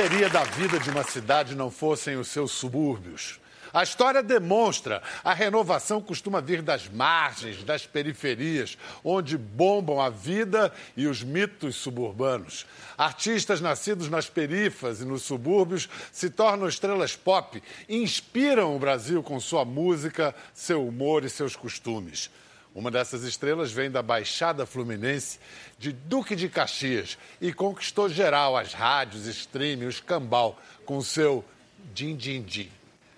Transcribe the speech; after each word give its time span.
seria 0.00 0.30
da 0.30 0.44
vida 0.44 0.80
de 0.80 0.88
uma 0.88 1.02
cidade 1.04 1.54
não 1.54 1.70
fossem 1.70 2.16
os 2.16 2.28
seus 2.28 2.52
subúrbios? 2.52 3.38
A 3.70 3.82
história 3.82 4.22
demonstra 4.22 5.02
a 5.22 5.34
renovação 5.34 6.00
costuma 6.00 6.40
vir 6.40 6.62
das 6.62 6.88
margens, 6.88 7.62
das 7.64 7.84
periferias, 7.86 8.78
onde 9.04 9.36
bombam 9.36 10.00
a 10.00 10.08
vida 10.08 10.72
e 10.96 11.06
os 11.06 11.22
mitos 11.22 11.76
suburbanos. 11.76 12.64
Artistas 12.96 13.60
nascidos 13.60 14.08
nas 14.08 14.26
perifas 14.26 15.02
e 15.02 15.04
nos 15.04 15.20
subúrbios 15.20 15.86
se 16.10 16.30
tornam 16.30 16.66
estrelas 16.66 17.14
pop, 17.14 17.62
inspiram 17.86 18.74
o 18.74 18.78
Brasil 18.78 19.22
com 19.22 19.38
sua 19.38 19.66
música, 19.66 20.34
seu 20.54 20.88
humor 20.88 21.26
e 21.26 21.28
seus 21.28 21.54
costumes. 21.54 22.30
Uma 22.74 22.90
dessas 22.90 23.24
estrelas 23.24 23.72
vem 23.72 23.90
da 23.90 24.00
Baixada 24.00 24.64
Fluminense, 24.64 25.38
de 25.78 25.92
Duque 25.92 26.36
de 26.36 26.48
Caxias, 26.48 27.18
e 27.40 27.52
conquistou 27.52 28.08
geral 28.08 28.56
as 28.56 28.72
rádios, 28.72 29.26
streaming, 29.26 29.86
os 29.86 29.98
cambal, 30.00 30.58
com 30.84 31.00
seu 31.02 31.44
din 31.92 32.16
din 32.16 32.42
din. 32.42 32.70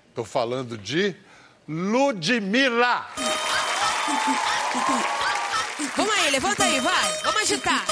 Estou 0.08 0.24
falando 0.24 0.78
de 0.78 1.14
Ludmilla. 1.68 3.06
Vamos 5.96 6.14
aí, 6.14 6.30
levanta 6.30 6.64
aí, 6.64 6.80
vai. 6.80 7.12
Vamos 7.22 7.42
agitar. 7.42 7.84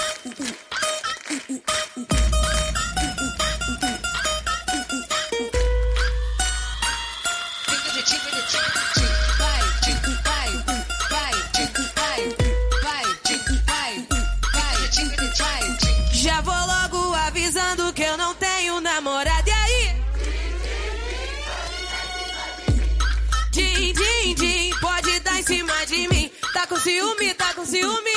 Com 26.71 26.79
ciúme, 26.79 27.35
tá 27.35 27.52
com 27.52 27.66
ciúme. 27.66 28.16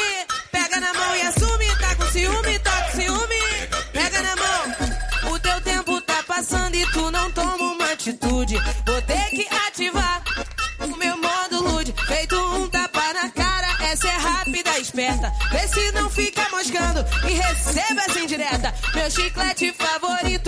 Pega 0.51 0.79
na 0.79 0.93
mão 0.93 1.15
e 1.15 1.21
assume. 1.23 1.65
Tá 1.79 1.95
com 1.95 2.05
ciúme, 2.11 2.59
tá 2.59 2.83
com 2.83 2.97
ciúme. 3.01 3.41
Pega 3.91 4.21
na 4.21 4.35
mão. 4.35 5.33
O 5.33 5.39
teu 5.39 5.59
tempo 5.61 5.99
tá 6.01 6.21
passando 6.27 6.75
e 6.75 6.85
tu 6.91 7.09
não 7.09 7.31
toma 7.31 7.55
uma 7.55 7.91
atitude. 7.91 8.55
Vou 8.85 9.01
ter 9.01 9.29
que 9.31 9.47
ativar 9.67 10.21
o 10.79 10.95
meu 10.97 11.17
modo 11.17 11.63
lude. 11.63 11.95
Feito 12.05 12.35
um 12.35 12.69
tapa 12.69 13.13
na 13.13 13.29
cara, 13.31 13.91
essa 13.91 14.07
é 14.07 14.17
rápida, 14.17 14.77
esperta. 14.77 15.33
Vê 15.51 15.67
se 15.67 15.91
não 15.93 16.07
fica 16.11 16.47
moscando 16.49 17.03
e 17.27 17.33
receba 17.33 18.01
essa 18.01 18.19
indireta. 18.19 18.71
Meu 18.93 19.09
chiclete 19.09 19.73
favorito 19.73 20.42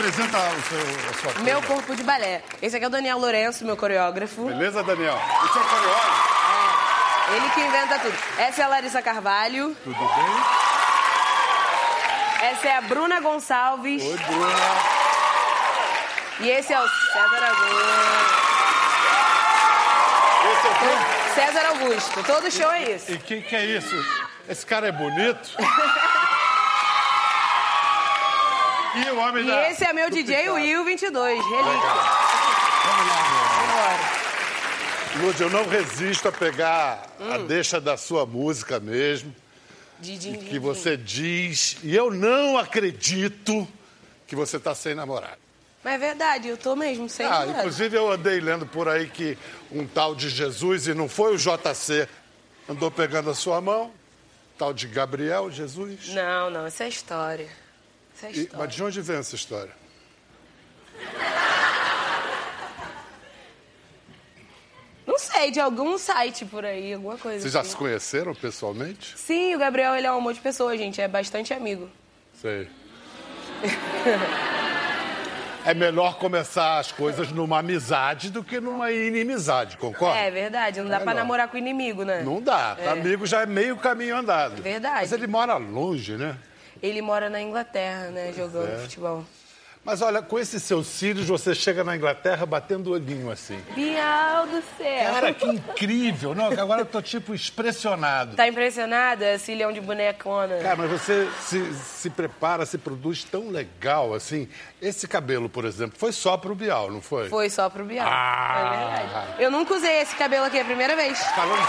Apresenta 0.00 0.38
o 0.38 0.62
seu, 0.62 0.80
a 1.10 1.12
sua 1.12 1.42
Meu 1.42 1.60
turma. 1.60 1.74
corpo 1.74 1.94
de 1.94 2.02
balé. 2.02 2.42
Esse 2.62 2.74
aqui 2.74 2.86
é 2.86 2.88
o 2.88 2.90
Daniel 2.90 3.18
Lourenço, 3.18 3.66
meu 3.66 3.76
coreógrafo. 3.76 4.46
Beleza, 4.46 4.82
Daniel? 4.82 5.12
O 5.14 5.48
seu 5.52 5.62
coreógrafo? 5.62 6.30
Ele 7.36 7.50
que 7.50 7.60
inventa 7.60 7.98
tudo. 7.98 8.18
Essa 8.38 8.62
é 8.62 8.64
a 8.64 8.68
Larissa 8.68 9.02
Carvalho. 9.02 9.76
Tudo 9.84 9.98
bem? 9.98 10.42
Essa 12.48 12.68
é 12.68 12.76
a 12.78 12.80
Bruna 12.80 13.20
Gonçalves. 13.20 14.02
Oi, 14.02 14.16
Bruna. 14.16 14.48
E 16.40 16.48
esse 16.48 16.72
é 16.72 16.80
o 16.80 16.88
César 16.88 17.44
Augusto. 17.50 17.76
Esse 20.50 20.66
é 20.66 20.70
o 20.70 20.74
quê? 20.78 21.34
César 21.34 21.66
Augusto. 21.68 22.22
Todo 22.24 22.50
show 22.50 22.70
é 22.72 22.92
isso. 22.92 23.12
E 23.12 23.16
o 23.16 23.18
que, 23.18 23.42
que 23.42 23.54
é 23.54 23.66
isso? 23.66 23.94
Esse 24.48 24.64
cara 24.64 24.88
é 24.88 24.92
bonito? 24.92 25.50
e 28.96 29.10
o 29.10 29.18
homem 29.18 29.44
E 29.44 29.46
da... 29.46 29.70
esse 29.70 29.84
é 29.84 29.92
meu 29.92 30.10
DJ 30.10 30.36
picado. 30.36 30.54
Will 30.54 30.84
22, 30.84 31.44
relíquia. 31.44 31.64
Vamos 32.84 33.06
lá. 33.06 34.20
Lud, 35.22 35.40
eu 35.40 35.50
não 35.50 35.68
resisto 35.68 36.28
a 36.28 36.32
pegar 36.32 37.02
a 37.20 37.38
deixa 37.38 37.80
da 37.80 37.96
sua 37.96 38.24
música 38.24 38.78
mesmo, 38.78 39.34
din, 39.98 40.34
que 40.36 40.58
você 40.58 40.96
diz, 40.96 41.76
e 41.82 41.94
eu 41.94 42.10
não 42.12 42.56
acredito 42.56 43.66
que 44.26 44.36
você 44.36 44.56
está 44.56 44.74
sem 44.74 44.94
namorado. 44.94 45.36
Mas 45.82 45.94
é 45.94 45.98
verdade, 45.98 46.48
eu 46.48 46.56
tô 46.56 46.76
mesmo 46.76 47.08
sem 47.08 47.26
Ah, 47.26 47.30
namorado. 47.30 47.58
inclusive 47.58 47.96
eu 47.96 48.10
andei 48.10 48.38
lendo 48.40 48.66
por 48.66 48.88
aí 48.88 49.08
que 49.08 49.36
um 49.72 49.86
tal 49.86 50.14
de 50.14 50.28
Jesus, 50.28 50.86
e 50.86 50.94
não 50.94 51.08
foi 51.08 51.34
o 51.34 51.38
JC, 51.38 52.08
andou 52.68 52.90
pegando 52.90 53.30
a 53.30 53.34
sua 53.34 53.60
mão, 53.60 53.90
tal 54.56 54.72
de 54.72 54.86
Gabriel 54.86 55.50
Jesus. 55.50 56.08
Não, 56.08 56.50
não, 56.50 56.66
essa 56.66 56.84
é 56.84 56.88
história. 56.88 57.48
É 58.22 58.30
E- 58.32 58.50
mas 58.56 58.74
de 58.74 58.82
onde 58.82 59.00
vem 59.00 59.16
essa 59.16 59.34
história? 59.34 59.72
Não 65.06 65.18
sei, 65.18 65.50
de 65.50 65.58
algum 65.58 65.98
site 65.98 66.44
por 66.44 66.64
aí, 66.64 66.94
alguma 66.94 67.16
coisa 67.16 67.40
Vocês 67.40 67.52
já 67.52 67.60
assim. 67.60 67.70
se 67.70 67.76
conheceram 67.76 68.34
pessoalmente? 68.34 69.18
Sim, 69.18 69.54
o 69.54 69.58
Gabriel, 69.58 69.96
ele 69.96 70.06
é 70.06 70.12
um 70.12 70.18
amor 70.18 70.34
de 70.34 70.40
pessoa, 70.40 70.76
gente. 70.76 71.00
É 71.00 71.08
bastante 71.08 71.52
amigo. 71.52 71.88
Sei. 72.34 72.68
É 75.66 75.74
melhor 75.74 76.16
começar 76.18 76.78
as 76.78 76.90
coisas 76.92 77.30
numa 77.32 77.58
amizade 77.58 78.30
do 78.30 78.42
que 78.42 78.60
numa 78.60 78.90
inimizade, 78.92 79.76
concorda? 79.76 80.18
É 80.18 80.30
verdade, 80.30 80.80
não 80.80 80.88
dá 80.88 80.96
É 80.96 81.00
pra 81.00 81.12
namorar 81.12 81.48
com 81.48 81.56
inimigo, 81.58 82.02
né? 82.02 82.22
Não 82.22 82.40
dá. 82.40 82.76
É. 82.78 82.88
Amigo 82.88 83.26
já 83.26 83.42
é 83.42 83.46
meio 83.46 83.76
caminho 83.76 84.16
andado. 84.16 84.62
Verdade. 84.62 85.00
Mas 85.02 85.12
ele 85.12 85.26
mora 85.26 85.56
longe, 85.56 86.16
né? 86.16 86.36
Ele 86.82 87.02
mora 87.02 87.28
na 87.28 87.40
Inglaterra, 87.40 88.10
né, 88.10 88.32
jogando 88.36 88.72
É. 88.72 88.78
futebol. 88.78 89.24
Mas 89.82 90.02
olha, 90.02 90.20
com 90.20 90.38
esses 90.38 90.62
seus 90.62 90.86
cílios, 90.86 91.26
você 91.26 91.54
chega 91.54 91.82
na 91.82 91.96
Inglaterra 91.96 92.44
batendo 92.44 92.88
o 92.88 92.92
olhinho 92.92 93.30
assim. 93.30 93.58
Bial 93.74 94.46
do 94.46 94.62
céu. 94.76 95.10
Cara, 95.10 95.32
que 95.32 95.46
incrível. 95.46 96.34
Não, 96.34 96.48
agora 96.48 96.82
eu 96.82 96.86
tô 96.86 97.00
tipo 97.00 97.34
expressionado. 97.34 98.36
Tá 98.36 98.46
impressionada? 98.46 99.38
Cilhão 99.38 99.72
de 99.72 99.80
bonecona. 99.80 100.58
Cara, 100.58 100.76
mas 100.76 100.90
você 100.90 101.26
se, 101.40 101.72
se 101.72 102.10
prepara, 102.10 102.66
se 102.66 102.76
produz 102.76 103.24
tão 103.24 103.48
legal 103.48 104.12
assim. 104.12 104.50
Esse 104.82 105.08
cabelo, 105.08 105.48
por 105.48 105.64
exemplo, 105.64 105.98
foi 105.98 106.12
só 106.12 106.36
pro 106.36 106.54
Bial, 106.54 106.90
não 106.90 107.00
foi? 107.00 107.30
Foi 107.30 107.48
só 107.48 107.70
pro 107.70 107.82
Bial. 107.82 108.06
Ah. 108.06 108.92
É 108.98 109.02
verdade. 109.02 109.42
Eu 109.42 109.50
nunca 109.50 109.74
usei 109.74 110.02
esse 110.02 110.14
cabelo 110.14 110.44
aqui, 110.44 110.58
é 110.58 110.60
a 110.60 110.64
primeira 110.66 110.94
vez. 110.94 111.18
Falando... 111.34 111.66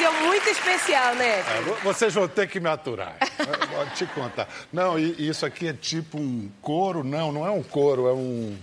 Ocasião 0.00 0.26
muito 0.26 0.48
especial, 0.48 1.14
né? 1.14 1.40
É, 1.40 1.60
vo- 1.62 1.74
Vocês 1.82 2.14
vão 2.14 2.26
ter 2.26 2.48
que 2.48 2.58
me 2.58 2.68
aturar. 2.68 3.16
Vou 3.70 3.86
te 3.94 4.06
contar. 4.06 4.48
Não, 4.72 4.98
e 4.98 5.28
isso 5.28 5.44
aqui 5.44 5.68
é 5.68 5.72
tipo 5.74 6.18
um 6.18 6.50
couro? 6.62 7.04
Não, 7.04 7.30
não 7.30 7.46
é 7.46 7.50
um 7.50 7.62
couro, 7.62 8.08
é 8.08 8.12
um. 8.12 8.56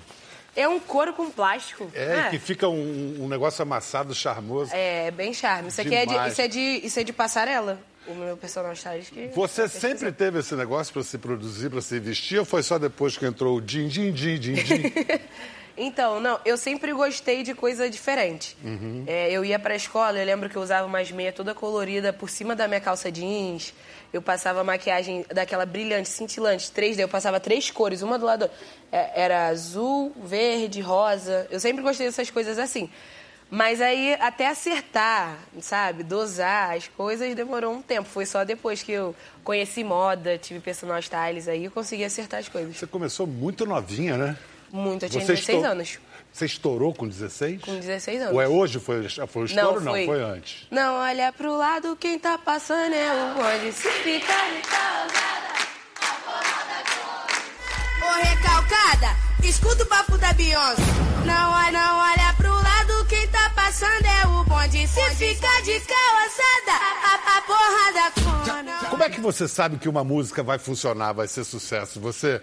É 0.55 0.67
um 0.67 0.79
couro 0.79 1.13
com 1.13 1.29
plástico. 1.29 1.89
É, 1.93 2.29
que 2.31 2.39
fica 2.39 2.67
um, 2.67 3.17
um 3.23 3.27
negócio 3.27 3.61
amassado 3.61 4.15
charmoso. 4.15 4.71
É, 4.73 5.11
bem 5.11 5.31
charme. 5.31 5.67
Isso 5.69 5.81
aqui 5.81 5.93
é 5.93 6.05
de, 6.07 6.27
isso 6.31 6.41
é 6.41 6.47
de, 6.47 6.59
isso 6.59 6.99
é 6.99 7.03
de 7.03 7.13
passarela. 7.13 7.79
O 8.07 8.15
meu 8.15 8.37
personagem 8.37 8.81
tá 8.81 8.97
que 8.97 9.27
Você 9.35 9.67
sempre 9.67 10.11
teve 10.11 10.39
esse 10.39 10.55
negócio 10.55 10.91
para 10.93 11.03
se 11.03 11.17
produzir, 11.17 11.69
para 11.69 11.81
se 11.81 11.99
vestir, 11.99 12.39
ou 12.39 12.45
foi 12.45 12.63
só 12.63 12.79
depois 12.79 13.17
que 13.17 13.25
entrou 13.25 13.57
o 13.57 13.61
din, 13.61 13.87
din, 13.87 14.11
din, 14.13 14.39
din, 14.39 14.53
din? 14.53 14.81
Então, 15.77 16.19
não, 16.19 16.39
eu 16.43 16.57
sempre 16.57 16.91
gostei 16.91 17.43
de 17.43 17.53
coisa 17.53 17.87
diferente. 17.89 18.57
Uhum. 18.63 19.03
É, 19.05 19.31
eu 19.31 19.45
ia 19.45 19.59
pra 19.59 19.75
escola, 19.75 20.17
eu 20.17 20.25
lembro 20.25 20.49
que 20.49 20.55
eu 20.55 20.61
usava 20.61 20.87
umas 20.87 21.11
meias 21.11 21.35
toda 21.35 21.53
colorida 21.53 22.11
por 22.11 22.29
cima 22.29 22.55
da 22.55 22.67
minha 22.67 22.81
calça 22.81 23.11
jeans. 23.11 23.73
Eu 24.11 24.21
passava 24.21 24.63
maquiagem 24.63 25.23
daquela 25.31 25.65
brilhante, 25.65 26.09
cintilante, 26.09 26.71
3D. 26.71 26.99
Eu 27.01 27.07
passava 27.07 27.39
três 27.39 27.69
cores, 27.69 28.01
uma 28.01 28.17
do 28.17 28.25
lado. 28.25 28.49
é, 28.91 29.21
Era 29.21 29.47
azul, 29.49 30.11
verde, 30.23 30.81
rosa. 30.81 31.45
Eu 31.51 31.59
sempre 31.59 31.83
gostei 31.83 32.07
dessas 32.07 32.31
coisas 32.31 32.57
assim. 32.57 32.89
Mas 33.49 33.79
aí, 33.79 34.13
até 34.19 34.47
acertar, 34.47 35.37
sabe, 35.61 36.03
dosar 36.03 36.75
as 36.75 36.87
coisas, 36.89 37.33
demorou 37.33 37.73
um 37.73 37.81
tempo. 37.81 38.09
Foi 38.09 38.25
só 38.25 38.43
depois 38.43 38.83
que 38.83 38.91
eu 38.91 39.15
conheci 39.43 39.83
moda, 39.85 40.37
tive 40.37 40.59
personal 40.59 40.99
styles 40.99 41.47
aí, 41.47 41.65
eu 41.65 41.71
consegui 41.71 42.03
acertar 42.03 42.41
as 42.41 42.49
coisas. 42.49 42.75
Você 42.75 42.85
começou 42.87 43.25
muito 43.25 43.65
novinha, 43.65 44.17
né? 44.17 44.37
Muito, 44.71 45.05
eu 45.05 45.09
tinha 45.09 45.21
Você 45.25 45.33
16 45.33 45.57
estou- 45.57 45.71
anos. 45.71 45.99
Você 46.33 46.45
estourou 46.45 46.93
com 46.93 47.07
16? 47.07 47.61
Com 47.61 47.79
16 47.79 48.21
anos. 48.21 48.33
Ou 48.33 48.41
é 48.41 48.47
hoje 48.47 48.79
foi, 48.79 49.07
foi 49.27 49.41
o 49.41 49.45
estouro? 49.45 49.81
Não, 49.81 49.91
foi. 49.93 50.05
foi 50.05 50.21
antes. 50.21 50.67
Não, 50.69 50.95
olha 50.95 51.31
pro 51.33 51.57
lado, 51.57 51.95
quem 51.95 52.19
tá 52.19 52.37
passando 52.37 52.93
é 52.93 53.11
o 53.11 53.33
bonde. 53.35 53.71
Se 53.71 53.89
ficar 53.89 54.49
de 54.51 54.61
Ô 58.05 58.11
recalcada, 58.21 59.15
escuta 59.43 59.83
o 59.83 59.85
papo 59.87 60.17
da 60.17 60.31
Beyoncé. 60.33 60.81
Não, 61.25 61.51
olha- 61.53 61.71
não 61.71 61.97
olha 61.99 62.33
pro 62.37 62.51
lado, 62.53 63.05
quem 63.07 63.27
tá 63.29 63.49
passando 63.55 64.05
é 64.05 64.27
o 64.27 64.43
bonde. 64.43 64.87
Se 64.87 65.01
ficar 65.15 65.61
de 65.63 65.79
calçada, 65.79 66.71
a, 66.71 67.33
a, 67.33 67.37
a 67.37 67.41
porrada 67.41 68.11
cona. 68.45 68.89
Como 68.89 69.03
é 69.03 69.09
que 69.09 69.19
você 69.19 69.47
sabe 69.47 69.77
que 69.77 69.89
uma 69.89 70.03
música 70.03 70.43
vai 70.43 70.59
funcionar, 70.59 71.13
vai 71.13 71.27
ser 71.27 71.43
sucesso? 71.43 71.99
Você, 71.99 72.41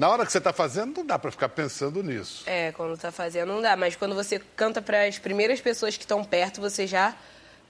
na 0.00 0.08
hora 0.08 0.24
que 0.24 0.32
você 0.32 0.38
está 0.38 0.50
fazendo, 0.50 0.96
não 0.96 1.04
dá 1.04 1.18
para 1.18 1.30
ficar 1.30 1.50
pensando 1.50 2.02
nisso. 2.02 2.42
É, 2.46 2.72
quando 2.72 2.96
tá 2.96 3.12
fazendo 3.12 3.52
não 3.52 3.60
dá, 3.60 3.76
mas 3.76 3.94
quando 3.94 4.14
você 4.14 4.40
canta 4.56 4.80
para 4.80 5.04
as 5.04 5.18
primeiras 5.18 5.60
pessoas 5.60 5.94
que 5.94 6.04
estão 6.04 6.24
perto, 6.24 6.58
você 6.58 6.86
já. 6.86 7.14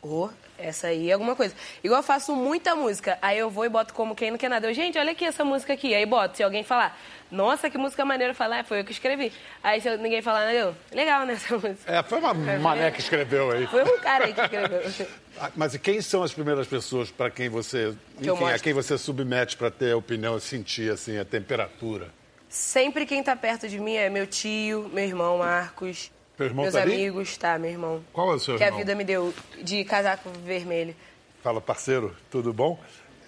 Ô, 0.01 0.29
essa 0.57 0.87
aí 0.87 1.11
é 1.11 1.13
alguma 1.13 1.35
coisa. 1.35 1.57
Igual 1.83 1.99
eu 1.99 2.05
faço 2.05 2.37
muita 2.37 2.77
música, 2.77 3.19
aí 3.21 3.37
eu 3.37 3.51
vou 3.51 3.65
e 3.65 3.69
boto 3.69 3.93
como 3.93 4.15
quem 4.15 4.31
não 4.31 4.39
quer 4.39 4.49
nada. 4.49 4.69
Eu, 4.69 4.73
gente, 4.73 4.97
olha 4.97 5.11
aqui 5.11 5.25
essa 5.25 5.45
música 5.45 5.73
aqui. 5.73 5.93
Aí 5.93 6.07
boto, 6.07 6.37
se 6.37 6.43
alguém 6.45 6.63
falar, 6.63 6.97
nossa, 7.33 7.69
que 7.69 7.77
música 7.77 8.05
maneira, 8.05 8.33
falar, 8.33 8.65
foi 8.65 8.79
eu 8.79 8.85
que 8.85 8.93
escrevi. 8.93 9.33
Aí 9.61 9.81
se 9.81 9.97
ninguém 9.97 10.23
falar 10.23 10.47
nada, 10.47 10.55
eu, 10.55 10.75
legal, 10.93 11.27
né, 11.27 11.33
essa 11.33 11.53
música. 11.55 11.93
É, 11.93 12.01
foi 12.05 12.19
uma 12.19 12.33
mané 12.63 12.93
que 12.93 13.01
escreveu 13.01 13.51
aí. 13.51 13.67
Foi 13.67 13.83
um 13.83 13.99
cara 13.99 14.27
aí 14.27 14.33
que 14.33 14.41
escreveu. 14.41 14.83
Ah, 15.43 15.49
Mas 15.57 15.75
e 15.75 15.79
quem 15.79 16.03
são 16.03 16.23
as 16.23 16.35
primeiras 16.35 16.67
pessoas 16.67 17.11
para 17.11 17.31
quem 17.31 17.49
você, 17.49 17.95
Que 18.21 18.31
enfim, 18.31 18.45
a 18.45 18.59
quem 18.59 18.75
você 18.75 18.99
submete 18.99 19.57
para 19.57 19.71
ter 19.71 19.93
a 19.93 19.97
opinião 19.97 20.39
sentir 20.39 20.93
assim 20.93 21.19
a 21.19 21.25
temperatura? 21.25 22.09
Sempre 22.51 23.07
quem 23.07 23.23
tá 23.23 23.37
perto 23.37 23.69
de 23.69 23.79
mim 23.79 23.95
é 23.95 24.11
meu 24.11 24.27
tio, 24.27 24.91
meu 24.93 25.05
irmão 25.05 25.39
Marcos, 25.39 26.11
irmão 26.39 26.65
meus 26.65 26.75
tá 26.75 26.83
ali? 26.83 26.95
amigos, 26.95 27.37
tá, 27.37 27.57
meu 27.59 27.71
irmão. 27.71 28.05
Qual 28.13 28.33
é 28.33 28.35
o 28.35 28.39
seu 28.41 28.57
Que 28.59 28.65
irmão? 28.65 28.77
a 28.77 28.83
vida 28.83 28.95
me 28.97 29.05
deu 29.05 29.33
de 29.63 29.85
casaco 29.85 30.29
vermelho. 30.45 30.97
Fala, 31.45 31.61
parceiro, 31.61 32.15
tudo 32.29 32.53
bom? 32.53 32.77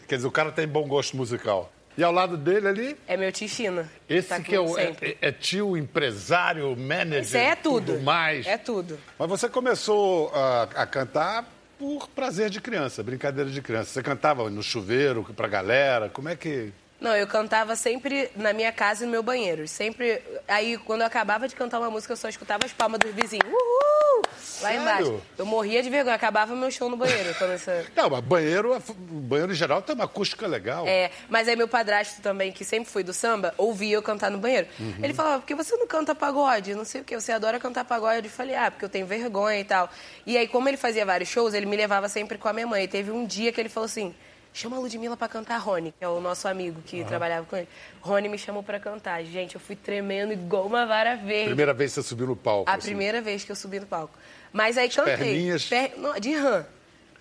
Quer 0.08 0.16
dizer, 0.16 0.26
o 0.26 0.30
cara 0.32 0.50
tem 0.50 0.66
bom 0.66 0.86
gosto 0.88 1.16
musical. 1.16 1.72
E 1.96 2.02
ao 2.02 2.10
lado 2.10 2.36
dele 2.36 2.66
ali, 2.66 2.96
É 3.06 3.16
meu 3.16 3.30
tio 3.30 3.48
China. 3.48 3.88
esse 4.08 4.28
tá 4.28 4.40
que 4.40 4.54
é, 4.56 4.60
o, 4.60 4.76
é, 4.78 4.92
é 5.20 5.30
tio, 5.30 5.76
empresário, 5.76 6.74
manager, 6.76 7.20
Isso 7.22 7.36
é 7.36 7.54
tudo. 7.54 8.00
mais. 8.00 8.44
É 8.46 8.58
tudo. 8.58 8.98
Mas 9.18 9.28
você 9.28 9.48
começou 9.48 10.30
a, 10.34 10.62
a 10.74 10.86
cantar 10.86 11.48
por 11.78 12.08
prazer 12.08 12.50
de 12.50 12.60
criança, 12.60 13.02
brincadeira 13.02 13.48
de 13.50 13.60
criança. 13.62 13.90
Você 13.90 14.02
cantava 14.02 14.48
no 14.50 14.62
chuveiro 14.62 15.22
pra 15.36 15.46
galera, 15.46 16.08
como 16.08 16.28
é 16.28 16.34
que... 16.34 16.72
Não, 17.02 17.16
eu 17.16 17.26
cantava 17.26 17.74
sempre 17.74 18.30
na 18.36 18.52
minha 18.52 18.70
casa 18.70 19.02
e 19.02 19.06
no 19.06 19.10
meu 19.10 19.24
banheiro. 19.24 19.66
Sempre. 19.66 20.22
Aí, 20.46 20.78
quando 20.78 21.00
eu 21.00 21.06
acabava 21.08 21.48
de 21.48 21.56
cantar 21.56 21.80
uma 21.80 21.90
música, 21.90 22.12
eu 22.12 22.16
só 22.16 22.28
escutava 22.28 22.64
as 22.64 22.72
palmas 22.72 23.00
dos 23.00 23.12
vizinhos. 23.12 23.44
Uhul! 23.44 24.22
Lá 24.60 24.68
Sério? 24.68 24.80
embaixo. 24.80 25.22
Eu 25.36 25.44
morria 25.44 25.82
de 25.82 25.90
vergonha. 25.90 26.14
Acabava 26.14 26.54
meu 26.54 26.70
show 26.70 26.88
no 26.88 26.96
banheiro. 26.96 27.34
Quando 27.34 27.54
essa... 27.54 27.84
Não, 27.96 28.08
mas 28.08 28.20
banheiro, 28.20 28.80
banheiro 28.96 29.52
em 29.52 29.56
geral 29.56 29.82
tem 29.82 29.96
uma 29.96 30.04
acústica 30.04 30.46
legal. 30.46 30.86
É, 30.86 31.10
mas 31.28 31.48
aí 31.48 31.56
meu 31.56 31.66
padrasto 31.66 32.22
também, 32.22 32.52
que 32.52 32.64
sempre 32.64 32.88
foi 32.88 33.02
do 33.02 33.12
samba, 33.12 33.52
ouvia 33.58 33.96
eu 33.96 34.02
cantar 34.02 34.30
no 34.30 34.38
banheiro. 34.38 34.68
Uhum. 34.78 34.94
Ele 35.02 35.12
falava, 35.12 35.40
por 35.40 35.46
que 35.46 35.56
você 35.56 35.76
não 35.76 35.88
canta 35.88 36.14
pagode? 36.14 36.72
Não 36.72 36.84
sei 36.84 37.00
o 37.00 37.04
que, 37.04 37.18
você 37.18 37.32
adora 37.32 37.58
cantar 37.58 37.84
pagode. 37.84 38.28
Eu 38.28 38.32
falei, 38.32 38.54
ah, 38.54 38.70
porque 38.70 38.84
eu 38.84 38.88
tenho 38.88 39.06
vergonha 39.06 39.58
e 39.58 39.64
tal. 39.64 39.90
E 40.24 40.38
aí, 40.38 40.46
como 40.46 40.68
ele 40.68 40.76
fazia 40.76 41.04
vários 41.04 41.28
shows, 41.28 41.52
ele 41.52 41.66
me 41.66 41.76
levava 41.76 42.08
sempre 42.08 42.38
com 42.38 42.48
a 42.48 42.52
minha 42.52 42.66
mãe. 42.66 42.84
E 42.84 42.88
teve 42.88 43.10
um 43.10 43.26
dia 43.26 43.50
que 43.50 43.60
ele 43.60 43.68
falou 43.68 43.86
assim, 43.86 44.14
chama 44.52 44.76
a 44.76 44.80
Ludmilla 44.80 45.16
pra 45.16 45.28
cantar 45.28 45.58
Rony, 45.58 45.92
que 45.98 46.04
é 46.04 46.08
o 46.08 46.20
nosso 46.20 46.46
amigo 46.48 46.80
que 46.82 47.04
trabalhava 47.04 47.46
com 47.46 47.56
ele. 47.56 47.68
Rony 48.00 48.28
me 48.28 48.38
chamou 48.38 48.62
pra 48.62 48.78
cantar. 48.78 49.22
Gente, 49.24 49.54
eu 49.54 49.60
fui 49.60 49.74
tremendo 49.76 50.32
igual 50.32 50.66
uma 50.66 50.84
vara 50.86 51.16
verde. 51.16 51.46
Primeira 51.46 51.72
vez 51.72 51.92
que 51.94 52.02
você 52.02 52.08
subiu 52.08 52.26
no 52.26 52.36
palco. 52.36 52.70
A 52.70 52.74
assim. 52.74 52.88
primeira 52.88 53.20
vez 53.20 53.44
que 53.44 53.50
eu 53.52 53.56
subi 53.56 53.80
no 53.80 53.86
palco. 53.86 54.16
Mas 54.52 54.76
aí 54.76 54.88
cantei. 54.88 55.16
perninhas? 55.16 55.64
Per- 55.64 55.92
não, 55.96 56.18
De 56.20 56.34
rã. 56.34 56.64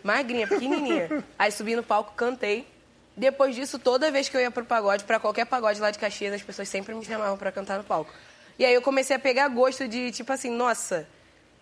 Magrinha, 0.04 0.48
pequenininha. 0.48 1.24
aí 1.38 1.52
subi 1.52 1.76
no 1.76 1.84
palco, 1.84 2.14
cantei. 2.16 2.68
Depois 3.16 3.56
disso, 3.56 3.78
toda 3.78 4.10
vez 4.10 4.28
que 4.30 4.36
eu 4.36 4.42
ia 4.42 4.50
pro 4.50 4.66
pagode, 4.66 5.04
pra 5.04 5.20
qualquer 5.20 5.46
pagode 5.46 5.80
lá 5.80 5.92
de 5.92 6.00
Caxias, 6.00 6.34
as 6.34 6.42
pessoas 6.42 6.68
sempre 6.70 6.94
me 6.96 7.06
chamavam 7.06 7.38
pra 7.38 7.52
cantar 7.52 7.78
no 7.78 7.84
palco. 7.84 8.12
E 8.58 8.66
aí 8.66 8.74
eu 8.74 8.82
comecei 8.82 9.16
a 9.16 9.20
pegar 9.20 9.48
gosto 9.50 9.88
de, 9.88 10.12
tipo 10.12 10.32
assim, 10.34 10.50
nossa, 10.50 11.08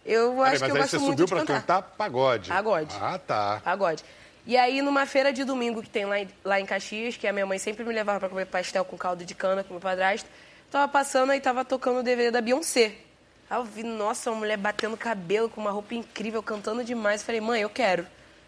eu 0.05 0.33
Peraí, 0.35 0.53
acho 0.55 0.55
que 0.55 0.61
mas 0.61 0.69
eu 0.69 0.75
aí 0.75 0.81
gosto 0.81 0.91
você 0.91 0.97
muito 0.99 1.09
subiu 1.19 1.25
de 1.25 1.31
pra 1.31 1.39
cantar. 1.39 1.61
cantar 1.61 1.81
pagode. 1.97 2.49
Pagode. 2.49 2.95
Ah, 3.01 3.17
tá. 3.19 3.61
Pagode. 3.63 4.03
E 4.49 4.57
aí, 4.57 4.81
numa 4.81 5.05
feira 5.05 5.31
de 5.31 5.43
domingo 5.43 5.79
que 5.79 5.89
tem 5.91 6.05
lá 6.05 6.19
em, 6.19 6.27
lá 6.43 6.59
em 6.59 6.65
Caxias, 6.65 7.15
que 7.15 7.27
a 7.27 7.31
minha 7.31 7.45
mãe 7.45 7.59
sempre 7.59 7.83
me 7.83 7.93
levava 7.93 8.19
pra 8.19 8.29
comer 8.29 8.47
pastel 8.47 8.83
com 8.83 8.97
caldo 8.97 9.23
de 9.23 9.35
cana 9.35 9.63
com 9.63 9.75
meu 9.75 9.79
padrasto, 9.79 10.27
tava 10.71 10.91
passando 10.91 11.31
e 11.35 11.39
tava 11.39 11.63
tocando 11.63 11.99
o 11.99 12.03
DVD 12.03 12.31
da 12.31 12.41
Beyoncé. 12.41 12.93
Aí 13.47 13.59
eu 13.59 13.63
vi, 13.63 13.83
nossa, 13.83 14.31
uma 14.31 14.39
mulher 14.39 14.57
batendo 14.57 14.97
cabelo 14.97 15.49
com 15.49 15.61
uma 15.61 15.69
roupa 15.69 15.93
incrível, 15.93 16.41
cantando 16.41 16.83
demais. 16.83 17.21
Falei, 17.21 17.39
mãe, 17.39 17.61
eu 17.61 17.69
quero. 17.69 18.07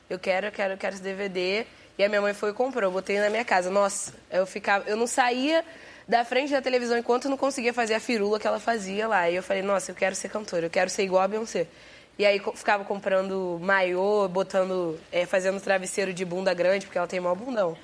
Eu 0.09 0.17
quero, 0.17 0.47
eu 0.47 0.51
quero, 0.51 0.73
eu 0.73 0.77
quero 0.79 0.95
esse 0.95 1.03
DVD. 1.03 1.67
E 1.99 2.03
a 2.03 2.09
minha 2.09 2.19
mãe 2.19 2.33
foi 2.33 2.49
e 2.49 2.53
comprou, 2.53 2.85
eu 2.85 2.91
botei 2.91 3.19
na 3.19 3.29
minha 3.29 3.45
casa. 3.45 3.69
Nossa, 3.69 4.11
eu 4.31 4.47
ficava, 4.47 4.89
eu 4.89 4.97
não 4.97 5.05
saía 5.05 5.63
da 6.07 6.25
frente 6.25 6.51
da 6.51 6.63
televisão 6.63 6.97
enquanto 6.97 7.25
eu 7.25 7.29
não 7.29 7.37
conseguia 7.37 7.75
fazer 7.75 7.93
a 7.93 7.99
firula 7.99 8.39
que 8.39 8.47
ela 8.47 8.59
fazia 8.59 9.07
lá. 9.07 9.29
E 9.29 9.35
eu 9.35 9.43
falei, 9.43 9.61
nossa, 9.61 9.91
eu 9.91 9.95
quero 9.95 10.15
ser 10.15 10.29
cantora, 10.29 10.65
eu 10.65 10.69
quero 10.71 10.89
ser 10.89 11.03
igual 11.03 11.21
a 11.21 11.27
Beyoncé. 11.27 11.67
E 12.21 12.25
aí 12.27 12.39
ficava 12.53 12.83
comprando 12.85 13.57
maiô, 13.63 14.27
botando, 14.27 14.95
é, 15.11 15.25
fazendo 15.25 15.59
travesseiro 15.59 16.13
de 16.13 16.23
bunda 16.23 16.53
grande, 16.53 16.85
porque 16.85 16.95
ela 16.99 17.07
tem 17.07 17.19
maior 17.19 17.33
bundão. 17.33 17.75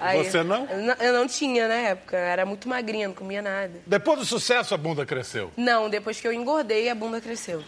Aí- 0.00 0.24
Você 0.24 0.42
não? 0.42 0.66
Eu 1.00 1.12
não? 1.12 1.28
Tinha 1.28 1.68
na 1.68 1.74
época, 1.74 2.16
era 2.16 2.44
muito 2.44 2.68
magrinha, 2.68 3.06
não 3.06 3.14
comia 3.14 3.40
nada. 3.40 3.70
Depois 3.86 4.18
do 4.18 4.24
sucesso, 4.24 4.74
a 4.74 4.76
bunda 4.76 5.06
cresceu. 5.06 5.52
Não, 5.56 5.88
depois 5.88 6.20
que 6.20 6.26
eu 6.26 6.32
engordei, 6.32 6.88
a 6.88 6.94
bunda 6.96 7.20
cresceu. 7.20 7.62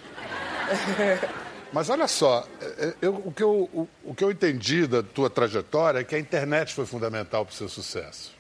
Mas 1.72 1.88
olha 1.90 2.08
só, 2.08 2.44
é, 2.60 2.94
eu- 3.02 3.22
o, 3.24 3.30
que 3.30 3.44
eu, 3.44 3.70
o, 3.72 3.88
o 4.04 4.12
que 4.12 4.24
eu 4.24 4.30
entendi 4.32 4.84
da 4.84 5.04
tua 5.04 5.30
trajetória 5.30 6.00
é 6.00 6.04
que 6.04 6.16
a 6.16 6.18
internet 6.18 6.74
foi 6.74 6.86
fundamental 6.86 7.44
para 7.46 7.52
o 7.52 7.54
seu 7.56 7.68
sucesso. 7.68 8.34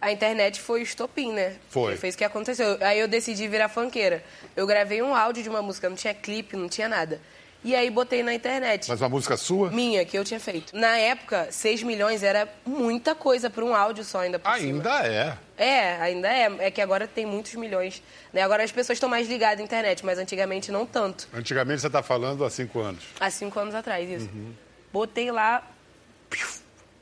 A 0.00 0.12
internet 0.12 0.60
foi 0.60 0.80
o 0.80 0.82
estopim, 0.82 1.32
né? 1.32 1.56
Foi. 1.70 1.92
Que 1.92 1.98
Fez 1.98 2.14
o 2.14 2.18
que 2.18 2.24
aconteceu. 2.24 2.78
Aí 2.80 3.00
eu 3.00 3.08
decidi 3.08 3.48
virar 3.48 3.68
funkeira. 3.68 4.22
Eu 4.54 4.66
gravei 4.66 5.02
um 5.02 5.14
áudio 5.14 5.42
de 5.42 5.48
uma 5.48 5.60
música, 5.60 5.88
não 5.88 5.96
tinha 5.96 6.14
clipe, 6.14 6.56
não 6.56 6.68
tinha 6.68 6.88
nada. 6.88 7.20
E 7.64 7.74
aí 7.74 7.90
botei 7.90 8.22
na 8.22 8.32
internet. 8.32 8.88
Mas 8.88 9.00
uma 9.00 9.08
música 9.08 9.36
sua? 9.36 9.70
Minha, 9.70 10.04
que 10.04 10.16
eu 10.16 10.24
tinha 10.24 10.38
feito. 10.38 10.76
Na 10.76 10.96
época, 10.96 11.48
6 11.50 11.82
milhões 11.82 12.22
era 12.22 12.48
muita 12.64 13.16
coisa 13.16 13.50
para 13.50 13.64
um 13.64 13.74
áudio 13.74 14.04
só 14.04 14.20
ainda 14.20 14.38
por 14.38 14.54
cima. 14.54 14.74
Ainda 14.74 15.06
é. 15.06 15.36
É, 15.56 15.96
ainda 15.96 16.28
é. 16.28 16.66
É 16.66 16.70
que 16.70 16.80
agora 16.80 17.08
tem 17.08 17.26
muitos 17.26 17.54
milhões. 17.56 18.00
Né? 18.32 18.42
Agora 18.42 18.62
as 18.62 18.70
pessoas 18.70 18.96
estão 18.96 19.08
mais 19.08 19.28
ligadas 19.28 19.60
à 19.60 19.64
internet, 19.64 20.06
mas 20.06 20.18
antigamente 20.18 20.70
não 20.70 20.86
tanto. 20.86 21.26
Antigamente 21.34 21.80
você 21.80 21.88
está 21.88 22.02
falando 22.02 22.44
há 22.44 22.50
cinco 22.50 22.78
anos. 22.78 23.02
Há 23.18 23.28
cinco 23.28 23.58
anos 23.58 23.74
atrás, 23.74 24.08
isso. 24.08 24.30
Botei 24.92 25.32
lá, 25.32 25.68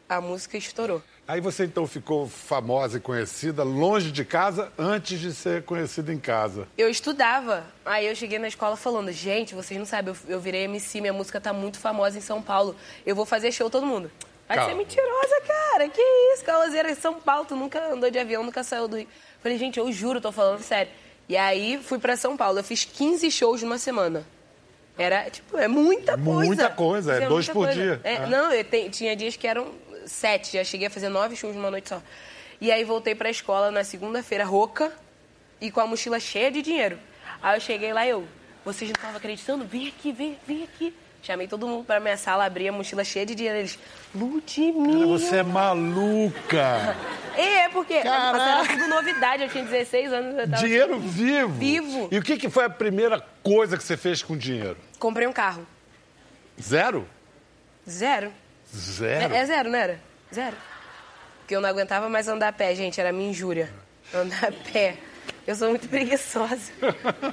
a 0.08 0.20
música 0.22 0.56
estourou. 0.56 1.02
Aí 1.28 1.40
você 1.40 1.64
então 1.64 1.86
ficou 1.88 2.28
famosa 2.28 2.98
e 2.98 3.00
conhecida 3.00 3.64
longe 3.64 4.12
de 4.12 4.24
casa 4.24 4.72
antes 4.78 5.18
de 5.18 5.34
ser 5.34 5.64
conhecida 5.64 6.12
em 6.12 6.18
casa. 6.20 6.68
Eu 6.78 6.88
estudava. 6.88 7.64
Aí 7.84 8.06
eu 8.06 8.14
cheguei 8.14 8.38
na 8.38 8.46
escola 8.46 8.76
falando, 8.76 9.10
gente, 9.10 9.52
vocês 9.54 9.76
não 9.76 9.86
sabem, 9.86 10.14
eu, 10.28 10.34
eu 10.34 10.40
virei 10.40 10.62
MC, 10.64 11.00
minha 11.00 11.12
música 11.12 11.40
tá 11.40 11.52
muito 11.52 11.80
famosa 11.80 12.16
em 12.16 12.20
São 12.20 12.40
Paulo. 12.40 12.76
Eu 13.04 13.16
vou 13.16 13.26
fazer 13.26 13.50
show 13.50 13.68
todo 13.68 13.84
mundo. 13.84 14.08
Vai 14.46 14.56
Calma. 14.58 14.70
ser 14.72 14.78
mentirosa, 14.78 15.40
cara. 15.44 15.88
Que 15.88 16.00
isso, 16.34 16.44
Cauazeira 16.44 16.92
em 16.92 16.94
São 16.94 17.14
Paulo, 17.14 17.44
tu 17.44 17.56
nunca 17.56 17.92
andou 17.92 18.08
de 18.08 18.18
avião, 18.20 18.44
nunca 18.44 18.62
saiu 18.62 18.86
do 18.86 18.96
Rio. 18.96 19.08
Falei, 19.42 19.58
gente, 19.58 19.80
eu 19.80 19.90
juro, 19.90 20.20
tô 20.20 20.30
falando 20.30 20.62
sério. 20.62 20.92
E 21.28 21.36
aí 21.36 21.80
fui 21.82 21.98
pra 21.98 22.16
São 22.16 22.36
Paulo. 22.36 22.60
Eu 22.60 22.64
fiz 22.64 22.84
15 22.84 23.28
shows 23.32 23.60
numa 23.62 23.78
semana. 23.78 24.24
Era, 24.96 25.28
tipo, 25.28 25.58
é 25.58 25.66
muita 25.66 26.16
coisa. 26.16 26.46
Muita 26.46 26.70
coisa, 26.70 27.14
é 27.16 27.18
Isso 27.18 27.28
dois 27.28 27.46
por 27.48 27.64
coisa. 27.66 27.72
dia. 27.74 28.00
É, 28.04 28.14
É. 28.14 28.26
Não, 28.28 28.52
eu 28.52 28.62
te- 28.64 28.88
tinha 28.90 29.14
dias 29.16 29.36
que 29.36 29.46
eram 29.46 29.66
sete. 30.06 30.56
Já 30.56 30.64
cheguei 30.64 30.86
a 30.86 30.90
fazer 30.90 31.08
nove 31.08 31.36
shows 31.36 31.54
numa 31.54 31.70
noite 31.70 31.88
só. 31.88 32.02
E 32.60 32.72
aí 32.72 32.84
voltei 32.84 33.14
pra 33.14 33.28
escola 33.28 33.70
na 33.70 33.84
segunda-feira, 33.84 34.44
rouca 34.44 34.92
e 35.60 35.70
com 35.70 35.80
a 35.80 35.86
mochila 35.86 36.18
cheia 36.18 36.50
de 36.50 36.62
dinheiro. 36.62 36.98
Aí 37.42 37.56
eu 37.56 37.60
cheguei 37.60 37.92
lá 37.92 38.06
e 38.06 38.10
eu, 38.10 38.26
vocês 38.64 38.90
não 38.90 38.94
estavam 38.94 39.16
acreditando? 39.16 39.64
Vem 39.64 39.88
aqui, 39.88 40.12
vem, 40.12 40.38
vem 40.46 40.64
aqui. 40.64 40.94
Chamei 41.22 41.48
todo 41.48 41.66
mundo 41.66 41.84
pra 41.84 41.98
minha 41.98 42.16
sala, 42.16 42.44
abri 42.44 42.68
a 42.68 42.72
mochila 42.72 43.02
cheia 43.02 43.26
de 43.26 43.34
dinheiro. 43.34 43.58
Eles, 43.58 43.78
Ludmilla. 44.14 45.18
Você 45.18 45.38
é 45.38 45.42
maluca! 45.42 46.96
É, 47.38 47.68
porque 47.68 48.00
Caraca. 48.00 48.42
era 48.42 48.66
tudo 48.66 48.88
novidade. 48.88 49.42
Eu 49.42 49.50
tinha 49.50 49.62
16 49.62 50.10
anos. 50.10 50.38
Eu 50.38 50.48
tava... 50.48 50.62
dinheiro 50.62 50.98
vivo! 50.98 51.52
Vivo. 51.52 52.08
E 52.10 52.16
o 52.16 52.22
que, 52.22 52.38
que 52.38 52.48
foi 52.48 52.64
a 52.64 52.70
primeira 52.70 53.20
coisa 53.42 53.76
que 53.76 53.84
você 53.84 53.94
fez 53.94 54.22
com 54.22 54.34
dinheiro? 54.38 54.78
Comprei 54.98 55.26
um 55.26 55.34
carro. 55.34 55.66
Zero? 56.58 57.06
Zero. 57.86 58.32
Zero? 58.76 59.34
É, 59.34 59.38
é 59.38 59.46
zero, 59.46 59.70
não 59.70 59.78
era? 59.78 60.00
Zero. 60.34 60.56
Porque 61.40 61.54
eu 61.54 61.60
não 61.60 61.68
aguentava 61.68 62.08
mais 62.08 62.28
andar 62.28 62.48
a 62.48 62.52
pé, 62.52 62.74
gente. 62.74 63.00
Era 63.00 63.12
minha 63.12 63.30
injúria. 63.30 63.72
Andar 64.12 64.46
a 64.46 64.52
pé. 64.52 64.96
Eu 65.46 65.54
sou 65.54 65.70
muito 65.70 65.88
preguiçosa. 65.88 66.72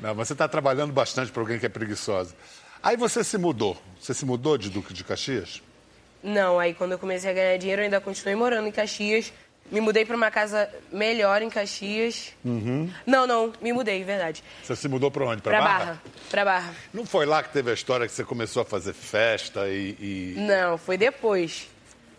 Não, 0.00 0.14
mas 0.14 0.28
você 0.28 0.32
está 0.32 0.46
trabalhando 0.46 0.92
bastante 0.92 1.32
para 1.32 1.42
alguém 1.42 1.58
que 1.58 1.66
é 1.66 1.68
preguiçosa. 1.68 2.34
Aí 2.80 2.96
você 2.96 3.24
se 3.24 3.36
mudou. 3.36 3.76
Você 4.00 4.14
se 4.14 4.24
mudou 4.24 4.56
de 4.56 4.70
Duque 4.70 4.94
de 4.94 5.02
Caxias? 5.02 5.60
Não, 6.22 6.58
aí 6.58 6.74
quando 6.74 6.92
eu 6.92 6.98
comecei 6.98 7.30
a 7.30 7.34
ganhar 7.34 7.56
dinheiro, 7.56 7.82
eu 7.82 7.84
ainda 7.84 8.00
continuei 8.00 8.36
morando 8.36 8.68
em 8.68 8.72
Caxias. 8.72 9.32
Me 9.70 9.80
mudei 9.80 10.04
para 10.04 10.16
uma 10.16 10.30
casa 10.30 10.68
melhor 10.90 11.42
em 11.42 11.50
Caxias. 11.50 12.32
Uhum. 12.44 12.90
Não, 13.06 13.26
não, 13.26 13.52
me 13.60 13.72
mudei, 13.72 14.02
verdade. 14.02 14.42
Você 14.62 14.74
se 14.74 14.88
mudou 14.88 15.10
para 15.10 15.24
onde? 15.26 15.42
Para 15.42 15.58
Pra 15.58 15.60
Barra? 15.66 15.78
Barra. 15.84 16.02
Pra 16.30 16.44
Barra. 16.44 16.74
Não 16.92 17.04
foi 17.04 17.26
lá 17.26 17.42
que 17.42 17.52
teve 17.52 17.70
a 17.70 17.74
história 17.74 18.06
que 18.06 18.12
você 18.12 18.24
começou 18.24 18.62
a 18.62 18.64
fazer 18.64 18.94
festa 18.94 19.68
e, 19.68 19.96
e 20.00 20.34
Não, 20.38 20.78
foi 20.78 20.96
depois. 20.96 21.68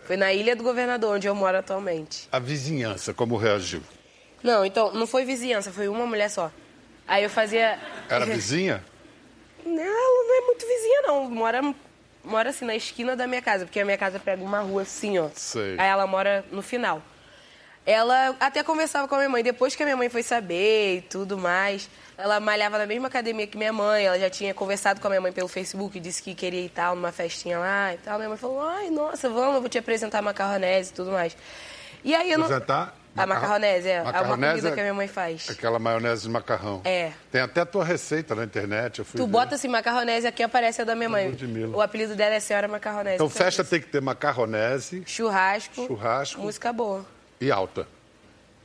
Foi 0.06 0.16
na 0.18 0.32
Ilha 0.34 0.56
do 0.56 0.64
Governador, 0.64 1.16
onde 1.16 1.28
eu 1.28 1.34
moro 1.36 1.58
atualmente. 1.58 2.28
a 2.32 2.40
vizinhança 2.40 3.14
como 3.14 3.36
reagiu? 3.38 3.82
Não, 4.44 4.64
então, 4.66 4.94
não 4.94 5.06
foi 5.06 5.26
vizinhança, 5.26 5.72
foi 5.72 5.88
uma 5.88 6.06
mulher 6.06 6.30
só. 6.30 6.52
Aí 7.08 7.24
eu 7.24 7.30
fazia. 7.30 7.80
Era 8.08 8.26
vizinha? 8.28 8.84
Não, 9.66 9.74
ela 9.82 10.28
não 10.28 10.44
é 10.44 10.46
muito 10.46 10.66
vizinha, 10.66 11.02
não. 11.04 11.30
Mora, 11.30 11.76
mora 12.24 12.50
assim, 12.52 12.66
na 12.66 12.76
esquina 12.76 13.16
da 13.16 13.28
minha 13.28 13.42
casa, 13.42 13.66
porque 13.66 13.80
a 13.80 13.86
minha 13.86 13.98
casa 13.98 14.20
pega 14.20 14.44
uma 14.44 14.60
rua 14.62 14.84
assim, 14.84 15.18
ó. 15.20 15.30
Sei. 15.36 15.76
Aí 15.78 15.88
ela 15.88 16.08
mora 16.08 16.46
no 16.52 16.62
final. 16.62 17.02
Ela 17.90 18.36
até 18.40 18.62
conversava 18.62 19.08
com 19.08 19.16
a 19.16 19.18
minha 19.18 19.30
mãe, 19.30 19.44
depois 19.44 19.76
que 19.76 19.82
a 19.82 19.86
minha 19.88 19.98
mãe 19.98 20.10
foi 20.10 20.22
saber 20.22 20.98
e 20.98 21.02
tudo 21.02 21.40
mais. 21.40 21.90
Ela 22.16 22.40
malhava 22.40 22.78
na 22.78 22.86
mesma 22.86 23.08
academia 23.08 23.48
que 23.48 23.58
minha 23.58 23.74
mãe, 23.74 24.06
ela 24.06 24.20
já 24.20 24.30
tinha 24.30 24.54
conversado 24.54 25.02
com 25.02 25.08
a 25.08 25.10
minha 25.10 25.22
mãe 25.22 25.32
pelo 25.32 25.48
Facebook, 25.48 26.00
disse 26.00 26.22
que 26.22 26.36
queria 26.36 26.62
ir 26.62 26.70
tal, 26.70 26.96
numa 26.96 27.12
festinha 27.12 27.58
lá 27.58 27.92
e 27.92 27.98
tal. 27.98 28.20
Minha 28.20 28.30
mãe 28.30 28.38
falou, 28.38 28.62
ai, 28.62 28.92
nossa, 28.92 29.28
vamos, 29.28 29.56
eu 29.56 29.62
vou 29.62 29.70
te 29.70 29.80
apresentar 29.80 30.20
a 30.20 30.22
macarronese 30.22 30.92
e 30.92 30.94
tudo 30.94 31.10
mais. 31.10 31.36
E 32.04 32.14
aí 32.14 32.32
eu 32.32 32.38
não... 32.38 32.46
Apresentar? 32.46 32.96
A 33.18 33.26
macarronese, 33.26 33.88
é. 33.90 33.94
É 33.94 34.02
uma 34.02 34.12
Macarronese 34.12 34.52
comida 34.52 34.70
é 34.70 34.72
que 34.72 34.80
a 34.80 34.84
minha 34.84 34.94
mãe 34.94 35.08
faz. 35.08 35.50
Aquela 35.50 35.80
maionese 35.80 36.22
de 36.22 36.30
macarrão. 36.30 36.82
É. 36.86 37.12
Tem 37.32 37.42
até 37.42 37.62
a 37.62 37.66
tua 37.66 37.84
receita 37.84 38.36
na 38.36 38.44
internet. 38.44 39.00
Eu 39.00 39.06
fui 39.06 39.20
Tu 39.20 39.26
ver. 39.26 39.32
bota 39.32 39.56
assim, 39.56 39.68
macarronese, 39.68 40.28
aqui 40.28 40.44
aparece 40.44 40.84
a 40.84 40.86
da 40.86 40.94
minha 40.94 41.10
mãe. 41.10 41.28
Ludmilla. 41.30 41.76
O 41.76 41.82
apelido 41.82 42.16
dela 42.16 42.36
é 42.36 42.40
Senhora 42.40 42.68
Macarronese. 42.68 43.16
Então 43.16 43.28
festa 43.28 43.64
tem 43.64 43.82
que 43.82 43.88
ter 43.88 44.00
macarronese 44.00 45.02
Churrasco. 45.08 45.88
Churrasco. 45.88 46.40
Música 46.40 46.72
boa. 46.72 47.04
E 47.40 47.52
alta. 47.52 47.88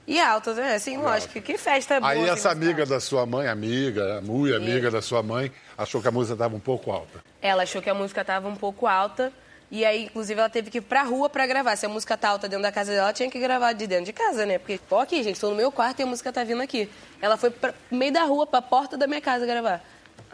E 0.07 0.21
altas, 0.21 0.57
né? 0.57 0.75
Assim, 0.75 0.99
lógico. 0.99 1.41
Que 1.41 1.57
festa 1.57 1.99
boa. 1.99 2.13
Aí 2.13 2.29
essa 2.29 2.51
amiga 2.51 2.83
alta. 2.83 2.95
da 2.95 3.01
sua 3.01 3.25
mãe, 3.25 3.49
amiga, 3.49 4.21
muito 4.21 4.55
amiga 4.55 4.91
da 4.91 5.01
sua 5.01 5.23
mãe, 5.23 5.51
achou 5.79 6.03
que 6.03 6.09
a 6.09 6.11
música 6.11 6.35
estava 6.35 6.55
um 6.55 6.61
pouco 6.61 6.91
alta. 6.91 7.23
Ela 7.41 7.63
achou 7.63 7.81
que 7.81 7.89
a 7.89 7.95
música 7.95 8.25
tava 8.25 8.49
um 8.49 8.57
pouco 8.57 8.87
alta. 8.87 9.33
E 9.71 9.85
aí, 9.85 10.05
inclusive, 10.05 10.39
ela 10.39 10.51
teve 10.51 10.71
que 10.71 10.79
ir 10.79 10.83
pra 10.83 11.03
rua 11.03 11.29
pra 11.29 11.47
gravar. 11.47 11.75
Se 11.75 11.87
a 11.87 11.89
música 11.89 12.17
tá 12.17 12.29
alta 12.29 12.47
dentro 12.49 12.63
da 12.63 12.71
casa 12.71 12.93
dela, 12.93 13.05
ela 13.05 13.13
tinha 13.13 13.31
que 13.31 13.41
gravar 13.41 13.73
de 13.73 13.87
dentro 13.87 14.05
de 14.05 14.13
casa, 14.13 14.45
né? 14.45 14.59
Porque, 14.59 14.79
pô, 14.89 15.01
aqui, 15.01 15.23
gente, 15.23 15.41
tô 15.41 15.49
no 15.51 15.57
meu 15.57 15.73
quarto 15.73 16.01
e 16.01 16.03
a 16.03 16.07
música 16.07 16.31
tá 16.31 16.45
vindo 16.45 16.63
aqui. 16.63 16.89
Ela 17.21 17.37
foi 17.37 17.51
pra 17.51 17.75
meio 17.91 18.13
da 18.13 18.25
rua, 18.25 18.47
pra 18.47 18.61
porta 18.61 18.97
da 18.97 19.07
minha 19.07 19.21
casa 19.21 19.47
gravar. 19.47 19.83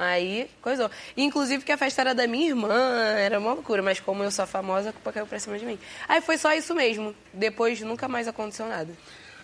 Aí, 0.00 0.48
coisou. 0.62 0.90
Inclusive, 1.14 1.62
que 1.62 1.70
a 1.70 1.76
festa 1.76 2.00
era 2.00 2.14
da 2.14 2.26
minha 2.26 2.48
irmã, 2.48 2.72
era 3.18 3.38
uma 3.38 3.52
loucura. 3.52 3.82
Mas 3.82 4.00
como 4.00 4.24
eu 4.24 4.30
sou 4.30 4.46
famosa, 4.46 4.88
a 4.88 4.92
culpa 4.94 5.12
caiu 5.12 5.26
pra 5.26 5.38
cima 5.38 5.58
de 5.58 5.66
mim. 5.66 5.78
Aí 6.08 6.22
foi 6.22 6.38
só 6.38 6.54
isso 6.54 6.74
mesmo. 6.74 7.14
Depois, 7.34 7.82
nunca 7.82 8.08
mais 8.08 8.26
aconteceu 8.26 8.66
nada. 8.66 8.88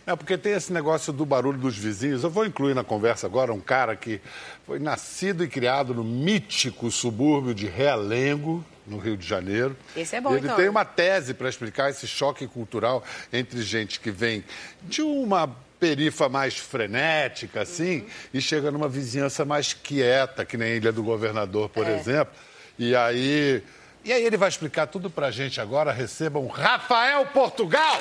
É, 0.07 0.17
porque 0.17 0.39
tem 0.39 0.55
esse 0.55 0.73
negócio 0.73 1.13
do 1.13 1.27
barulho 1.27 1.59
dos 1.59 1.77
vizinhos. 1.77 2.25
Eu 2.25 2.31
vou 2.31 2.47
incluir 2.47 2.73
na 2.73 2.83
conversa 2.83 3.27
agora 3.27 3.53
um 3.53 3.61
cara 3.61 3.95
que 3.95 4.19
foi 4.65 4.79
nascido 4.79 5.45
e 5.45 5.49
criado 5.49 5.93
no 5.93 6.03
mítico 6.03 6.91
subúrbio 6.91 7.53
de 7.53 7.67
Realengo, 7.67 8.65
no 8.87 8.97
Rio 8.97 9.17
de 9.17 9.27
Janeiro. 9.27 9.77
Esse 9.95 10.17
é 10.17 10.21
bom, 10.23 10.31
Ele 10.31 10.47
então. 10.47 10.57
tem 10.57 10.71
uma 10.71 10.87
tese 10.87 11.35
para 11.35 11.51
explicar 11.51 11.91
esse 11.91 12.07
choque 12.07 12.47
cultural 12.47 13.05
entre 13.31 13.61
gente 13.61 14.01
que 14.01 14.11
vem 14.11 14.43
de 14.85 15.03
uma 15.03 15.55
perifa 15.79 16.29
mais 16.29 16.57
frenética, 16.57 17.63
assim, 17.63 17.99
Uhum. 18.01 18.07
e 18.35 18.41
chega 18.41 18.71
numa 18.71 18.89
vizinhança 18.89 19.45
mais 19.45 19.73
quieta, 19.73 20.45
que 20.45 20.57
nem 20.57 20.73
a 20.73 20.77
Ilha 20.77 20.93
do 20.93 21.03
Governador, 21.03 21.69
por 21.69 21.87
É. 21.87 21.97
exemplo. 21.99 22.35
E 22.79 22.95
aí... 22.97 23.63
E 24.05 24.13
aí 24.13 24.25
ele 24.25 24.37
vai 24.37 24.49
explicar 24.49 24.87
tudo 24.87 25.11
pra 25.11 25.33
gente 25.33 25.61
agora. 25.61 25.91
Recebam 25.93 26.47
Rafael 26.47 27.27
Portugal! 27.27 28.01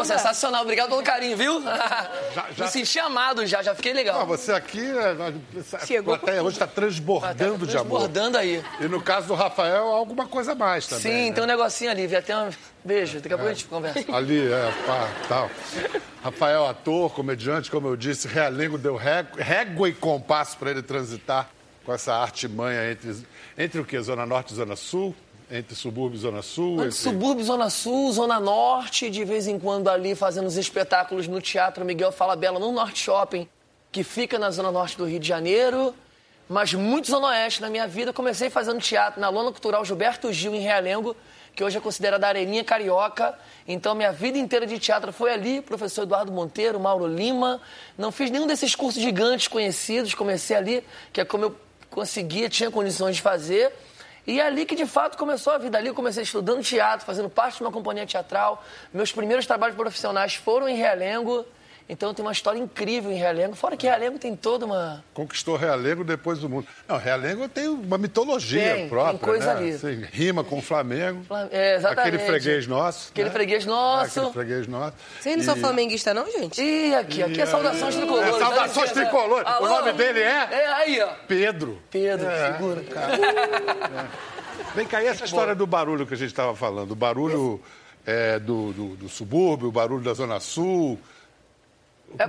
Pô, 0.00 0.04
sensacional. 0.04 0.62
Obrigado 0.62 0.88
pelo 0.90 1.02
carinho, 1.02 1.36
viu? 1.36 1.62
já- 1.62 2.10
Me 2.64 2.68
senti 2.70 2.98
amado 2.98 3.46
já, 3.46 3.62
já 3.62 3.74
fiquei 3.74 3.92
legal. 3.92 4.26
você 4.26 4.52
aqui, 4.52 4.80
é, 4.80 5.86
Chegou 5.86 6.16
plateia 6.18 6.42
hoje 6.42 6.56
está 6.56 6.66
transbordando 6.66 7.66
de 7.66 7.76
amor. 7.76 8.00
Transbordando 8.00 8.38
aí. 8.38 8.62
E 8.80 8.84
no 8.88 9.00
caso 9.02 9.28
do 9.28 9.34
Rafael, 9.34 9.84
alguma 9.88 10.26
coisa 10.26 10.52
a 10.52 10.54
mais 10.54 10.86
também. 10.86 11.02
Sim, 11.02 11.28
né? 11.28 11.32
tem 11.32 11.44
um 11.44 11.46
negocinho 11.46 11.90
ali, 11.90 12.06
vi 12.06 12.16
até 12.16 12.36
um 12.36 12.50
beijo. 12.84 13.20
Daqui 13.20 13.34
a 13.34 13.36
pouco 13.36 13.50
a 13.50 13.54
gente 13.54 13.64
conversa. 13.66 14.04
Ali, 14.16 14.50
é, 14.52 14.72
pá, 14.86 15.08
tal. 15.28 15.50
Rafael, 16.22 16.66
ator, 16.66 17.12
comediante, 17.12 17.70
como 17.70 17.88
eu 17.88 17.96
disse, 17.96 18.28
Realengo 18.28 18.76
deu 18.78 18.96
ré- 18.96 19.26
régua 19.38 19.88
e 19.88 19.92
compasso 19.92 20.56
para 20.58 20.70
ele 20.70 20.82
transitar 20.82 21.48
com 21.84 21.92
essa 21.94 22.14
arte 22.14 22.46
manha 22.46 22.90
entre, 22.92 23.16
entre 23.56 23.80
o 23.80 23.84
que? 23.84 23.98
Zona 24.00 24.26
Norte 24.26 24.52
e 24.52 24.56
Zona 24.56 24.76
Sul? 24.76 25.14
Entre 25.50 25.74
subúrbio 25.74 26.16
e 26.16 26.20
Zona 26.20 26.42
Sul? 26.42 26.74
Entre... 26.74 26.92
Subúrbio, 26.92 27.44
Zona 27.44 27.68
Sul, 27.68 28.12
Zona 28.12 28.38
Norte, 28.38 29.10
de 29.10 29.24
vez 29.24 29.48
em 29.48 29.58
quando 29.58 29.88
ali 29.88 30.14
fazendo 30.14 30.46
os 30.46 30.56
espetáculos 30.56 31.26
no 31.26 31.40
Teatro 31.40 31.84
Miguel 31.84 32.12
Falabella, 32.12 32.60
no 32.60 32.70
Norte 32.70 33.00
Shopping, 33.00 33.48
que 33.90 34.04
fica 34.04 34.38
na 34.38 34.50
Zona 34.52 34.70
Norte 34.70 34.96
do 34.96 35.04
Rio 35.04 35.18
de 35.18 35.26
Janeiro. 35.26 35.92
Mas 36.48 36.74
muito 36.74 37.08
Zona 37.08 37.28
Oeste 37.28 37.60
na 37.60 37.70
minha 37.70 37.86
vida. 37.86 38.12
Comecei 38.12 38.50
fazendo 38.50 38.80
teatro 38.80 39.20
na 39.20 39.28
Lona 39.28 39.52
Cultural 39.52 39.84
Gilberto 39.84 40.32
Gil, 40.32 40.52
em 40.54 40.60
Realengo, 40.60 41.16
que 41.54 41.62
hoje 41.62 41.78
é 41.78 41.80
considerada 41.80 42.26
a 42.26 42.28
Areninha 42.28 42.64
Carioca. 42.64 43.38
Então, 43.68 43.94
minha 43.94 44.12
vida 44.12 44.36
inteira 44.36 44.66
de 44.66 44.78
teatro 44.78 45.12
foi 45.12 45.32
ali. 45.32 45.60
Professor 45.60 46.02
Eduardo 46.02 46.32
Monteiro, 46.32 46.80
Mauro 46.80 47.06
Lima. 47.06 47.60
Não 47.96 48.10
fiz 48.10 48.32
nenhum 48.32 48.48
desses 48.48 48.74
cursos 48.74 49.00
gigantes 49.00 49.46
conhecidos. 49.46 50.12
Comecei 50.12 50.56
ali, 50.56 50.84
que 51.12 51.20
é 51.20 51.24
como 51.24 51.44
eu 51.44 51.56
conseguia, 51.88 52.48
tinha 52.48 52.68
condições 52.68 53.16
de 53.16 53.22
fazer. 53.22 53.72
E 54.30 54.38
é 54.38 54.46
ali 54.46 54.64
que 54.64 54.76
de 54.76 54.86
fato 54.86 55.18
começou 55.18 55.52
a 55.52 55.58
vida. 55.58 55.76
Ali 55.76 55.88
eu 55.88 55.94
comecei 55.94 56.22
estudando 56.22 56.62
teatro, 56.62 57.04
fazendo 57.04 57.28
parte 57.28 57.56
de 57.56 57.64
uma 57.64 57.72
companhia 57.72 58.06
teatral. 58.06 58.64
Meus 58.94 59.10
primeiros 59.10 59.44
trabalhos 59.44 59.74
profissionais 59.74 60.36
foram 60.36 60.68
em 60.68 60.76
Realengo. 60.76 61.44
Então 61.92 62.14
tem 62.14 62.24
uma 62.24 62.30
história 62.30 62.56
incrível 62.60 63.10
em 63.10 63.16
Realengo. 63.16 63.56
Fora 63.56 63.76
que 63.76 63.84
Realengo 63.84 64.16
tem 64.16 64.36
toda 64.36 64.64
uma. 64.64 65.04
Conquistou 65.12 65.56
Realengo 65.56 66.04
depois 66.04 66.38
do 66.38 66.48
mundo. 66.48 66.64
Não, 66.86 66.96
Realengo 66.96 67.48
tem 67.48 67.66
uma 67.66 67.98
mitologia 67.98 68.62
Tem, 68.62 68.74
tem 68.76 68.88
própria, 68.88 69.18
coisa 69.18 69.54
né? 69.54 69.60
ali. 69.60 69.70
Assim, 69.72 70.06
rima 70.12 70.44
com 70.44 70.58
o 70.58 70.62
Flamengo. 70.62 71.26
É, 71.50 71.74
exatamente. 71.74 72.14
Aquele 72.14 72.30
freguês 72.30 72.66
nosso. 72.68 73.08
Aquele 73.10 73.28
né? 73.28 73.34
freguês 73.34 73.66
nosso. 73.66 74.20
aquele 74.20 74.32
freguês 74.32 74.66
nosso. 74.68 74.94
Vocês 75.20 75.36
não 75.36 75.44
são 75.44 75.56
E- 75.56 75.60
flamenguistas, 75.60 76.14
não, 76.14 76.30
gente? 76.30 76.62
E 76.62 76.94
aqui, 76.94 77.24
aqui 77.24 77.40
é 77.40 77.46
Saudações 77.46 77.96
Tricolores. 77.96 78.28
É, 78.36 78.38
Saudações 78.38 78.74
Dá 78.74 78.82
licença. 78.82 79.00
Tricolores. 79.00 79.48
O 79.60 79.66
nome 79.68 79.92
dele 79.94 80.20
é? 80.20 80.48
É, 80.48 80.66
aí, 80.72 81.00
ó. 81.02 81.08
Pedro. 81.26 81.82
Pedro, 81.90 82.28
É, 82.28 82.52
figura. 82.52 82.84
Vem 84.76 84.86
cá, 84.86 85.02
e 85.02 85.06
essa 85.08 85.24
história 85.24 85.56
do 85.56 85.66
barulho 85.66 86.06
que 86.06 86.14
a 86.14 86.16
gente 86.16 86.28
estava 86.30 86.54
falando? 86.54 86.92
O 86.92 86.94
barulho 86.94 87.60
é, 88.06 88.38
do, 88.38 88.72
do, 88.72 88.88
do 88.96 89.08
subúrbio, 89.08 89.68
o 89.68 89.72
barulho 89.72 90.04
da 90.04 90.14
Zona 90.14 90.38
Sul. 90.38 90.96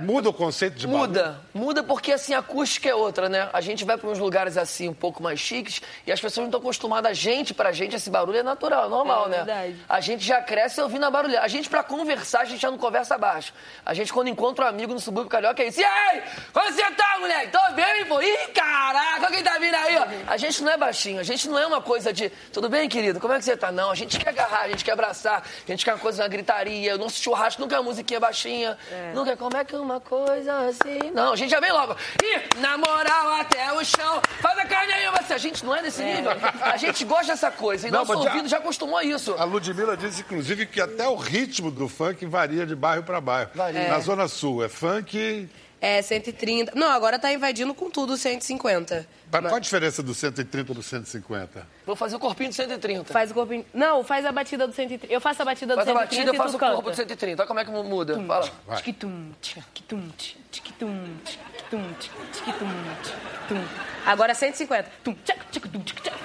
Muda 0.00 0.30
o 0.30 0.32
conceito 0.32 0.76
de 0.76 0.86
barulho? 0.86 1.08
Muda, 1.08 1.40
muda 1.52 1.82
porque 1.82 2.12
assim 2.12 2.34
a 2.34 2.38
acústica 2.38 2.88
é 2.88 2.94
outra, 2.94 3.28
né? 3.28 3.50
A 3.52 3.60
gente 3.60 3.84
vai 3.84 3.98
para 3.98 4.08
uns 4.08 4.18
lugares 4.18 4.56
assim 4.56 4.88
um 4.88 4.94
pouco 4.94 5.22
mais 5.22 5.40
chiques 5.40 5.82
e 6.06 6.12
as 6.12 6.20
pessoas 6.20 6.44
não 6.44 6.46
estão 6.46 6.60
acostumadas. 6.60 7.10
A 7.10 7.14
gente, 7.14 7.52
pra 7.52 7.72
gente, 7.72 7.96
esse 7.96 8.08
barulho 8.08 8.38
é 8.38 8.42
natural, 8.44 8.86
é 8.86 8.88
normal, 8.88 9.26
É 9.26 9.28
né? 9.28 9.36
verdade. 9.38 9.76
A 9.88 10.00
gente 10.00 10.24
já 10.24 10.40
cresce 10.40 10.80
ouvindo 10.80 11.04
a 11.04 11.10
barulhar. 11.10 11.42
A 11.42 11.48
gente, 11.48 11.68
pra 11.68 11.82
conversar, 11.82 12.40
a 12.42 12.44
gente 12.44 12.60
já 12.62 12.70
não 12.70 12.78
conversa 12.78 13.18
baixo. 13.18 13.52
A 13.84 13.92
gente, 13.92 14.12
quando 14.12 14.28
encontra 14.28 14.66
um 14.66 14.68
amigo 14.68 14.94
no 14.94 15.00
subúrbio 15.00 15.28
carioca, 15.28 15.62
é 15.62 15.66
isso. 15.66 15.80
E 15.80 15.84
aí? 15.84 16.22
Como 16.52 16.72
você 16.72 16.90
tá, 16.92 17.16
moleque? 17.18 17.48
Tô 17.50 17.72
bem, 17.74 18.04
pô? 18.06 18.22
Ih, 18.22 18.48
caraca, 18.54 19.26
quem 19.32 19.42
tá 19.42 19.58
vindo 19.58 19.74
aí, 19.74 19.96
ó? 19.98 20.06
A 20.32 20.36
gente 20.36 20.62
não 20.62 20.70
é 20.72 20.76
baixinho, 20.76 21.18
a 21.20 21.24
gente 21.24 21.48
não 21.48 21.58
é 21.58 21.66
uma 21.66 21.82
coisa 21.82 22.12
de 22.12 22.30
tudo 22.52 22.68
bem, 22.68 22.88
querido? 22.88 23.18
Como 23.18 23.34
é 23.34 23.38
que 23.38 23.44
você 23.44 23.56
tá? 23.56 23.72
Não, 23.72 23.90
a 23.90 23.94
gente 23.96 24.16
quer 24.18 24.28
agarrar, 24.30 24.62
a 24.62 24.68
gente 24.68 24.84
quer 24.84 24.92
abraçar, 24.92 25.42
a 25.42 25.70
gente 25.70 25.84
quer 25.84 25.92
uma 25.92 25.98
coisa, 26.00 26.22
uma 26.22 26.28
gritaria. 26.28 26.94
O 26.94 26.98
nosso 26.98 27.20
churrasco 27.20 27.60
nunca 27.60 27.74
é 27.74 27.78
uma 27.80 27.84
musiquinha 27.88 28.20
baixinha. 28.20 28.78
Nunca 29.12 29.32
é 29.32 29.36
como 29.36 29.56
é 29.56 29.64
que 29.64 29.71
uma 29.80 30.00
coisa 30.00 30.68
assim. 30.68 31.10
Não, 31.14 31.32
a 31.32 31.36
gente 31.36 31.50
já 31.50 31.60
vem 31.60 31.72
logo. 31.72 31.96
Ih, 32.22 32.60
na 32.60 32.76
moral, 32.76 33.32
até 33.40 33.72
o 33.72 33.84
chão. 33.84 34.20
Faz 34.40 34.58
a 34.58 34.64
carne 34.66 34.92
aí, 34.92 35.06
você. 35.22 35.34
A 35.34 35.38
gente 35.38 35.64
não 35.64 35.74
é 35.74 35.82
desse 35.82 36.02
nível. 36.02 36.32
A 36.60 36.76
gente 36.76 37.04
gosta 37.04 37.26
dessa 37.32 37.50
coisa. 37.50 37.88
E 37.88 37.90
Não, 37.90 38.00
nosso 38.00 38.14
mas 38.14 38.24
já- 38.24 38.30
ouvido 38.30 38.48
já 38.48 38.58
acostumou 38.58 38.96
a 38.98 39.04
isso. 39.04 39.34
A 39.38 39.44
Ludmilla 39.44 39.96
disse, 39.96 40.20
inclusive, 40.22 40.66
que 40.66 40.80
até 40.80 41.08
o 41.08 41.14
ritmo 41.16 41.70
do 41.70 41.88
funk 41.88 42.24
varia 42.26 42.66
de 42.66 42.74
bairro 42.74 43.02
para 43.02 43.20
bairro. 43.20 43.50
Varia. 43.54 43.88
Na 43.88 43.98
Zona 44.00 44.28
Sul 44.28 44.64
é 44.64 44.68
funk. 44.68 45.48
É 45.84 46.00
130. 46.00 46.72
Não, 46.76 46.88
agora 46.88 47.18
tá 47.18 47.32
invadindo 47.32 47.74
com 47.74 47.90
tudo 47.90 48.16
150. 48.16 49.04
Mas 49.32 49.42
qual 49.42 49.56
a 49.56 49.58
diferença 49.58 50.00
do 50.00 50.14
130 50.14 50.72
pro 50.72 50.80
150? 50.80 51.66
Vou 51.84 51.96
fazer 51.96 52.14
o 52.14 52.20
corpinho 52.20 52.50
de 52.50 52.54
130. 52.54 53.12
Faz 53.12 53.32
o 53.32 53.34
corpinho. 53.34 53.66
Não, 53.74 54.04
faz 54.04 54.24
a 54.24 54.30
batida 54.30 54.64
do 54.68 54.72
130. 54.72 55.12
Eu 55.12 55.20
faço 55.20 55.42
a 55.42 55.44
batida 55.44 55.74
do 55.74 55.84
Faz 55.84 55.88
a 55.88 55.92
130 55.92 56.08
batida, 56.16 56.30
eu 56.30 56.34
e 56.34 56.36
faço 56.38 56.56
o 56.56 56.60
canta. 56.60 56.74
corpo 56.74 56.90
de 56.90 56.96
130. 56.96 57.42
Olha 57.42 57.48
como 57.48 57.58
é 57.58 57.64
que 57.64 57.70
muda. 57.72 58.14
Fala. 58.24 58.48
Vai. 58.64 58.76
Tchiquitum, 58.76 59.32
tchiquitum, 59.42 60.08
tchiquitum, 60.52 61.16
tchiquitum, 61.24 61.94
tchiquitum, 62.30 62.68
tchiquitum. 63.02 63.64
Agora 64.06 64.34
150. 64.36 64.88
Tum, 65.02 65.16
tchac, 65.24 65.40
tchiquitum, 65.50 65.80
tchac, 65.80 66.00
tchac, 66.00 66.22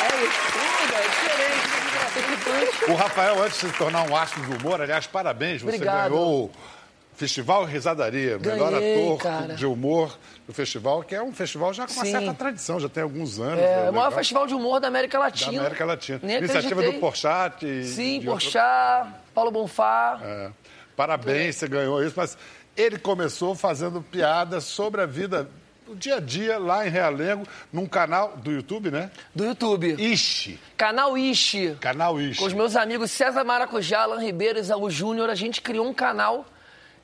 É 0.00 0.24
isso. 0.24 0.94
É 0.94 1.08
diferente. 1.08 1.57
O 2.88 2.94
Rafael, 2.94 3.42
antes 3.42 3.60
de 3.60 3.66
se 3.70 3.72
tornar 3.78 4.08
um 4.10 4.16
astro 4.16 4.40
do 4.42 4.56
humor, 4.56 4.80
aliás, 4.80 5.06
parabéns, 5.06 5.60
você 5.62 5.76
Obrigado. 5.76 6.10
ganhou 6.10 6.44
o 6.46 6.50
Festival 7.14 7.64
Risadaria, 7.64 8.38
melhor 8.38 8.72
Ganhei, 8.72 9.04
ator 9.06 9.18
cara. 9.18 9.54
de 9.54 9.66
humor 9.66 10.16
do 10.46 10.54
festival, 10.54 11.02
que 11.02 11.14
é 11.14 11.22
um 11.22 11.32
festival 11.32 11.74
já 11.74 11.86
com 11.86 11.92
uma 11.92 12.04
Sim. 12.04 12.12
certa 12.12 12.32
tradição, 12.34 12.78
já 12.80 12.88
tem 12.88 13.02
alguns 13.02 13.38
anos. 13.40 13.58
É 13.58 13.82
né, 13.82 13.90
o 13.90 13.92
maior 13.92 14.06
legal. 14.06 14.12
festival 14.12 14.46
de 14.46 14.54
humor 14.54 14.80
da 14.80 14.86
América 14.88 15.18
da 15.18 15.24
Latina. 15.24 15.60
América 15.60 15.84
Latina. 15.84 16.20
Nem 16.22 16.38
Iniciativa 16.38 16.66
acreditei. 16.74 16.92
do 16.92 17.00
Porchat. 17.00 17.66
e 17.66 17.84
Sim, 17.84 18.20
de 18.20 18.28
outro- 18.28 18.44
Porchat, 18.44 19.08
Paulo 19.34 19.50
Bonfá. 19.50 20.20
É. 20.22 20.50
Parabéns, 20.96 21.56
você 21.56 21.68
ganhou 21.68 22.02
isso, 22.02 22.14
mas 22.16 22.38
ele 22.76 22.98
começou 22.98 23.54
fazendo 23.54 24.00
piadas 24.00 24.64
sobre 24.64 25.00
a 25.02 25.06
vida, 25.06 25.48
o 25.88 25.96
dia 25.96 26.16
a 26.16 26.20
dia, 26.20 26.58
lá 26.58 26.86
em 26.86 26.90
Realengo, 26.90 27.46
num 27.72 27.86
canal 27.86 28.36
do 28.36 28.50
YouTube, 28.50 28.90
né? 28.90 29.10
Do 29.34 29.44
YouTube. 29.44 29.96
Ishi, 29.98 30.58
Canal 30.76 31.16
Ishi. 31.16 31.76
canal 31.80 32.20
Ishi. 32.20 32.40
Com 32.40 32.46
os 32.46 32.52
meus 32.52 32.76
amigos 32.76 33.10
César 33.10 33.44
Maracujá, 33.44 34.02
Alan 34.02 34.20
Ribeiro 34.20 34.58
e 34.58 34.60
Isaú 34.60 34.90
Júnior, 34.90 35.30
a 35.30 35.34
gente 35.34 35.60
criou 35.62 35.86
um 35.86 35.94
canal 35.94 36.46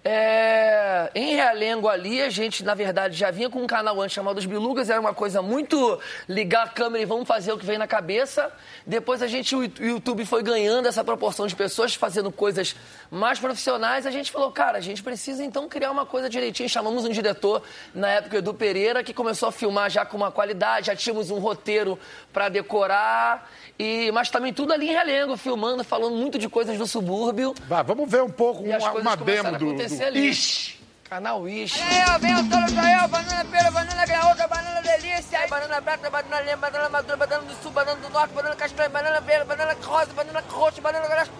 é, 0.04 1.10
em 1.14 1.34
Realengo 1.34 1.88
ali. 1.88 2.20
A 2.20 2.28
gente, 2.28 2.62
na 2.62 2.74
verdade, 2.74 3.16
já 3.16 3.30
vinha 3.30 3.48
com 3.48 3.62
um 3.62 3.66
canal 3.66 4.00
antes 4.00 4.14
chamado 4.14 4.36
Os 4.36 4.44
Bilugas, 4.44 4.90
era 4.90 5.00
uma 5.00 5.14
coisa 5.14 5.40
muito 5.40 5.98
ligar 6.28 6.64
a 6.64 6.68
câmera 6.68 7.02
e 7.02 7.06
vamos 7.06 7.26
fazer 7.26 7.52
o 7.52 7.58
que 7.58 7.64
vem 7.64 7.78
na 7.78 7.86
cabeça. 7.86 8.52
Depois 8.86 9.22
a 9.22 9.26
gente, 9.26 9.56
o 9.56 9.64
YouTube 9.64 10.26
foi 10.26 10.42
ganhando 10.42 10.86
essa 10.86 11.02
proporção 11.02 11.46
de 11.46 11.56
pessoas 11.56 11.94
fazendo 11.94 12.30
coisas 12.30 12.76
mais 13.10 13.38
profissionais. 13.38 14.06
A 14.06 14.10
gente 14.10 14.30
falou, 14.30 14.52
cara, 14.52 14.76
a 14.76 14.80
gente 14.80 15.02
precisa 15.02 15.42
então 15.42 15.68
criar 15.68 15.90
uma 15.90 16.04
coisa 16.04 16.28
direitinho. 16.28 16.68
Chamamos 16.68 17.06
um 17.06 17.10
diretor, 17.10 17.62
na 17.94 18.08
época, 18.08 18.36
Edu 18.36 18.52
Pereira, 18.52 19.02
que 19.02 19.14
começou 19.14 19.48
a 19.48 19.52
filmar 19.52 19.88
já 19.88 20.04
com 20.04 20.18
uma 20.18 20.30
qualidade, 20.30 20.88
já 20.88 20.96
tínhamos 20.96 21.30
um 21.30 21.38
roteiro 21.38 21.98
para 22.32 22.50
decorar. 22.50 23.50
E, 23.78 24.10
mas 24.12 24.28
também 24.28 24.52
tudo 24.52 24.72
ali 24.72 24.88
em 24.88 24.92
Realengo, 24.92 25.36
filmando, 25.36 25.82
falando 25.82 26.14
muito 26.14 26.38
de 26.38 26.48
coisas 26.48 26.76
do 26.76 26.86
subúrbio. 26.86 27.54
Vamos 27.86 28.10
ver 28.10 28.22
um 28.22 28.30
pouco 28.30 28.62
uma, 28.62 28.92
uma 28.92 29.16
demo 29.16 29.52
do, 29.52 29.72
do 29.72 29.93
Ishi. 30.00 30.74
Canal 31.08 31.46
Ish. 31.48 31.80
Aí, 31.80 32.04
ó, 32.14 32.18
vem 32.18 32.34
o 32.34 32.48
aí, 32.80 32.96
ó, 33.04 33.08
banana 33.08 33.44
pera, 33.44 33.70
banana 33.70 34.06
graúda, 34.06 34.48
banana 34.48 34.80
delícia, 34.82 35.38
aí, 35.38 35.48
banana 35.48 35.80
preta, 35.82 36.10
banana 36.10 36.40
lima, 36.40 36.56
banana 36.56 36.88
madura, 36.88 37.16
banana 37.16 37.42
do 37.42 37.54
sul, 37.62 37.70
banana 37.70 38.00
do 38.00 38.08
norte, 38.10 38.32
banana 38.34 38.56
castanha, 38.56 38.88
banana 38.88 39.20
verde, 39.20 39.44
banana 39.46 39.76
rosa, 39.82 40.12
banana 40.14 40.42
roxa, 40.48 40.80
banana 40.80 41.06
grossa, 41.06 41.30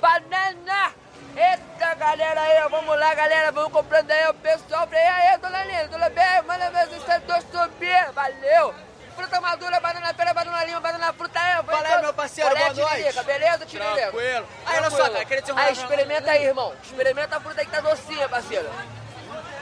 banana! 0.00 0.92
Eita, 1.36 1.94
galera 1.96 2.40
aí, 2.42 2.68
vamos 2.68 2.96
lá, 2.98 3.12
galera, 3.14 3.50
vamos 3.50 3.72
comprando 3.72 4.10
aí, 4.10 4.26
ó, 4.28 4.32
pessoal, 4.34 4.86
e 4.92 4.96
aí, 4.96 5.38
dona 5.38 5.64
Lina, 5.64 5.88
tudo 5.88 6.10
bem? 6.10 6.42
Manda 6.46 6.70
meus 6.70 6.92
instrumentos 6.92 7.44
subir, 7.50 8.12
valeu! 8.12 8.74
Fruta 9.16 9.40
madura, 9.40 9.78
banana 9.80 10.12
pera, 10.12 10.34
banana 10.34 10.64
lima, 10.64 10.80
banana 10.80 11.12
fruta 11.12 11.38
aí, 11.40 11.58
ó. 11.58 11.62
vem 11.62 11.74
Fala 11.76 11.86
aí, 11.86 11.92
todo- 11.94 12.02
meu 12.02 12.14
parceiro, 12.14 12.50
Qual 12.50 12.56
é, 12.60 12.60
boa 12.74 12.74
noite. 12.90 13.18
Beleza, 13.74 13.94
Tiririca? 13.94 14.10
Tranquilo. 14.12 14.48
Aí, 14.66 14.78
olha 14.78 14.90
só, 14.90 15.10
cara, 15.10 15.24
queria 15.24 15.54
um 15.54 15.58
Aí, 15.58 15.72
experimenta 15.72 16.30
aí, 16.30 16.44
irmão. 16.46 16.72
Experimenta 16.82 17.36
a 17.36 17.40
fruta 17.40 17.60
aí 17.60 17.66
que 17.66 17.72
tá 17.72 17.80
docinha, 17.80 18.28
parceiro. 18.28 18.70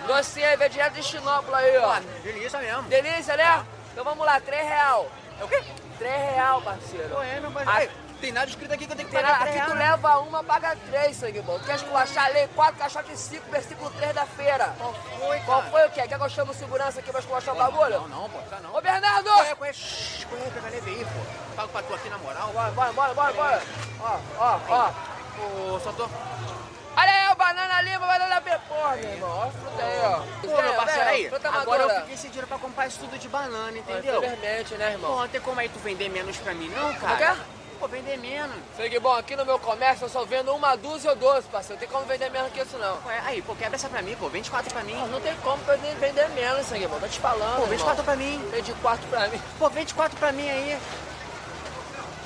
Docinha 0.07 0.49
aí, 0.49 0.57
vem 0.57 0.71
direto 0.71 0.95
de 0.95 1.02
Chinópolis 1.02 1.54
aí, 1.54 1.76
ó. 1.78 2.00
Delícia 2.23 2.59
mesmo. 2.59 2.83
Delícia, 2.85 3.37
né? 3.37 3.64
Então 3.92 4.04
vamos 4.04 4.25
lá, 4.26 4.40
3 4.40 4.66
real. 4.69 5.11
É 5.40 5.45
o 5.45 5.49
quê? 5.49 5.62
3 5.99 6.31
real, 6.35 6.62
parceiro. 6.62 7.09
Pô, 7.09 7.23
é, 7.23 7.40
meu 7.40 7.50
Ah, 7.50 7.52
parceiro. 7.64 7.92
Tem 8.23 8.31
nada 8.31 8.49
escrito 8.49 8.73
aqui 8.73 8.87
que 8.87 8.93
eu 8.93 8.97
tenho 8.97 9.09
que 9.09 9.14
pagar 9.17 9.41
três 9.41 9.57
Aqui 9.57 9.67
tu 9.67 9.75
reais, 9.76 9.91
leva 9.91 10.19
uma, 10.21 10.45
paga 10.45 10.76
três, 10.88 11.17
sangue 11.17 11.43
bom. 11.43 11.59
Tu 11.59 11.64
quer 11.64 11.75
esculachar 11.75 12.26
a 12.26 12.29
lei 12.29 12.47
4, 12.55 12.79
caixote 12.79 13.17
5, 13.17 13.50
versículo 13.50 13.91
3 13.91 14.14
da 14.14 14.25
feira. 14.25 14.73
Qual 14.79 14.95
foi, 14.95 15.41
Qual 15.41 15.59
cara? 15.59 15.71
foi 15.73 15.87
o 15.88 15.91
quê? 15.91 16.02
Quer 16.07 16.17
que 16.17 16.25
eu 16.25 16.29
chame 16.29 16.52
o 16.52 16.55
segurança 16.55 17.00
aqui 17.00 17.11
pra 17.11 17.19
esculachar 17.19 17.52
o 17.52 17.59
bagulho? 17.59 18.02
Não, 18.02 18.09
não, 18.09 18.31
pô, 18.31 18.38
tá 18.49 18.61
não. 18.61 18.76
Ô, 18.76 18.81
Bernardo! 18.81 19.29
Corre, 19.29 19.55
corre, 19.57 19.73
shh, 19.73 20.25
corre, 20.31 20.50
pega 20.55 20.69
leve 20.71 20.88
aí, 20.88 21.05
pô. 21.05 21.57
Pago 21.57 21.69
pra 21.71 21.83
tu 21.83 21.95
aqui 21.95 22.09
na 22.09 22.19
moral. 22.19 22.52
Bora, 22.52 22.71
bora, 22.71 22.93
bora, 22.93 23.14
bora, 23.14 23.33
bora. 23.33 23.62
Ó, 24.00 24.19
ó, 24.38 24.61
ó. 24.69 24.93
Pô, 25.35 25.80
só 25.80 25.93
tô... 25.93 26.04
Olha 26.04 27.11
aí, 27.11 27.28
ó, 27.28 27.35
banana 27.35 27.82
lima, 27.82 28.06
banana 28.06 28.41
pera. 28.41 28.58
Porra, 28.69 28.97
meu 28.97 29.11
irmão, 29.11 29.30
ó 29.30 29.43
a 29.43 29.50
fruta 29.50 29.82
aí, 29.82 29.99
ó. 30.04 30.21
Pô, 30.47 30.63
meu 30.63 30.75
parceiro 30.75 31.08
aí, 31.08 31.30
agora 31.61 31.82
eu 31.82 31.91
fiquei 32.02 32.17
sem 32.17 32.30
dinheiro 32.30 32.47
pra 32.47 32.58
comprar 32.58 32.87
isso 32.87 33.00
tudo 33.00 33.19
de 33.19 33.28
banana, 33.28 33.76
entendeu? 33.76 34.19
Infelizmente, 34.23 34.75
né, 34.75 34.87
Pô, 34.87 34.93
irmão? 34.93 35.19
não 35.23 35.28
tem 35.28 35.41
como 35.41 35.58
aí 35.58 35.69
tu 35.69 35.80
vender 35.80 36.08
menos 36.08 36.37
pra 36.37 36.54
mim, 36.54 36.69
não, 36.69 36.93
quê? 36.93 37.00
cara? 37.00 37.37
Pô, 37.82 37.88
vender 37.88 38.16
menos. 38.16 38.54
Segue 38.76 39.00
bom, 39.00 39.12
aqui 39.12 39.34
no 39.34 39.45
meu 39.45 39.58
comércio 39.58 40.04
eu 40.04 40.08
só 40.08 40.25
vendo 40.25 40.54
uma 40.54 40.76
dúzia 40.76 41.10
ou 41.10 41.16
doce, 41.16 41.49
parceiro. 41.49 41.75
Não 41.75 41.80
tem 41.80 41.88
como 41.88 42.06
vender 42.06 42.30
menos 42.30 42.52
que 42.52 42.60
isso, 42.60 42.78
não. 42.78 42.97
Pô, 42.99 43.08
Aí, 43.08 43.42
pô, 43.42 43.56
quebra 43.56 43.75
essa 43.75 43.88
pra 43.88 44.00
mim, 44.00 44.14
pô. 44.14 44.28
Vende 44.28 44.49
quatro 44.49 44.73
pra 44.73 44.84
mim. 44.84 44.95
Não 45.10 45.21
tem 45.21 45.34
como 45.38 45.60
vender, 45.64 45.97
vender 45.97 46.28
menos, 46.28 46.64
sangue 46.64 46.86
bom. 46.86 47.00
Tô 47.00 47.08
te 47.08 47.18
falando. 47.18 47.56
Pô, 47.56 47.62
vende 47.62 47.75
irmão. 47.75 47.86
quatro 47.86 48.04
pra 48.04 48.14
mim. 48.14 48.40
Vende 48.52 48.73
quatro 48.75 49.08
pra 49.08 49.26
mim. 49.26 49.42
Pô, 49.58 49.68
vende 49.68 49.95
quatro 49.95 50.16
pra 50.16 50.30
mim 50.30 50.49
aí. 50.49 50.78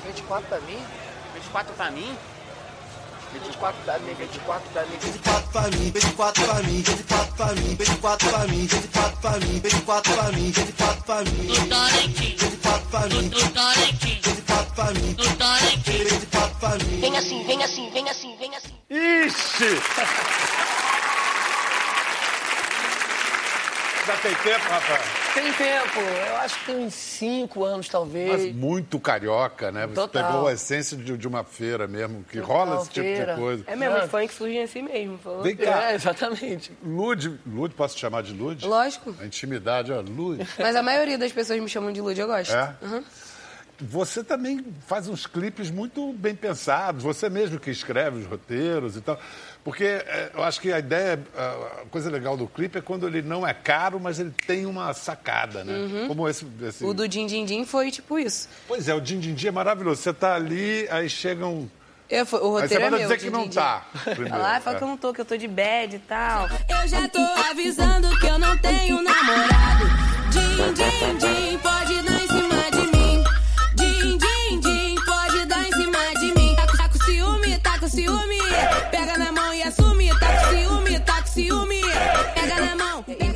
Vende 0.05 0.21
quatro 0.21 0.47
pra 0.47 0.59
mim? 0.59 0.85
Vende 1.33 1.49
quatro 1.49 1.73
pra 1.73 1.89
mim. 1.89 2.17
Vende 3.33 3.57
quatro 3.57 3.81
pra 3.83 3.97
mim, 3.97 4.13
vende 4.13 4.39
quatro 4.39 4.69
pra 4.69 4.83
mim. 4.83 4.97
Vende 5.01 5.19
quatro 5.19 5.49
pra 5.51 5.61
mim, 5.63 5.91
vende 5.91 6.13
quatro 6.13 6.45
pra 6.45 6.61
mim, 6.61 6.81
vende 6.83 7.03
quatro 7.03 7.35
pra 7.35 7.45
mim, 7.47 7.75
vende 7.75 7.97
quatro 7.97 8.29
pra 8.29 8.41
mim, 8.45 8.61
vende 8.61 8.85
quatro 8.91 9.21
pra 9.21 9.37
mim, 9.39 9.59
vende 9.59 9.81
quatro 9.81 10.13
pra 10.13 10.29
mim, 10.29 10.51
vende 10.51 10.71
quatro 10.77 11.01
pra 11.01 11.21
mim, 11.23 11.41
vende 11.41 12.57
quatro 12.57 12.87
pra 12.89 13.01
mim, 13.07 13.29
vende 13.29 13.49
quatro 13.49 13.87
pra 14.21 14.36
tempo, 24.47 24.69
Rafael? 24.69 25.01
Tem 25.33 25.53
tempo, 25.53 25.99
eu 25.99 26.37
acho 26.37 26.59
que 26.59 26.65
tem 26.67 26.75
uns 26.85 26.93
cinco 26.93 27.63
anos, 27.65 27.89
talvez. 27.89 28.31
Mas 28.31 28.55
muito 28.55 28.99
carioca, 28.99 29.71
né? 29.71 29.85
Você 29.87 29.93
Total. 29.95 30.31
pegou 30.31 30.47
a 30.47 30.53
essência 30.53 30.95
de, 30.95 31.17
de 31.17 31.27
uma 31.27 31.43
feira 31.43 31.87
mesmo, 31.87 32.23
que 32.23 32.39
rola 32.39 32.77
esse 32.81 32.89
tipo 32.89 33.05
feira. 33.05 33.33
de 33.35 33.39
coisa. 33.41 33.63
É 33.67 33.75
mesmo, 33.75 33.97
os 33.97 34.09
funk 34.09 34.33
surgem 34.33 34.63
assim 34.63 34.81
mesmo. 34.81 35.17
Falou. 35.17 35.43
Vem 35.43 35.55
cá, 35.55 35.91
É, 35.91 35.95
exatamente. 35.95 36.71
Lude, 36.83 37.37
Lude, 37.45 37.75
posso 37.75 37.95
te 37.95 37.99
chamar 38.01 38.23
de 38.23 38.33
Lude? 38.33 38.65
Lógico. 38.65 39.13
A 39.19 39.25
intimidade, 39.25 39.91
ó, 39.91 39.99
Lude. 40.01 40.47
Mas 40.57 40.75
a 40.75 40.81
maioria 40.81 41.17
das 41.17 41.31
pessoas 41.31 41.59
me 41.59 41.67
chamam 41.67 41.91
de 41.91 41.99
Lud, 41.99 42.17
eu 42.19 42.27
gosto. 42.27 42.55
É? 42.55 42.75
Uhum. 42.81 43.03
Você 43.79 44.23
também 44.23 44.65
faz 44.87 45.07
uns 45.07 45.27
clipes 45.27 45.69
muito 45.69 46.11
bem 46.13 46.33
pensados, 46.33 47.03
você 47.03 47.29
mesmo 47.29 47.59
que 47.59 47.69
escreve 47.69 48.17
os 48.19 48.25
roteiros 48.25 48.95
e 48.95 49.01
tal. 49.01 49.19
Porque 49.67 49.83
é, 49.83 50.31
eu 50.33 50.41
acho 50.45 50.61
que 50.61 50.71
a 50.71 50.79
ideia, 50.79 51.19
a 51.37 51.85
coisa 51.91 52.09
legal 52.09 52.37
do 52.37 52.47
clipe 52.47 52.77
é 52.77 52.81
quando 52.81 53.05
ele 53.05 53.21
não 53.21 53.45
é 53.45 53.53
caro, 53.53 53.99
mas 53.99 54.17
ele 54.17 54.31
tem 54.47 54.65
uma 54.65 54.93
sacada, 54.93 55.61
né? 55.65 56.07
Como 56.07 56.25
esse, 56.29 56.47
esse- 56.65 56.85
Uhum. 56.85 56.91
O 56.91 56.93
do 56.93 57.05
Din 57.05 57.27
Din 57.27 57.43
Din 57.43 57.65
foi 57.65 57.91
tipo 57.91 58.17
isso. 58.17 58.47
Pois 58.65 58.87
é, 58.87 58.93
o 58.93 59.01
Din 59.01 59.19
Din 59.19 59.33
Din 59.33 59.47
é 59.47 59.51
maravilhoso. 59.51 60.01
Você 60.01 60.13
tá 60.13 60.35
ali, 60.35 60.87
aí 60.89 61.09
chegam. 61.09 61.69
Eu, 62.09 62.25
foi- 62.25 62.39
o 62.39 62.55
Aí 62.55 62.61
roteiro 62.61 62.69
você 62.69 62.75
é 62.75 62.79
manda 62.85 62.97
meu. 62.97 63.07
dizer 63.09 63.17
que 63.19 63.29
não 63.29 63.49
tá. 63.49 63.85
primeiro. 64.05 64.29
Fala, 64.29 64.55
ah, 64.55 64.61
fala 64.61 64.75
É. 64.75 64.79
que 64.79 64.83
eu 64.85 64.87
não 64.87 64.95
tô, 64.97 65.13
que 65.13 65.19
eu 65.19 65.25
tô 65.25 65.35
de 65.35 65.47
bad 65.49 65.93
e 65.97 65.99
tal. 65.99 66.47
Eu 66.47 66.87
já 66.87 67.05
tô 67.09 67.19
avisando 67.51 68.17
que 68.21 68.25
eu 68.25 68.39
não 68.39 68.57
tenho 68.59 69.01
namorado. 69.01 69.85
Din, 70.31 70.73
din, 70.73 71.17
din, 71.51 71.57
pode 71.57 72.01
dar 72.03 72.26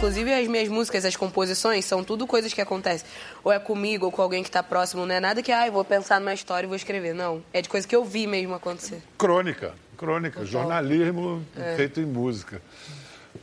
Inclusive, 0.02 0.34
as 0.34 0.48
minhas 0.48 0.68
músicas, 0.68 1.06
as 1.06 1.16
composições, 1.16 1.86
são 1.86 2.04
tudo 2.04 2.26
coisas 2.26 2.52
que 2.52 2.60
acontecem. 2.60 3.08
Ou 3.44 3.52
é 3.52 3.60
comigo, 3.60 4.08
ou 4.08 4.12
com 4.12 4.20
alguém 4.24 4.42
que 4.42 4.50
tá 4.50 4.64
próximo. 4.64 5.06
Não 5.06 5.14
é 5.14 5.20
nada 5.20 5.44
que, 5.44 5.52
ah, 5.52 5.68
eu 5.68 5.72
vou 5.72 5.86
pensar 5.86 6.20
numa 6.20 6.34
história 6.34 6.66
e 6.66 6.68
vou 6.68 6.76
escrever. 6.76 7.14
Não. 7.14 7.44
É 7.54 7.62
de 7.62 7.70
coisa 7.70 7.88
que 7.88 7.96
eu 7.96 8.04
vi 8.04 8.26
mesmo 8.26 8.56
acontecer. 8.56 9.04
Crônica, 9.16 9.76
crônica, 9.96 10.44
jornalismo 10.44 11.46
É. 11.56 11.76
feito 11.76 12.00
em 12.02 12.06
música. 12.08 12.60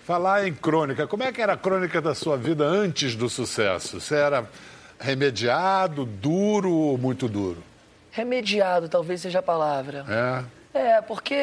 Falar 0.04 0.48
em 0.48 0.52
crônica, 0.52 1.06
como 1.06 1.22
é 1.22 1.30
que 1.30 1.40
era 1.40 1.52
a 1.52 1.56
crônica 1.56 2.02
da 2.02 2.12
sua 2.12 2.36
vida 2.36 2.64
antes 2.64 3.14
do 3.14 3.28
sucesso? 3.30 4.00
Você 4.00 4.16
era 4.16 4.44
remediado, 4.98 6.04
duro 6.04 6.72
ou 6.72 6.98
muito 6.98 7.28
duro? 7.28 7.62
Remediado, 8.10 8.88
talvez 8.88 9.20
seja 9.20 9.38
a 9.38 9.42
palavra. 9.42 10.04
É. 10.08 10.57
É, 10.78 11.00
porque 11.02 11.34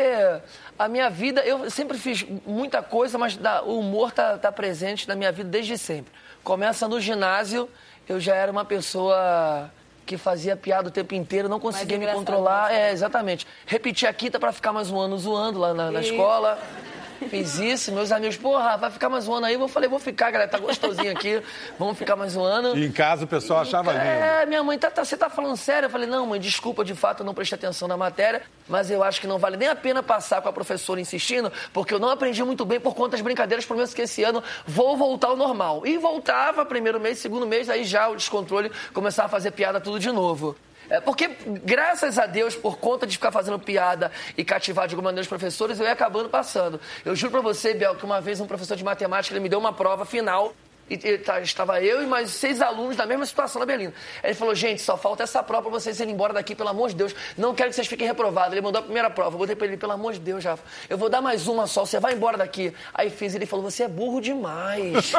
a 0.80 0.88
minha 0.88 1.10
vida, 1.10 1.42
eu 1.42 1.70
sempre 1.70 1.98
fiz 1.98 2.26
muita 2.46 2.82
coisa, 2.82 3.18
mas 3.18 3.36
da- 3.36 3.62
o 3.64 3.80
humor 3.80 4.12
tá, 4.12 4.38
tá 4.38 4.52
presente 4.52 5.08
na 5.08 5.16
minha 5.16 5.32
vida 5.32 5.50
desde 5.50 5.78
sempre. 5.78 6.12
Começa 6.44 6.88
no 6.88 7.00
ginásio, 7.02 7.70
eu 8.08 8.20
já 8.20 8.34
era 8.36 8.52
uma 8.52 8.64
pessoa 8.64 9.70
que 10.06 10.18
fazia 10.18 10.56
piada 10.56 10.88
o 10.90 10.92
tempo 10.92 11.16
inteiro, 11.16 11.50
não 11.50 11.60
conseguia 11.60 11.98
me 11.98 12.06
controlar. 12.20 12.72
É, 12.72 12.92
exatamente. 12.92 13.48
Repeti 13.66 14.06
a 14.06 14.14
quinta 14.14 14.40
pra 14.40 14.52
ficar 14.52 14.72
mais 14.72 14.92
um 14.92 15.00
ano 15.00 15.18
zoando 15.18 15.58
lá 15.60 15.74
na, 15.74 15.90
na 15.92 16.00
escola. 16.02 16.60
Fiz 17.30 17.58
isso, 17.60 17.92
meus 17.92 18.12
amigos, 18.12 18.38
porra, 18.38 18.78
vai 18.78 18.92
ficar 18.92 19.10
mais 19.10 19.28
um 19.28 19.34
ano 19.34 19.46
aí? 19.46 19.54
Eu 19.56 19.68
falei, 19.68 19.90
vou 19.90 20.00
ficar, 20.00 20.32
galera, 20.32 20.50
tá 20.50 20.58
gostosinho 20.58 21.12
aqui, 21.12 21.42
vamos 21.80 21.98
ficar 21.98 22.16
mais 22.16 22.36
um 22.36 22.44
ano. 22.44 22.78
E 22.78 22.86
em 22.86 22.92
casa 22.92 23.26
o 23.26 23.28
pessoal 23.28 23.62
achava 23.62 23.92
lindo. 23.92 24.04
É, 24.04 24.46
minha 24.46 24.64
mãe, 24.64 24.78
tá, 24.78 24.92
tá- 24.92 25.04
você 25.04 25.16
tá 25.18 25.30
falando 25.30 25.56
sério? 25.58 25.88
Eu 25.88 25.90
falei, 25.90 26.08
não, 26.08 26.26
mãe, 26.26 26.40
desculpa, 26.40 26.84
de 26.84 26.94
fato, 26.94 27.22
eu 27.22 27.26
não 27.26 27.34
prestei 27.34 27.58
atenção 27.58 27.88
na 27.88 27.98
matéria, 27.98 28.42
mas 28.68 28.92
eu 28.92 29.04
acho 29.04 29.20
que 29.22 29.28
não 29.28 29.38
vale 29.38 29.58
nem 29.58 29.68
a 29.68 29.76
pena 29.76 30.04
passar 30.04 30.42
com 30.42 30.50
a 30.50 30.54
professora 30.54 31.00
insistindo, 31.00 31.52
porque 31.74 31.94
eu 31.94 32.00
não 32.00 32.10
aprendi 32.10 32.44
muito 32.44 32.66
bem 32.66 32.80
por 32.80 32.94
conta 32.94 33.12
das 33.12 33.22
brincadeiras, 33.22 33.66
por 33.66 33.76
menos 33.76 33.94
que 33.94 34.02
esse 34.02 34.24
ano 34.24 34.44
vou 34.66 34.96
voltar 34.98 35.28
ao 35.30 35.36
normal. 35.36 35.86
E 35.86 35.98
voltava, 35.98 36.66
primeiro 36.66 37.00
mês, 37.00 37.20
segundo 37.20 37.46
mês, 37.48 37.70
aí 37.70 37.84
já 37.84 38.08
o 38.10 38.16
descontrole 38.16 38.72
começava 38.94 39.28
a 39.28 39.30
fazer 39.30 39.52
piada 39.52 39.80
tudo 39.80 40.00
de 40.00 40.12
novo. 40.12 40.56
É 40.90 41.00
porque, 41.00 41.30
graças 41.64 42.20
a 42.20 42.26
Deus, 42.26 42.56
por 42.56 42.78
conta 42.78 43.08
de 43.08 43.14
ficar 43.14 43.32
fazendo 43.32 43.60
piada 43.60 44.12
e 44.38 44.44
cativar 44.44 44.88
de 44.88 44.94
alguma 44.94 45.10
maneira 45.10 45.24
os 45.24 45.28
professores, 45.28 45.80
eu 45.80 45.86
ia 45.86 45.92
acabando 45.92 46.30
passando. 46.30 46.80
Eu 47.04 47.16
juro 47.16 47.32
pra 47.32 47.42
você, 47.42 47.74
Bel, 47.74 47.96
que 47.96 48.06
uma 48.06 48.22
vez 48.22 48.40
um 48.40 48.48
professor 48.48 48.78
de 48.78 48.84
matemática 48.84 49.34
ele 49.34 49.42
me 49.42 49.50
deu 49.50 49.60
uma 49.60 49.74
prova 49.74 50.06
final 50.06 50.54
e, 50.90 50.94
e 50.94 51.18
tá- 51.18 51.40
estava 51.42 51.82
eu 51.82 52.04
e 52.04 52.06
mais 52.06 52.32
seis 52.32 52.62
alunos 52.62 52.96
na 52.98 53.06
mesma 53.06 53.26
situação 53.26 53.60
na 53.60 53.66
Belina. 53.66 53.94
Ele 54.24 54.34
falou, 54.34 54.54
gente, 54.54 54.82
só 54.82 54.98
falta 54.98 55.24
essa 55.24 55.42
prova 55.42 55.64
pra 55.64 55.72
vocês 55.72 56.00
irem 56.00 56.14
embora 56.14 56.34
daqui, 56.34 56.54
pelo 56.54 56.70
amor 56.70 56.90
de 56.90 56.96
Deus. 56.96 57.16
Não 57.38 57.56
quero 57.56 57.70
que 57.70 57.76
vocês 57.76 57.88
fiquem 57.88 58.06
reprovados. 58.08 58.52
Ele 58.54 58.62
mandou 58.62 58.80
a 58.80 58.84
primeira 58.84 59.10
prova. 59.10 59.36
Eu 59.36 59.40
botei 59.40 59.56
pra 59.56 59.66
ele, 59.68 59.78
pelo 59.78 59.92
amor 59.94 60.14
de 60.14 60.20
Deus, 60.20 60.44
Rafa. 60.44 60.64
Eu 60.90 60.98
vou 60.98 61.10
dar 61.10 61.22
mais 61.22 61.48
uma 61.48 61.66
só, 61.68 61.86
você 61.86 62.00
vai 62.00 62.14
embora 62.14 62.38
daqui. 62.38 62.74
Aí 62.94 63.10
fiz, 63.10 63.34
ele 63.34 63.46
falou, 63.46 63.70
você 63.70 63.84
é 63.84 63.88
burro 63.88 64.22
demais. 64.22 65.12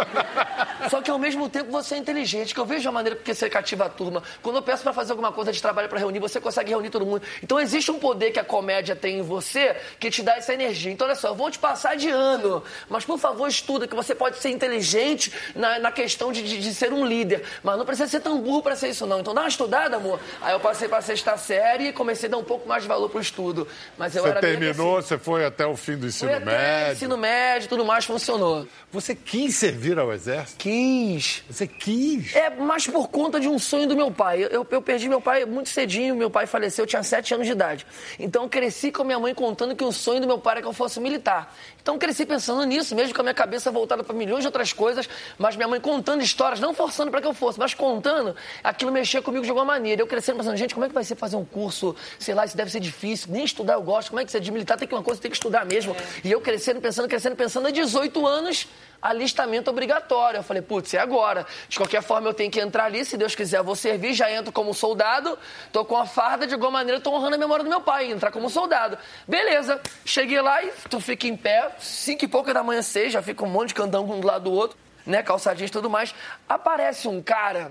só 0.90 1.02
que 1.02 1.10
ao 1.10 1.18
mesmo 1.18 1.48
tempo 1.48 1.70
você 1.70 1.94
é 1.96 1.98
inteligente, 1.98 2.54
que 2.54 2.60
eu 2.60 2.66
vejo 2.66 2.88
a 2.88 2.92
maneira 2.92 3.16
porque 3.16 3.34
você 3.34 3.48
cativa 3.50 3.86
a 3.86 3.88
turma. 3.88 4.22
Quando 4.42 4.56
eu 4.56 4.62
peço 4.62 4.82
pra 4.82 4.92
fazer 4.92 5.12
alguma 5.12 5.32
coisa 5.32 5.52
de 5.52 5.60
trabalho 5.60 5.88
pra 5.88 5.98
reunir, 5.98 6.20
você 6.20 6.40
consegue 6.40 6.70
reunir 6.70 6.90
todo 6.90 7.04
mundo. 7.04 7.22
Então 7.42 7.58
existe 7.58 7.90
um 7.90 7.98
poder 7.98 8.30
que 8.30 8.38
a 8.38 8.44
comédia 8.44 8.94
tem 8.94 9.18
em 9.18 9.22
você 9.22 9.76
que 9.98 10.10
te 10.10 10.22
dá 10.22 10.36
essa 10.36 10.52
energia. 10.54 10.92
Então 10.92 11.06
olha 11.06 11.16
só, 11.16 11.28
eu 11.28 11.34
vou 11.34 11.50
te 11.50 11.58
passar 11.58 11.96
de 11.96 12.08
ano, 12.08 12.62
mas 12.88 13.04
por 13.04 13.18
favor 13.18 13.48
estuda 13.48 13.86
que 13.88 13.94
você 13.94 14.14
pode 14.14 14.38
ser 14.38 14.50
inteligente 14.50 15.32
na, 15.56 15.78
na 15.78 15.92
questão 15.92 16.30
de, 16.32 16.42
de- 16.42 16.58
de 16.58 16.74
ser 16.74 16.92
um 16.92 17.04
líder, 17.04 17.42
mas 17.62 17.76
não 17.78 17.84
precisa 17.86 18.08
ser 18.08 18.20
tão 18.20 18.40
burro 18.40 18.62
pra 18.62 18.76
ser 18.76 18.88
isso 18.88 19.06
não. 19.06 19.20
Então 19.20 19.34
dá 19.34 19.42
uma 19.42 19.48
estudada, 19.48 19.96
amor. 19.96 20.20
Aí 20.40 20.52
eu 20.52 20.60
passei 20.60 20.88
pra 20.88 21.00
sexta 21.00 21.36
série 21.36 21.88
e 21.88 21.92
comecei 21.92 22.28
a 22.28 22.32
dar 22.32 22.38
um 22.38 22.44
pouco 22.44 22.68
mais 22.68 22.82
de 22.82 22.88
valor 22.88 23.08
pro 23.08 23.20
estudo. 23.20 23.66
Mas 23.98 24.14
eu 24.14 24.22
Você 24.22 24.28
era 24.30 24.40
terminou, 24.40 24.98
assim. 24.98 25.08
você 25.08 25.18
foi 25.18 25.44
até 25.44 25.66
o 25.66 25.76
fim 25.76 25.96
do 25.96 26.06
ensino 26.06 26.30
até 26.30 26.44
médio. 26.44 26.92
ensino 26.92 27.16
médio, 27.16 27.68
tudo 27.68 27.84
mais 27.84 28.04
funcionou. 28.04 28.66
Você 28.92 29.14
quis 29.14 29.56
servir 29.56 29.98
ao 29.98 30.12
exército? 30.12 30.58
Quis. 30.58 31.42
Você 31.50 31.66
quis? 31.66 32.34
É, 32.34 32.50
mas 32.50 32.86
por 32.86 33.08
conta 33.08 33.38
de 33.40 33.48
um 33.48 33.58
sonho 33.58 33.86
do 33.86 33.96
meu 33.96 34.10
pai. 34.10 34.46
Eu, 34.50 34.66
eu 34.70 34.82
perdi 34.82 35.08
meu 35.08 35.20
pai 35.20 35.44
muito 35.44 35.68
cedinho, 35.68 36.14
meu 36.14 36.30
pai 36.30 36.46
faleceu, 36.46 36.82
eu 36.84 36.86
tinha 36.86 37.02
sete 37.02 37.32
anos 37.34 37.46
de 37.46 37.52
idade. 37.52 37.86
Então 38.18 38.42
eu 38.44 38.48
cresci 38.48 38.90
com 38.90 39.02
a 39.02 39.04
minha 39.04 39.18
mãe 39.18 39.34
contando 39.34 39.74
que 39.76 39.84
o 39.84 39.92
sonho 39.92 40.20
do 40.20 40.26
meu 40.26 40.38
pai 40.38 40.54
era 40.54 40.62
que 40.62 40.68
eu 40.68 40.72
fosse 40.72 40.98
militar. 41.00 41.54
Então 41.80 41.94
eu 41.94 41.98
cresci 42.00 42.26
pensando 42.26 42.64
nisso, 42.64 42.94
mesmo 42.94 43.14
com 43.14 43.20
a 43.20 43.24
minha 43.24 43.34
cabeça 43.34 43.70
voltada 43.70 44.02
para 44.02 44.14
milhões 44.14 44.40
de 44.40 44.46
outras 44.48 44.72
coisas, 44.72 45.08
mas 45.38 45.45
minha 45.54 45.68
mãe 45.68 45.80
contando 45.80 46.22
histórias, 46.22 46.58
não 46.58 46.74
forçando 46.74 47.10
para 47.10 47.20
que 47.20 47.26
eu 47.26 47.34
fosse, 47.34 47.58
mas 47.58 47.74
contando, 47.74 48.34
aquilo 48.64 48.90
mexia 48.90 49.20
comigo 49.22 49.44
de 49.44 49.50
alguma 49.50 49.66
maneira. 49.66 50.02
Eu 50.02 50.06
crescendo 50.06 50.38
pensando, 50.38 50.56
gente, 50.56 50.74
como 50.74 50.84
é 50.84 50.88
que 50.88 50.94
vai 50.94 51.04
ser 51.04 51.14
fazer 51.14 51.36
um 51.36 51.44
curso, 51.44 51.94
sei 52.18 52.34
lá, 52.34 52.44
isso 52.44 52.56
deve 52.56 52.70
ser 52.70 52.80
difícil, 52.80 53.28
nem 53.30 53.44
estudar 53.44 53.74
eu 53.74 53.82
gosto, 53.82 54.08
como 54.08 54.20
é 54.20 54.24
que 54.24 54.30
você 54.30 54.38
é 54.38 54.40
de 54.40 54.50
militar, 54.50 54.76
tem 54.76 54.88
que 54.88 54.94
uma 54.94 55.02
coisa, 55.02 55.20
tem 55.20 55.30
que 55.30 55.36
estudar 55.36 55.64
mesmo. 55.64 55.94
E 56.24 56.32
eu 56.32 56.40
crescendo, 56.40 56.80
pensando, 56.80 57.08
crescendo, 57.08 57.36
pensando, 57.36 57.68
há 57.68 57.70
18 57.70 58.26
anos, 58.26 58.66
alistamento 59.00 59.70
obrigatório. 59.70 60.38
Eu 60.38 60.42
falei, 60.42 60.62
putz, 60.62 60.94
é 60.94 60.98
agora. 60.98 61.46
De 61.68 61.76
qualquer 61.76 62.02
forma, 62.02 62.28
eu 62.28 62.34
tenho 62.34 62.50
que 62.50 62.60
entrar 62.60 62.84
ali, 62.84 63.04
se 63.04 63.16
Deus 63.16 63.34
quiser, 63.34 63.58
eu 63.58 63.64
vou 63.64 63.76
servir, 63.76 64.14
já 64.14 64.30
entro 64.30 64.52
como 64.52 64.72
soldado, 64.74 65.38
tô 65.72 65.84
com 65.84 65.96
a 65.96 66.06
farda, 66.06 66.46
de 66.46 66.54
alguma 66.54 66.72
maneira, 66.72 67.00
tô 67.00 67.12
honrando 67.12 67.36
a 67.36 67.38
memória 67.38 67.64
do 67.64 67.70
meu 67.70 67.80
pai, 67.80 68.10
entrar 68.10 68.30
como 68.30 68.48
soldado. 68.48 68.98
Beleza, 69.26 69.80
cheguei 70.04 70.40
lá 70.40 70.62
e 70.62 70.72
tu 70.88 71.00
fica 71.00 71.26
em 71.26 71.36
pé, 71.36 71.70
cinco 71.78 72.24
e 72.24 72.28
pouca 72.28 72.52
da 72.52 72.62
manhã, 72.62 72.82
seis, 72.82 73.12
já 73.12 73.22
fica 73.22 73.44
um 73.44 73.48
monte 73.48 73.68
de 73.68 73.74
candão 73.74 74.04
um 74.04 74.20
do 74.20 74.26
lado 74.26 74.44
do 74.44 74.52
outro, 74.52 74.76
né, 75.06 75.22
calçadinhos 75.22 75.70
e 75.70 75.72
tudo 75.72 75.88
mais. 75.88 76.14
Aparece 76.48 77.08
um 77.08 77.22
cara 77.22 77.70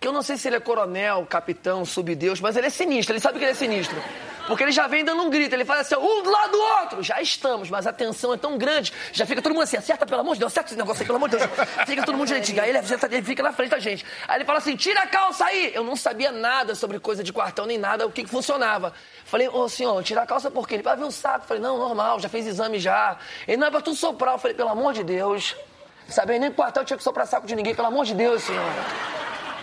que 0.00 0.06
eu 0.06 0.12
não 0.12 0.22
sei 0.22 0.36
se 0.36 0.48
ele 0.48 0.56
é 0.56 0.60
coronel, 0.60 1.26
capitão, 1.28 1.84
subdeus, 1.84 2.40
mas 2.40 2.56
ele 2.56 2.68
é 2.68 2.70
sinistro, 2.70 3.14
ele 3.14 3.20
sabe 3.20 3.38
que 3.38 3.44
ele 3.44 3.52
é 3.52 3.54
sinistro. 3.54 4.00
Porque 4.48 4.62
ele 4.62 4.72
já 4.72 4.86
vem 4.86 5.04
dando 5.04 5.22
um 5.22 5.28
grito, 5.28 5.54
ele 5.54 5.64
fala 5.64 5.82
assim, 5.82 5.94
um 5.94 6.22
do 6.22 6.30
lado 6.30 6.52
do 6.52 6.58
outro. 6.58 7.02
Já 7.02 7.20
estamos, 7.20 7.68
mas 7.68 7.86
a 7.86 7.92
tensão 7.92 8.32
é 8.32 8.36
tão 8.38 8.56
grande, 8.56 8.94
já 9.12 9.26
fica 9.26 9.42
todo 9.42 9.52
mundo 9.52 9.64
assim, 9.64 9.76
acerta 9.76 10.06
pelo 10.06 10.22
amor 10.22 10.34
de 10.34 10.40
Deus, 10.40 10.50
acerta 10.50 10.70
esse 10.70 10.78
negócio 10.78 11.02
aí, 11.02 11.06
pelo 11.06 11.16
amor 11.16 11.28
de 11.28 11.36
Deus. 11.36 11.50
Fica 11.86 12.02
todo 12.02 12.16
mundo 12.16 12.28
direitinho. 12.28 12.62
Aí 12.62 12.70
ele, 12.70 12.78
ele 12.78 13.22
fica 13.22 13.42
na 13.42 13.52
frente 13.52 13.70
da 13.70 13.78
gente. 13.78 14.06
Aí 14.26 14.38
ele 14.38 14.46
fala 14.46 14.58
assim, 14.58 14.74
tira 14.74 15.02
a 15.02 15.06
calça 15.06 15.44
aí. 15.44 15.70
Eu 15.74 15.84
não 15.84 15.94
sabia 15.94 16.32
nada 16.32 16.74
sobre 16.74 16.98
coisa 16.98 17.22
de 17.22 17.30
quartel, 17.30 17.66
nem 17.66 17.76
nada, 17.76 18.06
o 18.06 18.10
que, 18.10 18.24
que 18.24 18.30
funcionava. 18.30 18.94
Falei, 19.26 19.48
ô 19.48 19.68
senhor, 19.68 20.02
tira 20.02 20.22
a 20.22 20.26
calça 20.26 20.50
por 20.50 20.66
quê? 20.66 20.76
Ele 20.76 20.82
vai 20.82 20.96
ver 20.96 21.04
o 21.04 21.10
saco. 21.10 21.46
Falei, 21.46 21.62
não, 21.62 21.76
normal, 21.76 22.18
já 22.18 22.30
fez 22.30 22.46
exame 22.46 22.78
já. 22.78 23.18
Ele, 23.46 23.58
não, 23.58 23.66
é 23.66 23.70
pra 23.70 23.82
tudo 23.82 23.96
soprar. 23.96 24.34
Eu 24.34 24.38
falei, 24.38 24.56
pelo 24.56 24.70
amor 24.70 24.94
de 24.94 25.04
Deus. 25.04 25.54
Sabia 26.08 26.38
nem 26.38 26.50
que 26.50 26.56
quartel 26.56 26.84
tinha 26.84 26.96
que 26.96 27.02
soprar 27.02 27.26
saco 27.26 27.46
de 27.46 27.54
ninguém, 27.54 27.74
pelo 27.74 27.88
amor 27.88 28.06
de 28.06 28.14
Deus, 28.14 28.42
senhor. 28.42 28.64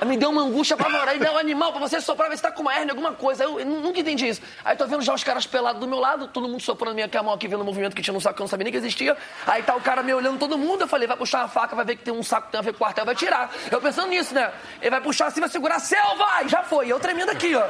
Me 0.03 0.17
deu 0.17 0.29
uma 0.29 0.41
angústia 0.41 0.73
apavorada. 0.73 1.12
Aí 1.12 1.19
deu 1.19 1.31
um 1.31 1.38
animal 1.38 1.71
pra 1.71 1.79
você 1.79 2.01
soprar, 2.01 2.29
ver 2.29 2.36
se 2.36 2.43
tá 2.43 2.51
com 2.51 2.62
uma 2.62 2.75
hernia, 2.75 2.91
alguma 2.91 3.13
coisa. 3.13 3.43
Eu, 3.43 3.60
eu 3.60 3.65
nunca 3.65 3.99
entendi 3.99 4.27
isso. 4.27 4.41
Aí 4.63 4.75
tô 4.75 4.86
vendo 4.88 5.01
já 5.01 5.13
os 5.13 5.23
caras 5.23 5.45
pelados 5.45 5.79
do 5.79 5.88
meu 5.88 5.99
lado, 5.99 6.27
todo 6.27 6.47
mundo 6.47 6.62
soprando 6.62 6.95
minha 6.95 7.10
a 7.15 7.23
mão 7.23 7.34
aqui, 7.34 7.47
vendo 7.47 7.62
o 7.62 7.63
movimento 7.63 7.95
que 7.95 8.01
tinha 8.01 8.13
no 8.13 8.19
saco 8.19 8.36
que 8.36 8.41
eu 8.41 8.43
não 8.43 8.49
sabia 8.49 8.65
nem 8.65 8.73
que 8.73 8.77
existia. 8.77 9.15
Aí 9.47 9.63
tá 9.63 9.75
o 9.75 9.81
cara 9.81 10.03
me 10.03 10.13
olhando 10.13 10.38
todo 10.38 10.58
mundo. 10.58 10.81
Eu 10.81 10.88
falei, 10.88 11.08
vai 11.08 11.15
puxar 11.15 11.39
uma 11.39 11.47
faca, 11.47 11.75
vai 11.75 11.86
ver 11.86 11.95
que 11.95 12.03
tem 12.03 12.13
um 12.13 12.23
saco 12.23 12.47
que 12.47 12.51
tem 12.51 12.60
a 12.60 12.62
ver 12.62 12.73
com 12.73 12.77
o 12.77 12.79
quartel, 12.79 13.05
vai 13.05 13.15
tirar. 13.15 13.49
Eu 13.71 13.79
pensando 13.79 14.10
nisso, 14.10 14.34
né? 14.34 14.51
Ele 14.81 14.89
vai 14.89 15.01
puxar 15.01 15.27
assim, 15.27 15.39
vai 15.39 15.49
segurar, 15.49 15.79
selva! 15.79 16.43
E 16.43 16.49
já 16.49 16.63
foi. 16.63 16.88
E 16.88 16.89
eu 16.89 16.99
tremendo 16.99 17.31
aqui, 17.31 17.55
ó. 17.55 17.65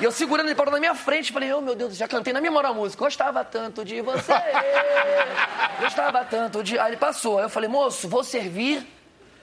E 0.00 0.04
eu 0.04 0.10
segurando, 0.10 0.48
ele 0.48 0.56
parou 0.56 0.72
na 0.72 0.80
minha 0.80 0.94
frente. 0.94 1.32
Falei, 1.32 1.52
oh 1.52 1.60
meu 1.60 1.76
Deus, 1.76 1.96
já 1.96 2.08
cantei 2.08 2.32
na 2.32 2.40
memória 2.40 2.70
a 2.70 2.74
música. 2.74 3.04
Gostava 3.04 3.44
tanto 3.44 3.84
de 3.84 4.00
você. 4.00 4.32
Gostava 5.80 6.24
tanto 6.24 6.62
de. 6.62 6.78
Aí 6.78 6.90
ele 6.90 6.96
passou. 6.96 7.38
Aí 7.38 7.44
eu 7.44 7.50
falei, 7.50 7.68
moço, 7.68 8.08
vou 8.08 8.24
servir 8.24 8.97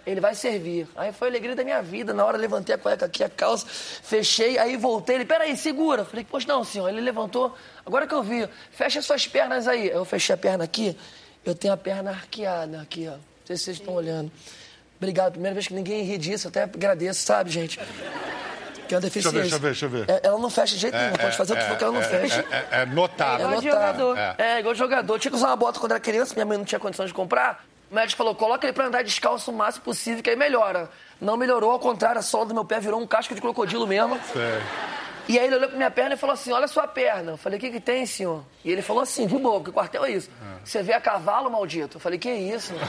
ele 0.06 0.22
vai 0.22 0.36
servir. 0.36 0.88
Aí 0.96 1.12
foi 1.12 1.28
a 1.28 1.32
alegria 1.32 1.56
da 1.56 1.64
minha 1.64 1.82
vida. 1.82 2.14
Na 2.14 2.26
hora 2.26 2.38
levantei 2.38 2.76
a 2.76 2.78
cueca 2.78 3.06
aqui, 3.06 3.24
a 3.24 3.30
calça, 3.30 3.66
fechei, 3.68 4.58
aí 4.58 4.78
voltei. 4.78 5.16
Ele, 5.16 5.26
peraí, 5.26 5.56
segura. 5.58 6.06
Falei, 6.06 6.26
pois 6.30 6.46
não, 6.46 6.64
senhor. 6.64 6.88
Ele 6.90 7.02
levantou. 7.02 7.56
Agora 7.86 8.06
que 8.08 8.14
eu 8.14 8.22
vi, 8.24 8.48
fecha 8.72 9.02
suas 9.02 9.26
pernas 9.28 9.68
aí. 9.68 9.88
Eu 9.88 10.06
fechei 10.06 10.34
a 10.36 10.38
perna 10.38 10.64
aqui, 10.64 10.96
eu 11.44 11.56
tenho 11.56 11.74
a 11.74 11.78
perna 11.78 12.12
arqueada 12.12 12.82
aqui, 12.82 13.08
ó. 13.08 13.12
Não 13.14 13.20
sei 13.46 13.58
se 13.58 13.64
vocês 13.66 13.78
estão 13.78 13.94
olhando. 13.94 14.32
Obrigado, 14.98 15.34
primeira 15.34 15.54
vez 15.54 15.68
que 15.68 15.74
ninguém 15.74 16.04
ri 16.04 16.18
disso, 16.18 16.48
até 16.48 16.64
agradeço, 16.64 17.22
sabe, 17.22 17.52
gente? 17.52 17.78
Que 18.88 18.94
é 18.94 18.98
uma 18.98 19.02
Deixa 19.02 19.28
eu 19.28 19.32
deficiência. 19.32 19.32
ver, 19.32 19.42
deixa 19.42 19.56
eu 19.56 19.60
ver, 19.60 19.68
deixa 19.68 19.86
eu 19.86 19.90
ver. 19.90 20.10
É, 20.26 20.28
Ela 20.28 20.40
não 20.40 20.50
fecha 20.50 20.74
de 20.76 20.80
jeito 20.82 20.96
nenhum, 20.96 21.14
pode 21.14 21.36
fazer 21.36 21.54
o 21.54 21.56
que 21.58 21.64
for 21.64 21.78
que 21.78 21.84
ela 21.84 21.94
não 21.94 22.02
fecha. 22.02 22.46
É, 22.52 22.56
é, 22.56 22.82
é 22.82 22.86
notável. 22.86 23.48
igual 23.48 23.62
de 23.62 23.68
notável. 23.68 24.10
jogador. 24.16 24.18
É. 24.18 24.36
É, 24.56 24.60
igual 24.60 24.76
jogador. 24.76 25.20
Tinha 25.20 25.32
que 25.32 25.38
usar 25.38 25.48
uma 25.48 25.56
bota 25.56 25.80
quando 25.80 25.92
era 25.92 26.00
criança, 26.00 26.34
minha 26.34 26.46
mãe 26.46 26.58
não 26.58 26.66
tinha 26.66 26.80
condição 26.80 27.06
de 27.06 27.14
comprar. 27.14 27.66
O 27.92 27.96
médico 27.96 28.18
falou, 28.18 28.34
coloca 28.34 28.66
ele 28.66 28.74
pra 28.74 28.88
andar 28.88 29.04
descalço 29.04 29.52
o 29.52 29.54
máximo 29.54 29.86
possível, 29.86 30.24
que 30.24 30.30
aí 30.30 30.36
melhora. 30.36 30.90
Não 31.22 31.38
melhorou, 31.38 31.72
ao 31.72 31.80
contrário, 31.80 32.20
a 32.20 32.24
sola 32.24 32.46
do 32.46 32.54
meu 32.54 32.66
pé 32.66 32.80
virou 32.80 33.00
um 33.00 33.08
casco 33.08 33.36
de 33.36 33.42
crocodilo 33.42 33.86
mesmo. 33.86 34.20
É. 34.36 34.62
E 35.28 35.40
aí 35.40 35.46
ele 35.46 35.56
olhou 35.56 35.70
pra 35.70 35.78
minha 35.78 35.92
perna 35.92 36.14
e 36.14 36.18
falou 36.18 36.34
assim, 36.34 36.52
olha 36.52 36.66
a 36.66 36.68
sua 36.68 36.88
perna. 36.88 37.34
Eu 37.34 37.38
falei, 37.38 37.58
o 37.58 37.60
que 37.60 37.72
que 37.72 37.80
tem, 37.80 38.06
senhor? 38.06 38.44
E 38.64 38.72
ele 38.72 38.82
falou 38.82 39.02
assim, 39.02 39.26
de 39.26 39.38
boa, 39.38 39.58
o 39.58 39.72
quartel 39.72 40.06
é 40.06 40.12
isso. 40.12 40.30
Você 40.64 40.84
vê 40.84 40.94
a 40.94 41.02
cavalo, 41.02 41.50
maldito? 41.50 41.98
Eu 41.98 42.02
falei, 42.02 42.20
que 42.20 42.32
isso? 42.32 42.74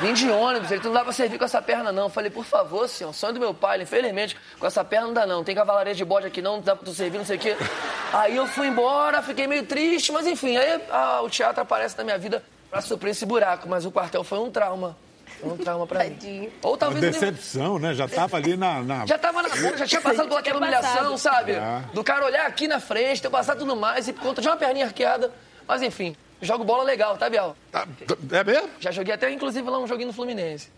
Vim 0.00 0.12
de 0.12 0.28
ônibus, 0.28 0.70
ele 0.70 0.82
não 0.84 0.92
dá 0.92 1.02
pra 1.02 1.12
servir 1.12 1.38
com 1.38 1.44
essa 1.44 1.62
perna, 1.62 1.90
não. 1.90 2.04
Eu 2.04 2.10
falei, 2.10 2.30
por 2.30 2.44
favor, 2.44 2.86
senhor, 2.88 3.14
sonho 3.14 3.32
do 3.32 3.40
meu 3.40 3.54
pai, 3.54 3.80
infelizmente, 3.80 4.36
com 4.58 4.66
essa 4.66 4.84
perna 4.84 5.06
não 5.06 5.14
dá, 5.14 5.26
não. 5.26 5.42
Tem 5.42 5.54
cavalaria 5.54 5.94
de 5.94 6.04
bode 6.04 6.26
aqui, 6.26 6.42
não, 6.42 6.56
não 6.56 6.62
dá 6.62 6.76
pra 6.76 6.84
tu 6.84 6.92
servir, 6.92 7.18
não 7.18 7.24
sei 7.24 7.36
o 7.36 7.40
quê. 7.40 7.56
Aí 8.12 8.36
eu 8.36 8.46
fui 8.46 8.66
embora, 8.66 9.22
fiquei 9.22 9.46
meio 9.46 9.64
triste, 9.64 10.12
mas 10.12 10.26
enfim, 10.26 10.56
aí 10.56 10.80
ah, 10.90 11.20
o 11.22 11.28
teatro 11.28 11.60
aparece 11.60 11.98
na 11.98 12.04
minha 12.04 12.16
vida 12.16 12.42
pra 12.70 12.80
suprir 12.80 13.10
esse 13.10 13.24
buraco, 13.26 13.68
mas 13.68 13.84
o 13.84 13.90
quartel 13.92 14.22
foi 14.24 14.38
um 14.38 14.50
trauma. 14.50 14.96
Foi 15.40 15.50
um 15.50 15.56
trauma 15.56 15.86
pra 15.86 16.04
mim. 16.04 16.10
Tadinho. 16.10 16.52
Ou 16.62 16.70
Uma 16.72 16.78
talvez. 16.78 17.04
eu 17.04 17.10
nem- 17.10 17.20
decepção, 17.20 17.78
né? 17.78 17.92
Já 17.94 18.08
tava 18.08 18.36
ali 18.36 18.56
na. 18.56 18.82
na- 18.82 19.06
já 19.06 19.18
tava 19.18 19.42
na 19.42 19.50
cor, 19.50 19.76
já 19.76 19.86
tinha 19.86 20.00
passado 20.00 20.28
por 20.28 20.38
aquela 20.38 20.58
humilhação, 20.58 21.18
sabe? 21.18 21.52
É. 21.52 21.82
Do 21.92 22.02
cara 22.04 22.24
olhar 22.24 22.46
aqui 22.46 22.66
na 22.68 22.80
frente, 22.80 23.20
ter 23.20 23.28
passado 23.30 23.58
tudo 23.58 23.76
mais, 23.76 24.08
e 24.08 24.12
por 24.12 24.22
conta 24.22 24.40
de 24.40 24.48
uma 24.48 24.56
perninha 24.56 24.86
arqueada. 24.86 25.30
Mas 25.68 25.82
enfim, 25.82 26.16
jogo 26.40 26.64
bola 26.64 26.84
legal, 26.84 27.16
tá, 27.18 27.28
Biel? 27.28 27.56
Tá- 27.72 27.86
É 28.32 28.44
mesmo? 28.44 28.70
Já 28.80 28.90
joguei 28.92 29.12
até, 29.14 29.30
inclusive, 29.30 29.68
lá 29.68 29.78
um 29.78 29.86
joguinho 29.86 30.08
no 30.08 30.14
Fluminense. 30.14 30.70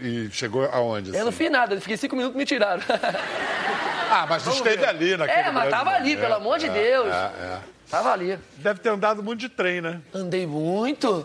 E 0.00 0.30
chegou 0.32 0.64
aonde? 0.72 1.10
Eu 1.10 1.20
não 1.20 1.28
assim? 1.28 1.38
fiz 1.38 1.50
nada, 1.50 1.74
eu 1.74 1.80
fiquei 1.80 1.96
cinco 1.96 2.16
minutos 2.16 2.34
e 2.34 2.38
me 2.38 2.44
tiraram. 2.44 2.82
Ah, 4.12 4.26
mas 4.28 4.44
esteve 4.44 4.84
ali 4.84 5.16
naquele 5.16 5.38
É, 5.38 5.44
mas 5.52 5.54
grande 5.54 5.70
tava 5.70 5.90
ali, 5.90 6.00
momento. 6.08 6.20
pelo 6.20 6.34
amor 6.34 6.58
de 6.58 6.66
É, 6.66 6.72
Deus. 6.72 7.06
é, 7.14 7.14
é. 7.44 7.58
Tava 7.88 8.12
ali. 8.12 8.36
Deve 8.56 8.80
ter 8.80 8.88
andado 8.88 9.22
muito 9.22 9.38
de 9.38 9.48
trem, 9.48 9.80
né? 9.80 10.00
Andei 10.12 10.48
muito. 10.48 11.24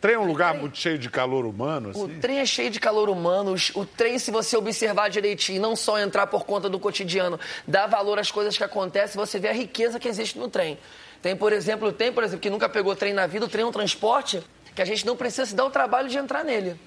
Trem 0.00 0.14
é 0.14 0.18
um 0.18 0.24
lugar 0.26 0.54
muito 0.54 0.78
cheio 0.78 0.98
de 0.98 1.10
calor 1.10 1.44
humano, 1.44 1.88
O 1.94 2.04
assim. 2.04 2.18
trem 2.18 2.38
é 2.38 2.46
cheio 2.46 2.70
de 2.70 2.80
calor 2.80 3.10
humano. 3.10 3.54
O 3.74 3.84
trem, 3.84 4.18
se 4.18 4.30
você 4.30 4.56
observar 4.56 5.10
direitinho, 5.10 5.60
não 5.60 5.76
só 5.76 5.98
entrar 5.98 6.26
por 6.26 6.46
conta 6.46 6.70
do 6.70 6.78
cotidiano, 6.80 7.38
dá 7.68 7.86
valor 7.86 8.18
às 8.18 8.30
coisas 8.30 8.56
que 8.56 8.64
acontecem, 8.64 9.18
você 9.20 9.38
vê 9.38 9.48
a 9.48 9.52
riqueza 9.52 10.00
que 10.00 10.08
existe 10.08 10.38
no 10.38 10.48
trem. 10.48 10.78
Tem, 11.20 11.36
por 11.36 11.52
exemplo, 11.52 11.92
tem, 11.92 12.10
por 12.10 12.24
exemplo, 12.24 12.40
que 12.40 12.48
nunca 12.50 12.66
pegou 12.66 12.96
trem 12.96 13.12
na 13.12 13.26
vida, 13.26 13.44
o 13.44 13.48
trem 13.48 13.62
é 13.64 13.66
um 13.66 13.72
transporte 13.72 14.42
que 14.74 14.80
a 14.80 14.86
gente 14.86 15.04
não 15.04 15.16
precisa 15.16 15.44
se 15.44 15.54
dar 15.54 15.66
o 15.66 15.70
trabalho 15.70 16.08
de 16.08 16.16
entrar 16.16 16.42
nele. 16.42 16.80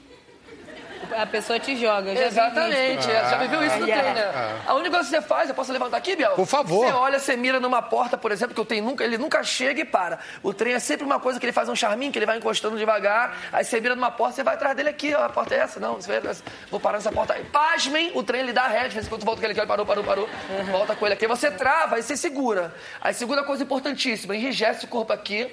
A 1.18 1.26
pessoa 1.26 1.60
te 1.60 1.76
joga. 1.76 2.12
eu 2.12 2.16
já 2.16 2.26
Exatamente, 2.28 3.00
isso. 3.00 3.10
é, 3.12 3.30
já 3.30 3.38
viveu 3.38 3.64
isso 3.66 3.78
no 3.78 3.84
Ah, 3.84 3.88
trem, 4.00 4.14
né? 4.14 4.32
ah. 4.34 4.56
A 4.68 4.74
única 4.76 4.92
coisa 4.92 5.10
que 5.10 5.16
você 5.16 5.22
faz, 5.22 5.50
eu 5.50 5.56
posso 5.56 5.72
levantar 5.72 5.98
aqui, 5.98 6.16
Biel? 6.16 6.32
Por 6.32 6.46
favor. 6.46 6.86
Você 6.86 6.92
olha, 6.94 7.20
você 7.20 7.36
mira 7.36 7.60
numa 7.60 7.82
porta, 7.82 8.18
por 8.18 8.32
exemplo, 8.32 8.54
que 8.56 8.62
o 8.62 8.66
trem 8.66 8.82
nunca, 8.82 9.04
ele 9.04 9.18
nunca 9.18 9.44
chega 9.44 9.82
e 9.82 9.86
para. 9.86 10.20
O 10.44 10.54
trem 10.54 10.74
é 10.74 10.80
sempre 10.80 11.06
uma 11.06 11.20
coisa 11.20 11.40
que 11.40 11.46
ele 11.46 11.54
faz 11.54 11.68
um 11.70 11.76
charminho, 11.76 12.12
que 12.12 12.20
ele 12.20 12.26
vai 12.26 12.38
encostando 12.38 12.78
devagar, 12.78 13.38
aí 13.52 13.64
você 13.64 13.80
mira 13.82 13.96
numa 13.96 14.12
porta, 14.12 14.36
você 14.36 14.44
vai 14.44 14.56
atrás 14.56 14.76
dele 14.76 14.90
aqui, 14.90 15.14
ó, 15.16 15.24
a 15.24 15.30
porta 15.30 15.56
é 15.56 15.60
essa, 15.60 15.80
não, 15.80 15.96
você 15.96 16.20
vai, 16.20 16.36
vou 16.70 16.80
parar 16.80 16.98
nessa 16.98 17.12
porta 17.12 17.34
aí. 17.34 17.44
Pasmem, 17.46 18.12
o 18.16 18.24
trem 18.24 18.42
ele 18.42 18.54
dá 18.54 18.68
ré, 18.68 18.88
de 18.88 18.94
vez 18.94 19.06
em 19.06 19.10
quando 19.10 19.26
volta 19.26 19.40
com 19.42 19.46
ele 19.48 19.54
aqui, 19.54 19.62
ó, 19.62 19.66
parou, 19.66 19.86
parou, 19.86 20.04
parou, 20.04 20.30
volta 20.72 20.96
com 20.96 21.06
ele 21.06 21.14
aqui, 21.16 21.28
você 21.28 21.50
trava, 21.52 21.96
aí 21.96 22.04
você 22.04 22.16
segura. 22.16 22.74
Aí 23.02 23.14
segunda 23.14 23.44
coisa 23.44 23.64
importantíssima, 23.64 24.36
enrijece 24.36 24.86
o 24.86 24.88
corpo 24.88 25.12
aqui, 25.14 25.52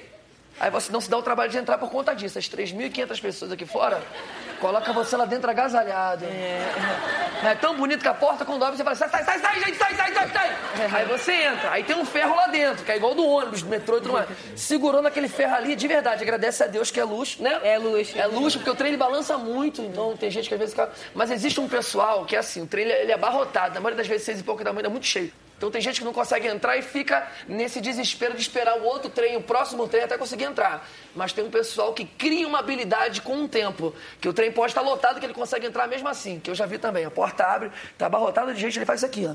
Aí 0.59 0.71
você 0.71 0.91
não 0.91 1.01
se 1.01 1.11
dá 1.11 1.19
o 1.19 1.23
trabalho 1.23 1.51
de 1.51 1.59
entrar 1.59 1.77
por 1.79 1.91
conta 1.91 2.15
disso. 2.15 2.39
As 2.39 2.49
3.500 2.49 3.21
pessoas 3.21 3.53
aqui 3.53 3.67
fora, 3.67 4.03
coloca 4.59 4.91
você 4.93 5.15
lá 5.17 5.27
dentro 5.27 5.51
agasalhado. 5.51 6.25
É. 6.25 7.55
tão 7.61 7.77
bonito 7.77 8.01
que 8.01 8.09
a 8.09 8.15
porta, 8.15 8.45
quando 8.45 8.65
abre, 8.65 8.77
você 8.77 8.83
fala, 8.85 8.97
sai, 8.97 9.09
sai, 9.11 9.25
sai, 9.25 9.39
sai, 9.39 9.61
gente, 9.61 9.77
sai, 9.77 9.95
sai, 9.95 10.15
sai, 10.15 10.29
sai. 10.31 10.57
Aí 10.95 11.05
você 11.07 11.33
entra. 11.33 11.71
Aí 11.73 11.85
tem 11.85 11.95
um 11.97 12.05
ferro 12.07 12.35
lá 12.35 12.47
dentro, 12.47 12.85
que 12.85 12.91
é 12.91 12.97
igual 12.97 13.15
do 13.15 13.27
ônibus, 13.27 13.63
do 13.63 13.69
metrô 13.69 13.99
e 13.99 14.01
tudo 14.01 14.15
mais. 14.15 14.29
Segurou 14.55 15.03
naquele 15.03 15.29
ferro 15.29 15.55
ali, 15.55 15.77
de 15.77 15.87
verdade. 15.87 16.23
Agradece 16.23 16.65
a 16.65 16.67
Deus 16.67 16.91
que 16.91 16.99
é 16.99 17.05
luxo, 17.05 17.43
né? 17.43 17.61
É 17.63 17.79
luxo. 17.79 18.19
É 18.19 18.27
luxo, 18.27 18.59
porque 18.59 18.71
o 18.71 18.75
trem 18.75 18.89
ele 18.89 18.97
balança 18.97 19.37
muito, 19.37 19.83
então 19.83 20.17
tem 20.17 20.31
gente 20.31 20.49
que 20.49 20.55
às 20.55 20.59
vezes 20.61 20.75
fica... 20.75 20.91
Mas 21.15 21.31
existe 21.31 21.61
um 21.61 21.69
pessoal 21.69 22.25
que 22.25 22.35
é 22.35 22.39
assim, 22.39 22.63
o 22.63 22.67
trem 22.67 22.85
ele 22.85 22.93
é- 22.93 23.03
ele 23.03 23.13
é 23.13 23.15
abarrotado. 23.15 23.75
Na 23.75 23.81
maioria 23.81 23.99
das 23.99 24.07
vezes, 24.07 24.25
seis 24.25 24.41
e 24.41 24.43
pouco 24.43 24.65
da 24.65 24.73
manhã, 24.73 24.87
é 24.87 24.91
muito 24.91 25.07
cheio. 25.07 25.31
Então 25.57 25.71
tem 25.71 25.81
gente 25.81 26.01
que 26.01 26.05
não 26.05 26.13
consegue 26.13 26.47
entrar 26.47 26.77
e 26.77 26.83
fica 26.83 27.27
nesse 27.49 27.81
desespero 27.81 28.35
de 28.35 28.43
esperar 28.43 28.79
o 28.79 28.85
outro 28.85 29.09
trem, 29.09 29.37
o 29.37 29.43
próximo 29.43 29.89
trem, 29.89 30.05
até 30.05 30.19
conseguir 30.19 30.45
entrar. 30.45 30.87
Mas 31.15 31.33
tem 31.33 31.43
um 31.43 31.51
pessoal 31.51 31.95
que 31.95 32.05
cria 32.05 32.47
uma 32.47 32.59
habilidade 32.59 33.23
com 33.23 33.45
o 33.45 33.49
tempo, 33.49 33.95
que 34.21 34.29
o 34.29 34.35
trem 34.35 34.53
pode 34.53 34.73
estar 34.73 34.83
lotado, 34.83 35.19
que 35.19 35.25
ele 35.25 35.33
consegue 35.33 35.67
entrar 35.67 35.89
mesmo 35.89 36.09
assim, 36.09 36.39
que 36.41 36.51
eu 36.51 36.55
já 36.55 36.67
vi 36.67 36.77
também. 36.77 37.07
A 37.07 37.11
porta 37.11 37.45
abre, 37.45 37.73
tá 37.97 38.05
abarrotada 38.05 38.53
de 38.53 38.61
gente, 38.61 38.79
ele 38.79 38.85
faz 38.85 39.01
isso 39.01 39.07
aqui, 39.07 39.27
ó. 39.27 39.35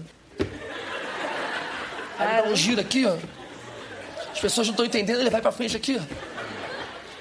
Aí 2.20 2.34
ele 2.34 2.42
dá 2.44 2.50
um 2.50 2.56
giro 2.56 2.80
aqui, 2.80 3.06
ó. 3.08 3.18
As 4.32 4.40
pessoas 4.40 4.68
não 4.68 4.74
estão 4.74 4.86
entendendo, 4.86 5.20
ele 5.20 5.30
vai 5.32 5.42
pra 5.42 5.52
frente 5.52 5.76
aqui, 5.76 6.00
ó. 6.00 6.04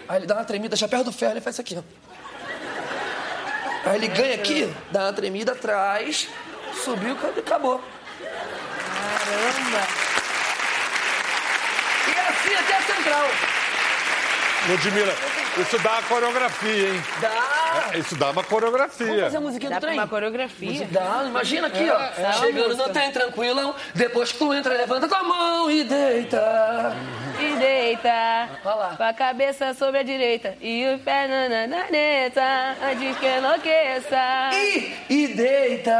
Aí 0.08 0.18
ele 0.18 0.26
dá 0.26 0.34
uma 0.34 0.44
tremida, 0.44 0.76
já 0.76 0.86
perto 0.86 1.04
do 1.04 1.12
ferro, 1.12 1.32
ele 1.32 1.40
faz 1.40 1.54
isso 1.54 1.62
aqui, 1.62 1.78
ó. 1.78 1.82
Aí 3.88 3.96
ele 3.96 4.08
ganha 4.08 4.34
aqui, 4.34 4.70
dá 4.90 5.04
uma 5.04 5.12
tremida 5.14 5.52
atrás, 5.52 6.28
subiu 6.84 7.16
acabou. 7.38 7.82
Caramba. 9.30 9.86
E 12.08 12.10
é 12.18 12.28
assim 12.28 12.54
até 12.54 12.76
a 12.76 12.82
central. 12.82 13.26
Ludmilla, 14.68 15.14
isso 15.58 15.78
dá 15.78 15.90
uma 15.92 16.02
coreografia, 16.02 16.88
hein? 16.90 17.02
Dá. 17.20 17.30
É, 17.94 17.98
Isso 17.98 18.16
dá 18.16 18.26
uma 18.26 18.32
Vamos 18.34 18.48
coreografia. 18.50 19.22
fazer 19.24 19.36
a 19.36 19.40
musiquinha 19.40 19.70
Dá 19.70 19.78
do 19.78 19.80
trem? 19.86 19.94
uma 19.98 20.06
coreografia. 20.08 20.86
Dá, 20.90 21.22
imagina 21.24 21.68
aqui, 21.68 21.88
É, 21.88 21.92
ó. 21.92 21.96
uma 22.20 22.32
Chegando 22.32 22.64
música. 22.68 22.86
no 22.88 22.92
trem 22.92 23.12
tranquilão, 23.12 23.74
depois 23.94 24.32
que 24.32 24.38
tu 24.38 24.52
entra, 24.52 24.74
levanta 24.74 25.06
tua 25.08 25.22
mão 25.22 25.70
e 25.70 25.84
deita. 25.84 26.92
E 27.38 27.56
deita 27.56 28.48
Olha 28.64 28.74
lá. 28.74 28.94
com 28.96 29.02
a 29.04 29.12
cabeça 29.14 29.72
sobre 29.74 30.00
a 30.00 30.02
direita 30.02 30.56
e 30.60 30.84
o 30.94 30.98
pé 30.98 31.26
na 31.28 31.48
na 31.48 31.66
naneta 31.68 32.76
antes 32.82 33.16
que 33.18 33.26
enlouqueça. 33.26 34.50
E, 34.52 34.94
e 35.08 35.26
deita. 35.28 35.94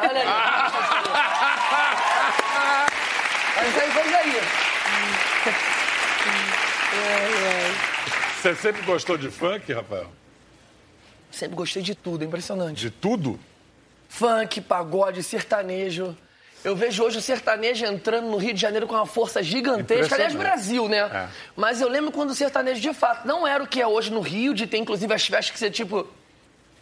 Olha 0.00 0.20
aí. 0.20 1.25
Faz 3.56 4.14
aí. 4.14 4.40
Você 8.40 8.54
sempre 8.54 8.82
gostou 8.82 9.16
de 9.16 9.30
funk, 9.30 9.72
Rafael? 9.72 10.12
Sempre 11.30 11.56
gostei 11.56 11.82
de 11.82 11.94
tudo, 11.94 12.22
é 12.22 12.26
impressionante. 12.26 12.80
De 12.80 12.90
tudo? 12.90 13.40
Funk, 14.08 14.60
pagode, 14.60 15.22
sertanejo. 15.22 16.16
Eu 16.62 16.74
vejo 16.76 17.02
hoje 17.04 17.18
o 17.18 17.22
sertanejo 17.22 17.84
entrando 17.86 18.28
no 18.28 18.36
Rio 18.36 18.52
de 18.52 18.60
Janeiro 18.60 18.86
com 18.86 18.94
uma 18.94 19.06
força 19.06 19.42
gigantesca. 19.42 20.14
Aliás. 20.14 20.34
Brasil, 20.34 20.88
né? 20.88 20.98
É. 20.98 21.28
Mas 21.54 21.80
eu 21.80 21.88
lembro 21.88 22.10
quando 22.12 22.30
o 22.30 22.34
sertanejo, 22.34 22.80
de 22.80 22.92
fato, 22.92 23.26
não 23.26 23.46
era 23.46 23.62
o 23.62 23.66
que 23.66 23.80
é 23.80 23.86
hoje 23.86 24.10
no 24.10 24.20
Rio, 24.20 24.52
de 24.52 24.66
ter 24.66 24.78
inclusive 24.78 25.12
as 25.12 25.26
festas 25.26 25.50
que 25.50 25.58
ser 25.58 25.70
tipo 25.70 26.06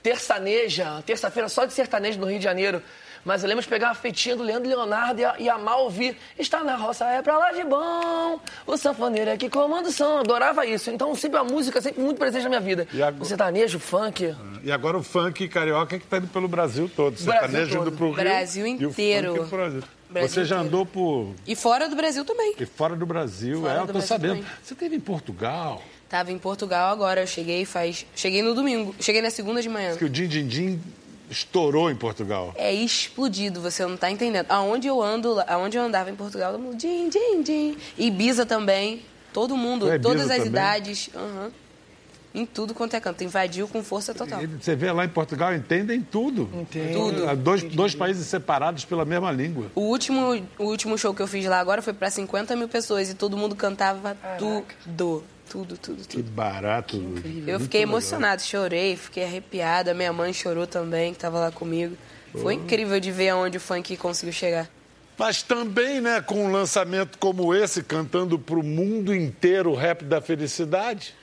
terçaneja, 0.03 1.03
terça-feira 1.07 1.49
só 1.49 1.65
de 1.65 1.73
sertanejo 1.73 2.19
no 2.19 2.27
Rio 2.27 2.39
de 2.39 2.45
Janeiro. 2.45 2.83
Mas 3.25 3.43
eu 3.43 3.49
lembro 3.49 3.63
de 3.63 3.69
pegar 3.69 3.89
uma 3.89 3.95
feitinha 3.95 4.37
do 4.37 4.43
Leandro 4.43 4.69
Leonardo 4.69 5.21
e, 5.21 5.25
a- 5.25 5.35
e 5.39 5.49
amar 5.49 5.79
ouvir. 5.79 6.17
Está 6.39 6.63
na 6.63 6.77
roça, 6.77 7.05
é 7.07 7.23
pra 7.23 7.39
lá 7.39 7.53
de 7.53 7.65
bom. 7.65 8.39
O 8.67 8.77
sanfoneiro 8.77 9.31
é 9.31 9.37
que 9.37 9.49
comanda 9.49 9.89
o 9.89 9.93
som. 9.93 10.19
Adorava 10.19 10.67
isso. 10.67 10.91
Então, 10.91 11.15
sempre 11.15 11.39
a 11.39 11.45
música, 11.45 11.81
sempre 11.81 12.03
muito 12.03 12.19
presente 12.19 12.43
na 12.43 12.49
minha 12.51 12.61
vida. 12.61 12.87
E 12.93 13.03
agora- 13.03 13.23
O 13.23 13.27
sertanejo, 13.27 13.79
o 13.79 13.81
funk. 13.81 14.35
E 14.63 14.71
agora 14.71 14.99
o 14.99 15.03
funk 15.03 15.49
carioca 15.49 15.99
que 15.99 16.07
tá 16.07 16.19
indo 16.19 16.27
pelo 16.29 16.49
Brasil 16.49 16.91
todo. 16.95 17.13
Brasil 17.15 17.33
Sertanejo 17.33 17.71
todo. 17.79 17.89
indo 17.89 17.97
pro 17.97 18.07
Rio. 18.09 18.15
Brasil 18.17 18.67
e 18.67 18.85
o 18.85 18.91
inteiro. 18.91 19.37
funk 19.37 19.51
Brasil. 19.51 19.83
Brasil 20.11 20.29
Você 20.29 20.45
já 20.45 20.57
inteiro. 20.57 20.69
andou 20.69 20.87
por... 20.87 21.35
E 21.47 21.57
fora 21.57 21.89
do 21.89 21.97
Brasil 21.97 22.25
também. 22.25 22.55
E 22.61 22.67
fora 22.67 22.95
do 22.95 23.05
Brasil, 23.07 23.63
Fora 23.63 23.73
é, 23.73 23.77
eu 23.79 23.81
tô 23.87 23.93
Brasil 23.95 24.09
sabendo. 24.09 24.35
também. 24.37 24.45
Você 24.63 24.75
teve 24.75 24.95
em 24.97 25.01
Portugal, 25.01 25.83
Tava 26.09 26.31
em 26.31 26.39
Portugal 26.39 26.93
agora, 26.93 27.23
eu 27.23 27.27
cheguei 27.27 27.65
faz. 27.65 28.07
Cheguei 28.15 28.41
no 28.43 28.55
domingo. 28.55 28.95
Cheguei 29.01 29.21
na 29.21 29.31
segunda 29.31 29.61
de 29.61 29.69
manhã. 29.69 29.97
que 29.97 30.05
o 30.05 30.09
Din 30.09 30.29
Din 30.29 30.47
Din 30.47 30.81
estourou 31.35 31.91
em 31.91 31.97
Portugal. 31.97 32.53
É 32.57 32.73
explodido, 32.73 33.61
você 33.61 33.85
não 33.85 33.97
tá 33.97 34.11
entendendo. 34.11 34.47
Aonde 34.49 34.87
eu 34.87 35.03
ando, 35.03 35.41
aonde 35.49 35.77
eu 35.77 35.83
andava 35.83 36.11
em 36.11 36.15
Portugal, 36.15 36.53
todo 36.53 36.63
mundo 36.63 36.77
din, 36.77 37.09
din, 37.09 37.43
din. 37.43 37.77
Ibiza 37.99 38.47
também. 38.47 39.03
Todo 39.33 39.57
mundo, 39.57 39.87
Ibiza 39.89 40.01
todas 40.03 40.23
as 40.31 40.37
também? 40.37 40.47
idades. 40.47 41.11
aham. 41.15 41.51
Em 42.37 42.45
tudo 42.45 42.75
quanto 42.75 42.95
é 42.97 43.01
canto. 43.01 43.23
Invadiu 43.23 43.69
com 43.69 43.81
força 43.83 44.13
total. 44.13 44.43
E 44.43 44.47
Você 44.49 44.75
vê 44.75 44.91
lá 44.91 45.05
em 45.05 45.09
Portugal, 45.09 45.55
entendem 45.55 46.01
tudo. 46.03 46.49
Entendem. 46.53 46.93
Tudo. 46.93 47.37
Dois, 47.37 47.63
dois 47.63 47.95
países 47.95 48.27
separados 48.27 48.85
pela 48.85 49.05
mesma 49.05 49.31
língua. 49.31 49.67
O 49.73 49.83
último, 49.83 50.35
o 50.59 50.65
último 50.65 50.99
show 50.99 51.15
que 51.15 51.23
eu 51.23 51.29
fiz 51.29 51.47
lá 51.47 51.61
agora 51.61 51.81
foi 51.81 51.93
pra 51.93 52.11
50 52.11 52.57
mil 52.57 52.69
pessoas 52.69 53.09
e 53.09 53.15
todo 53.15 53.37
mundo 53.37 53.55
cantava 53.55 54.17
tudo. 54.37 55.23
Tudo, 55.49 55.77
tudo, 55.77 56.03
Que 56.03 56.17
tudo. 56.17 56.31
barato. 56.31 56.97
Eu 56.97 57.03
Muito 57.03 57.61
fiquei 57.61 57.81
legal. 57.81 57.93
emocionado, 57.95 58.43
chorei, 58.43 58.97
fiquei 58.97 59.25
arrepiada. 59.25 59.95
Minha 59.95 60.13
mãe 60.13 60.33
chorou 60.33 60.67
também, 60.67 61.13
que 61.13 61.19
tava 61.19 61.39
lá 61.39 61.51
comigo. 61.53 61.97
Foi 62.33 62.55
incrível 62.55 62.99
de 62.99 63.13
ver 63.13 63.29
aonde 63.29 63.59
o 63.59 63.61
funk 63.61 63.97
conseguiu 63.97 64.33
chegar. 64.33 64.69
Mas 65.17 65.43
também, 65.45 66.01
né, 66.01 66.21
com 66.21 66.47
um 66.47 66.51
lançamento 66.51 67.19
como 67.19 67.55
esse, 67.55 67.83
cantando 67.85 68.37
pro 68.39 68.63
mundo 68.65 69.15
inteiro 69.15 69.71
o 69.71 69.75
rap 69.77 70.05
da 70.05 70.21
felicidade. 70.21 71.15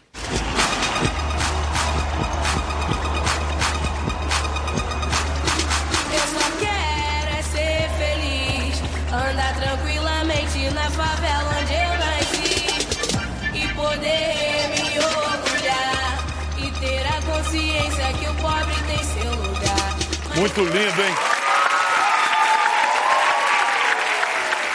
Muito 20.41 20.59
lindo, 20.61 21.01
hein? 21.03 21.15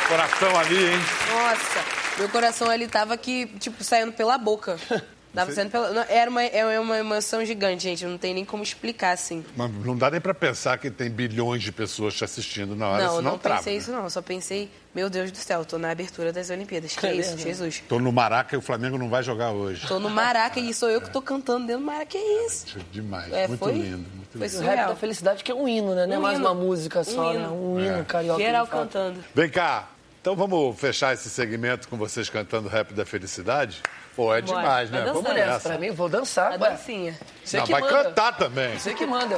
Coração 0.06 0.60
ali, 0.60 0.92
hein? 0.92 1.00
Nossa, 1.28 1.84
meu 2.18 2.28
coração 2.28 2.70
ali 2.70 2.86
tava 2.86 3.14
aqui, 3.14 3.46
tipo, 3.58 3.82
saindo 3.82 4.12
pela 4.12 4.38
boca. 4.38 4.78
Tava 5.36 5.52
saindo 5.52 5.70
pela... 5.70 5.90
não, 5.90 6.04
Era 6.08 6.30
uma, 6.30 6.42
é 6.42 6.80
uma 6.80 6.98
emoção 6.98 7.44
gigante, 7.44 7.82
gente. 7.84 8.04
Não 8.04 8.18
tem 8.18 8.34
nem 8.34 8.44
como 8.44 8.62
explicar, 8.62 9.12
assim. 9.12 9.44
Mas 9.56 9.70
não 9.84 9.96
dá 9.96 10.10
nem 10.10 10.20
pra 10.20 10.34
pensar 10.34 10.78
que 10.78 10.90
tem 10.90 11.08
bilhões 11.10 11.62
de 11.62 11.70
pessoas 11.70 12.14
te 12.14 12.24
assistindo 12.24 12.74
na 12.74 12.88
hora, 12.88 13.04
não, 13.04 13.16
senão 13.16 13.30
não 13.32 13.38
trava, 13.38 13.58
pensei 13.58 13.74
né? 13.74 13.78
isso, 13.78 13.92
não. 13.92 14.10
Só 14.10 14.22
pensei, 14.22 14.70
meu 14.94 15.08
Deus 15.10 15.30
do 15.30 15.36
céu, 15.38 15.64
tô 15.64 15.78
na 15.78 15.90
abertura 15.90 16.32
das 16.32 16.50
Olimpíadas. 16.50 16.96
Que 16.96 17.06
é 17.06 17.14
isso, 17.14 17.36
Jesus. 17.38 17.82
Tô 17.88 17.98
no 17.98 18.10
Maraca 18.10 18.54
e 18.54 18.58
o 18.58 18.62
Flamengo 18.62 18.96
não 18.98 19.08
vai 19.08 19.22
jogar 19.22 19.50
hoje. 19.52 19.86
Tô 19.86 20.00
no 20.00 20.10
Maraca 20.10 20.58
e 20.58 20.72
sou 20.74 20.88
eu 20.88 21.00
que 21.00 21.10
tô 21.10 21.20
cantando 21.22 21.66
dentro 21.66 21.80
do 21.82 21.86
Maraca. 21.86 22.06
Que 22.06 22.18
isso? 22.18 22.78
Demais. 22.90 23.32
É, 23.32 23.46
muito 23.46 23.60
foi- 23.60 23.72
lindo. 23.72 24.08
Muito 24.14 24.38
foi 24.38 24.46
lindo. 24.48 24.58
O 24.58 24.62
rap 24.62 24.88
da 24.88 24.96
felicidade 24.96 25.44
que 25.44 25.52
é 25.52 25.54
um 25.54 25.68
hino, 25.68 25.94
né? 25.94 26.06
Não 26.06 26.16
é 26.16 26.18
mais 26.18 26.38
hino. 26.38 26.46
uma 26.48 26.54
música 26.54 27.04
só, 27.04 27.30
Um 27.30 27.32
né? 27.32 27.38
hino. 27.40 27.52
Um 27.74 27.80
hino 27.80 28.04
carioca. 28.04 28.42
Geral 28.42 28.66
cantando. 28.66 29.22
Vem 29.34 29.50
cá. 29.50 29.88
Então 30.26 30.34
vamos 30.34 30.76
fechar 30.80 31.14
esse 31.14 31.30
segmento 31.30 31.86
com 31.86 31.96
vocês 31.96 32.28
cantando 32.28 32.68
rap 32.68 32.92
da 32.92 33.06
felicidade? 33.06 33.80
Pô, 34.16 34.34
é 34.34 34.42
Bora. 34.42 34.60
demais, 34.60 34.90
né? 34.90 35.04
Vamos 35.04 35.22
Nessa, 35.22 35.68
pra 35.68 35.78
mim, 35.78 35.92
vou 35.92 36.08
dançar. 36.08 36.48
A 36.48 36.56
ué. 36.56 36.70
dancinha. 36.70 37.16
Você 37.44 37.58
Não, 37.58 37.64
que 37.64 37.70
vai 37.70 37.80
manda. 37.80 38.02
cantar 38.02 38.36
também. 38.36 38.76
Você 38.76 38.92
que 38.92 39.06
manda. 39.06 39.36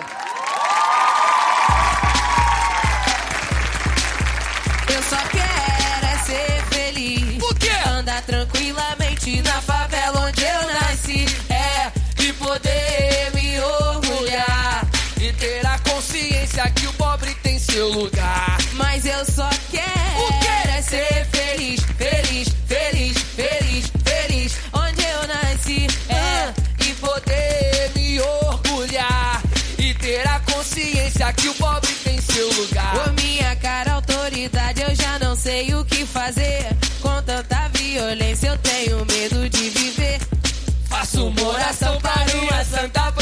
Eu 4.88 5.02
só 5.02 5.18
quero 5.28 6.06
é 6.06 6.18
ser 6.24 6.64
feliz. 6.70 7.42
O 7.42 7.54
quê? 7.56 7.68
Andar 7.86 8.22
tranquilamente 8.22 9.42
na 9.42 9.60
favela 9.60 10.20
onde 10.20 10.42
eu 10.42 10.66
nasci. 10.68 11.26
É, 11.50 11.92
e 12.22 12.32
poder 12.32 13.30
me 13.34 13.60
orgulhar. 13.60 14.86
E 15.20 15.34
ter 15.34 15.66
a 15.66 15.78
consciência 15.80 16.70
que 16.70 16.86
o 16.86 16.92
pobre 16.94 17.34
tem 17.42 17.58
seu 17.58 17.90
lugar. 17.90 18.47
Ser 20.88 21.26
feliz, 21.26 21.80
feliz, 21.98 22.48
feliz, 22.66 23.18
feliz, 23.36 23.92
feliz. 24.04 24.56
Onde 24.72 25.02
eu 25.04 25.26
nasci. 25.28 25.86
É, 26.08 26.52
E 26.84 26.94
poder 26.94 27.90
me 27.94 28.20
orgulhar. 28.20 29.42
E 29.78 29.94
ter 29.94 30.26
a 30.26 30.40
consciência 30.40 31.32
que 31.34 31.48
o 31.48 31.54
pobre 31.54 31.92
tem 32.04 32.18
seu 32.20 32.48
lugar. 32.54 33.08
Ô 33.08 33.12
minha 33.20 33.54
cara, 33.56 33.92
autoridade, 33.94 34.80
eu 34.80 34.94
já 34.94 35.18
não 35.18 35.36
sei 35.36 35.74
o 35.74 35.84
que 35.84 36.06
fazer. 36.06 36.66
Com 37.02 37.22
tanta 37.22 37.68
violência, 37.74 38.48
eu 38.48 38.58
tenho 38.58 39.04
medo 39.04 39.48
de 39.48 39.70
viver. 39.70 40.20
Faço 40.88 41.26
uma 41.26 41.42
oração 41.48 42.00
para 42.00 42.34
uma 42.36 42.64
santa 42.64 43.12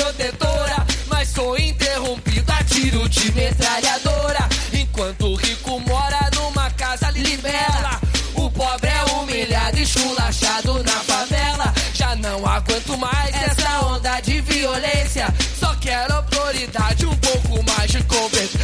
esculachado 10.26 10.82
na 10.82 11.00
favela. 11.00 11.74
Já 11.94 12.16
não 12.16 12.46
aguento 12.46 12.96
mais 12.98 13.34
essa 13.34 13.86
onda 13.86 14.20
de 14.20 14.40
violência, 14.40 15.26
só 15.58 15.74
quero 15.76 16.14
autoridade, 16.14 17.06
um 17.06 17.16
pouco 17.16 17.62
mais 17.70 17.90
de 17.90 18.02
competência. 18.04 18.55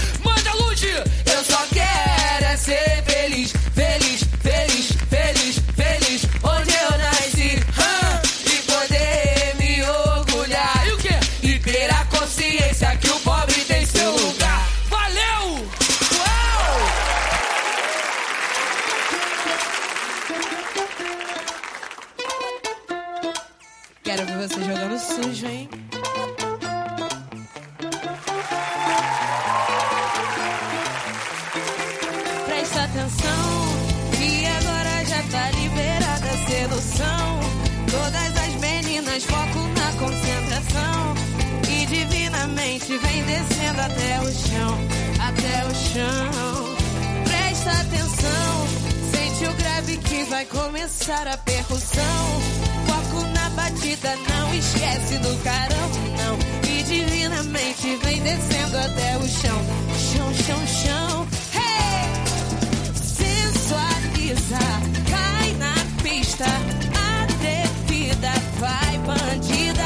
Atenção, 32.94 34.18
que 34.18 34.44
agora 34.44 35.04
já 35.06 35.22
tá 35.30 35.50
liberada 35.52 36.26
a 36.28 36.46
sedução. 36.46 37.40
Todas 37.90 38.36
as 38.36 38.60
meninas 38.60 39.24
foco 39.24 39.60
na 39.78 39.92
concentração. 39.98 41.14
E 41.70 41.86
divinamente 41.86 42.98
vem 42.98 43.24
descendo 43.24 43.80
até 43.80 44.20
o 44.20 44.30
chão, 44.30 44.78
até 45.26 45.64
o 45.64 45.74
chão. 45.74 46.74
Presta 47.24 47.70
atenção, 47.70 48.66
sente 49.10 49.46
o 49.46 49.54
grave 49.54 49.96
que 49.96 50.24
vai 50.24 50.44
começar 50.44 51.26
a 51.28 51.38
percussão. 51.38 52.42
Foco 52.88 53.26
na 53.28 53.48
batida, 53.56 54.14
não 54.28 54.54
esquece 54.54 55.16
do 55.16 55.42
carão, 55.42 55.88
não. 56.18 56.38
E 56.68 56.82
divinamente 56.82 57.96
vem 58.04 58.20
descendo 58.20 58.76
até 58.76 59.16
o 59.16 59.26
chão, 59.26 59.64
chão, 59.96 60.34
chão, 60.34 60.66
chão. 60.66 61.21
Cai 64.34 65.52
na 65.58 65.74
pista, 66.02 66.46
atrevida, 67.22 68.32
vai 68.58 68.96
bandida. 69.00 69.84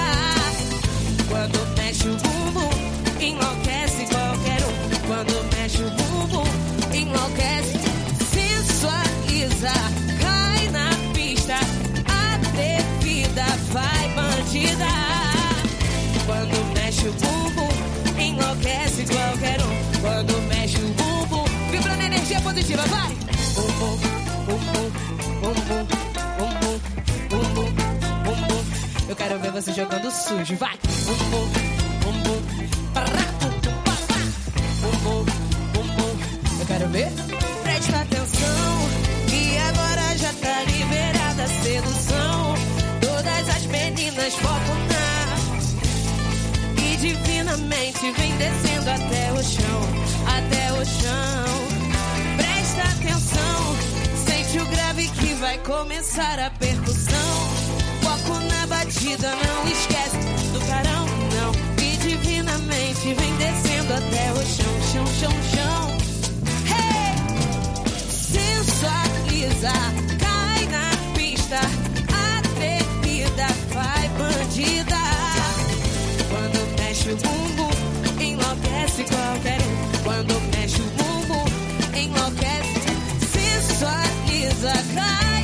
Quando 1.29 1.59
mexe 1.77 2.09
o 2.09 2.17
bumbum, 2.17 2.71
enlouquece 3.21 4.07
qualquer 4.07 4.63
um. 4.63 5.07
Quando 5.09 5.57
mexe 5.57 5.83
o 5.83 5.91
bumbum, 5.91 6.45
enlouquece. 6.95 7.77
Sensualiza, 8.31 9.73
cai 10.21 10.69
na 10.69 10.91
pista, 11.13 11.57
atrevida, 12.07 13.47
vai 13.73 14.09
bandida. 14.15 14.87
Quando 16.25 16.73
mexe 16.73 17.09
o 17.09 17.13
bumbum, 17.15 18.23
enlouquece 18.23 19.07
qualquer 19.07 19.61
um. 19.61 20.01
Quando 20.01 20.41
mexe 20.49 20.77
o 20.77 20.95
bumbum, 20.95 21.45
vibra 21.73 21.97
na 21.97 22.05
energia 22.05 22.41
positiva, 22.41 22.83
vai! 22.87 23.13
Bumbum, 23.57 24.16
Eu 29.09 29.17
quero 29.17 29.41
ver 29.41 29.51
você 29.51 29.73
jogando 29.73 30.09
sujo, 30.09 30.57
vai! 30.57 30.79
Eu 36.61 36.67
quero 36.67 36.89
ver. 36.91 37.09
Presta 37.65 37.97
atenção, 38.03 38.89
que 39.29 39.59
agora 39.59 40.17
já 40.17 40.33
tá 40.35 40.63
liberada 40.63 41.43
a 41.43 41.49
sedução. 41.49 42.55
Todas 43.01 43.49
as 43.49 43.67
meninas 43.67 44.35
focam 44.35 44.77
na 44.87 45.27
e 46.85 46.97
divinamente 46.99 48.13
vem 48.13 48.37
descendo 48.37 48.91
até 48.91 49.33
o 49.33 49.43
chão, 49.43 49.81
até 50.25 50.73
o 50.73 50.85
chão. 50.85 51.46
Começar 55.67 56.39
a 56.39 56.49
percussão. 56.51 57.17
Foco 58.01 58.39
na 58.41 58.67
batida, 58.69 59.29
não 59.35 59.69
esquece 59.69 60.17
do 60.53 60.61
carão, 60.69 61.07
não. 61.35 61.53
E 61.83 61.97
divinamente 61.97 63.13
vem 63.15 63.37
descendo 63.37 63.93
até 63.95 64.33
o 64.33 64.47
chão, 64.47 64.81
chão, 64.93 65.07
chão, 65.19 65.33
chão. 65.53 65.97
Hey! 66.71 67.17
Sensualiza, 68.09 69.73
cai 70.21 70.67
na 70.67 70.91
pista, 71.17 71.61
atrevida, 72.39 73.49
vai 73.75 74.09
bandida. 74.11 75.03
Quando 76.31 76.79
mexe 76.79 77.11
o 77.11 77.17
bumbum, 77.17 78.23
enlouquece 78.23 79.05
qualquer 79.05 79.61
um. 79.61 80.05
Quando 80.05 80.41
mexe 80.57 80.81
o 80.81 80.91
bumbum, 80.91 81.45
enlouquece. 81.93 82.87
Sensualiza, 83.33 84.73
cai 84.95 85.36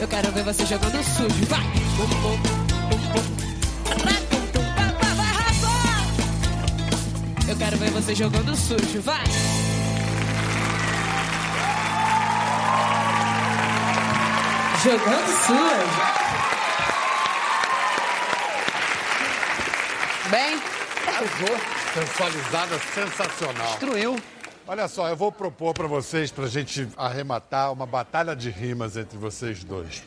Eu 0.00 0.06
quero 0.06 0.32
ver 0.32 0.44
você 0.44 0.64
jogando 0.64 1.02
sujo, 1.02 1.46
vai! 1.46 1.66
Eu 7.48 7.56
quero 7.56 7.76
ver 7.76 7.90
você 7.90 8.14
jogando 8.14 8.56
sujo, 8.56 9.00
vai! 9.02 9.67
Jogando 14.82 15.26
sujo. 15.46 16.18
Bem, 20.30 20.60
Sensualizada, 21.94 22.78
sensacional. 22.94 23.66
destruiu. 23.70 24.16
Olha 24.66 24.86
só, 24.86 25.08
eu 25.08 25.16
vou 25.16 25.32
propor 25.32 25.72
para 25.74 25.86
vocês, 25.86 26.30
para 26.30 26.44
a 26.44 26.48
gente 26.48 26.86
arrematar, 26.96 27.72
uma 27.72 27.86
batalha 27.86 28.36
de 28.36 28.50
rimas 28.50 28.96
entre 28.96 29.16
vocês 29.18 29.64
dois. 29.64 30.02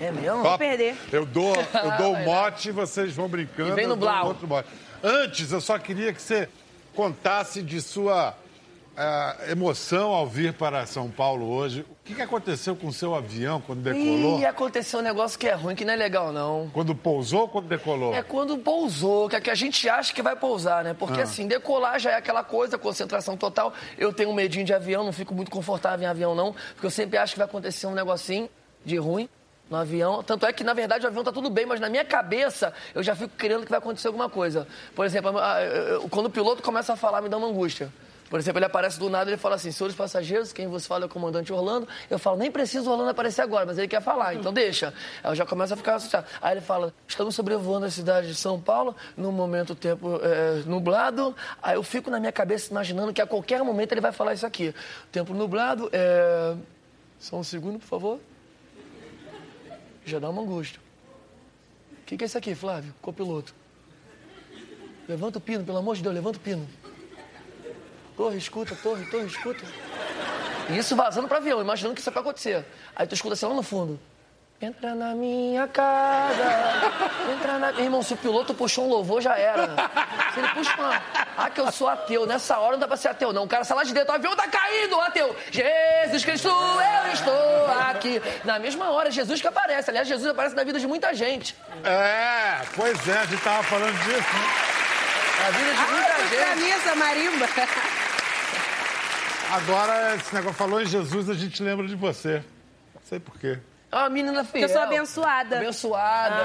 É 0.00 0.10
mesmo? 0.10 0.42
Top? 0.42 0.58
perder. 0.58 0.96
Eu 1.12 1.24
dou, 1.26 1.54
eu 1.54 1.90
dou 1.98 2.12
o 2.16 2.24
mote 2.24 2.70
e 2.70 2.72
vocês 2.72 3.14
vão 3.14 3.28
brincando. 3.28 3.70
E 3.70 3.74
vem 3.74 3.86
no 3.86 3.94
um 3.94 3.98
blau. 3.98 4.26
outro 4.28 4.48
mote. 4.48 4.68
Antes, 5.02 5.52
eu 5.52 5.60
só 5.60 5.78
queria 5.78 6.12
que 6.12 6.20
você 6.20 6.48
contasse 6.94 7.62
de 7.62 7.80
sua 7.80 8.34
ah, 8.96 9.36
emoção 9.48 10.10
ao 10.12 10.26
vir 10.26 10.52
para 10.54 10.86
São 10.86 11.10
Paulo 11.10 11.48
hoje. 11.48 11.80
O 11.82 11.96
que, 12.04 12.14
que 12.14 12.22
aconteceu 12.22 12.74
com 12.74 12.86
o 12.88 12.92
seu 12.92 13.14
avião 13.14 13.60
quando 13.60 13.80
decolou? 13.82 14.38
Ih, 14.40 14.46
aconteceu 14.46 15.00
um 15.00 15.02
negócio 15.02 15.38
que 15.38 15.46
é 15.48 15.54
ruim, 15.54 15.74
que 15.74 15.84
não 15.84 15.92
é 15.92 15.96
legal, 15.96 16.32
não. 16.32 16.70
Quando 16.72 16.94
pousou 16.94 17.42
ou 17.42 17.48
quando 17.48 17.66
decolou? 17.66 18.14
É 18.14 18.22
quando 18.22 18.56
pousou, 18.58 19.28
que 19.28 19.36
é 19.36 19.40
que 19.40 19.50
a 19.50 19.54
gente 19.54 19.88
acha 19.88 20.14
que 20.14 20.22
vai 20.22 20.34
pousar, 20.36 20.82
né? 20.84 20.94
Porque 20.98 21.20
assim, 21.20 21.46
decolar 21.46 21.98
já 21.98 22.12
é 22.12 22.14
aquela 22.16 22.42
coisa, 22.44 22.78
concentração 22.78 23.36
total. 23.36 23.72
Eu 23.98 24.12
tenho 24.12 24.30
um 24.30 24.34
medinho 24.34 24.64
de 24.64 24.72
avião, 24.72 25.04
não 25.04 25.12
fico 25.12 25.34
muito 25.34 25.50
confortável 25.50 26.04
em 26.06 26.08
avião, 26.10 26.34
não, 26.34 26.54
porque 26.72 26.86
eu 26.86 26.90
sempre 26.90 27.18
acho 27.18 27.32
que 27.34 27.38
vai 27.38 27.46
acontecer 27.46 27.86
um 27.86 27.94
negocinho 27.94 28.48
de 28.84 28.96
ruim 28.96 29.28
no 29.68 29.76
avião. 29.76 30.22
Tanto 30.22 30.46
é 30.46 30.52
que, 30.52 30.62
na 30.62 30.72
verdade, 30.72 31.04
o 31.04 31.08
avião 31.08 31.24
tá 31.24 31.32
tudo 31.32 31.50
bem, 31.50 31.66
mas 31.66 31.80
na 31.80 31.88
minha 31.88 32.04
cabeça 32.04 32.72
eu 32.94 33.02
já 33.02 33.16
fico 33.16 33.36
querendo 33.36 33.64
que 33.64 33.70
vai 33.70 33.78
acontecer 33.78 34.06
alguma 34.06 34.30
coisa. 34.30 34.66
Por 34.94 35.04
exemplo, 35.04 35.36
a- 35.38 35.56
quando 36.08 36.26
o 36.26 36.30
piloto 36.30 36.62
começa 36.62 36.92
a 36.92 36.96
falar, 36.96 37.20
me 37.20 37.28
dá 37.28 37.36
uma 37.36 37.48
angústia. 37.48 37.92
Por 38.28 38.40
exemplo, 38.40 38.58
ele 38.58 38.66
aparece 38.66 38.98
do 38.98 39.08
nada 39.08 39.30
e 39.30 39.34
ele 39.34 39.40
fala 39.40 39.54
assim, 39.54 39.70
senhores 39.70 39.96
passageiros, 39.96 40.52
quem 40.52 40.66
vos 40.66 40.86
fala 40.86 41.04
é 41.04 41.06
o 41.06 41.08
comandante 41.08 41.52
Orlando. 41.52 41.86
Eu 42.10 42.18
falo, 42.18 42.36
nem 42.36 42.50
precisa 42.50 42.88
o 42.88 42.92
Orlando 42.92 43.10
aparecer 43.10 43.42
agora, 43.42 43.64
mas 43.64 43.78
ele 43.78 43.88
quer 43.88 44.02
falar, 44.02 44.34
então 44.34 44.52
deixa. 44.52 44.92
Aí 45.22 45.30
eu 45.30 45.34
já 45.34 45.46
começo 45.46 45.74
a 45.74 45.76
ficar 45.76 45.94
assustado. 45.96 46.26
Aí 46.40 46.54
ele 46.54 46.60
fala, 46.60 46.92
estamos 47.06 47.34
sobrevoando 47.34 47.86
a 47.86 47.90
cidade 47.90 48.28
de 48.28 48.34
São 48.34 48.60
Paulo, 48.60 48.96
no 49.16 49.30
momento 49.30 49.70
o 49.70 49.76
tempo 49.76 50.18
é, 50.22 50.62
nublado. 50.66 51.34
Aí 51.62 51.76
eu 51.76 51.82
fico 51.82 52.10
na 52.10 52.18
minha 52.18 52.32
cabeça 52.32 52.70
imaginando 52.70 53.12
que 53.12 53.22
a 53.22 53.26
qualquer 53.26 53.62
momento 53.62 53.92
ele 53.92 54.00
vai 54.00 54.12
falar 54.12 54.34
isso 54.34 54.46
aqui. 54.46 54.74
Tempo 55.12 55.32
nublado, 55.32 55.88
é... 55.92 56.54
Só 57.18 57.36
um 57.36 57.44
segundo, 57.44 57.78
por 57.78 57.86
favor. 57.86 58.20
Já 60.04 60.18
dá 60.18 60.28
uma 60.28 60.42
angústia. 60.42 60.80
O 62.02 62.06
que, 62.06 62.16
que 62.16 62.24
é 62.24 62.26
isso 62.26 62.38
aqui, 62.38 62.54
Flávio? 62.54 62.94
Copiloto. 63.00 63.54
Levanta 65.08 65.38
o 65.38 65.40
pino, 65.40 65.64
pelo 65.64 65.78
amor 65.78 65.96
de 65.96 66.02
Deus, 66.02 66.14
levanta 66.14 66.38
o 66.38 66.40
pino. 66.40 66.66
Torre, 68.16 68.38
escuta, 68.38 68.74
torre, 68.82 69.04
torre, 69.06 69.26
escuta. 69.26 69.64
E 70.70 70.78
isso 70.78 70.96
vazando 70.96 71.28
pro 71.28 71.36
avião, 71.36 71.60
imaginando 71.60 71.94
que 71.94 72.00
isso 72.00 72.10
vai 72.10 72.20
acontecer. 72.22 72.64
Aí 72.94 73.06
tu 73.06 73.14
escuta 73.14 73.34
assim 73.34 73.46
lá 73.46 73.54
no 73.54 73.62
fundo. 73.62 74.00
Entra 74.58 74.94
na 74.94 75.14
minha 75.14 75.68
casa. 75.68 76.42
Entra 77.30 77.58
na. 77.58 77.72
Irmão, 77.72 78.02
se 78.02 78.14
o 78.14 78.16
piloto 78.16 78.54
puxou 78.54 78.86
um 78.86 78.88
louvor, 78.88 79.20
já 79.20 79.36
era. 79.36 79.66
Se 80.32 80.40
ele 80.40 80.48
puxa 80.48 80.74
uma. 80.78 81.02
Ah, 81.36 81.50
que 81.50 81.60
eu 81.60 81.70
sou 81.70 81.86
ateu. 81.86 82.24
Nessa 82.26 82.58
hora 82.58 82.72
não 82.72 82.78
dá 82.78 82.88
pra 82.88 82.96
ser 82.96 83.08
ateu, 83.08 83.34
não. 83.34 83.44
O 83.44 83.48
cara 83.48 83.64
sai 83.64 83.76
lá 83.76 83.84
de 83.84 83.92
dentro, 83.92 84.12
o 84.12 84.14
avião 84.14 84.34
tá 84.34 84.48
caindo, 84.48 84.98
ateu. 85.02 85.36
Jesus 85.50 86.24
Cristo, 86.24 86.48
eu 86.48 87.12
estou 87.12 87.66
aqui. 87.90 88.22
Na 88.44 88.58
mesma 88.58 88.90
hora, 88.92 89.10
Jesus 89.10 89.42
que 89.42 89.46
aparece. 89.46 89.90
Aliás, 89.90 90.08
Jesus 90.08 90.26
aparece 90.30 90.56
na 90.56 90.64
vida 90.64 90.80
de 90.80 90.86
muita 90.86 91.12
gente. 91.12 91.54
É, 91.84 92.62
pois 92.74 93.06
é, 93.08 93.18
a 93.18 93.26
gente 93.26 93.42
tava 93.42 93.62
falando 93.64 93.92
disso, 94.04 94.16
né? 94.16 95.44
Na 95.44 95.50
vida 95.50 95.70
de 95.74 95.92
muita 95.92 96.14
Ah, 96.14 96.28
gente. 96.30 96.44
camisa, 96.46 96.94
marimba. 96.94 97.46
Agora, 99.52 100.16
esse 100.16 100.34
negócio 100.34 100.56
falou 100.56 100.82
em 100.82 100.86
Jesus, 100.86 101.30
a 101.30 101.34
gente 101.34 101.62
lembra 101.62 101.86
de 101.86 101.94
você. 101.94 102.42
Não 102.94 103.02
sei 103.04 103.20
por 103.20 103.38
quê. 103.38 103.58
É 103.90 103.96
uma 103.96 104.10
menina 104.10 104.44
fiel. 104.44 104.62
Eu 104.62 104.68
sou 104.68 104.82
abençoada. 104.82 105.56
Abençoada. 105.56 106.36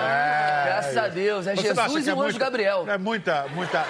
Graças 0.66 0.98
a 0.98 1.08
Deus. 1.08 1.48
É 1.48 1.56
Você 1.56 1.62
Jesus 1.64 2.08
e 2.08 2.10
é 2.10 2.14
o 2.14 2.22
anjo 2.22 2.38
Gabriel. 2.38 2.86
É 2.88 2.98
muita, 2.98 3.48
muita. 3.50 3.84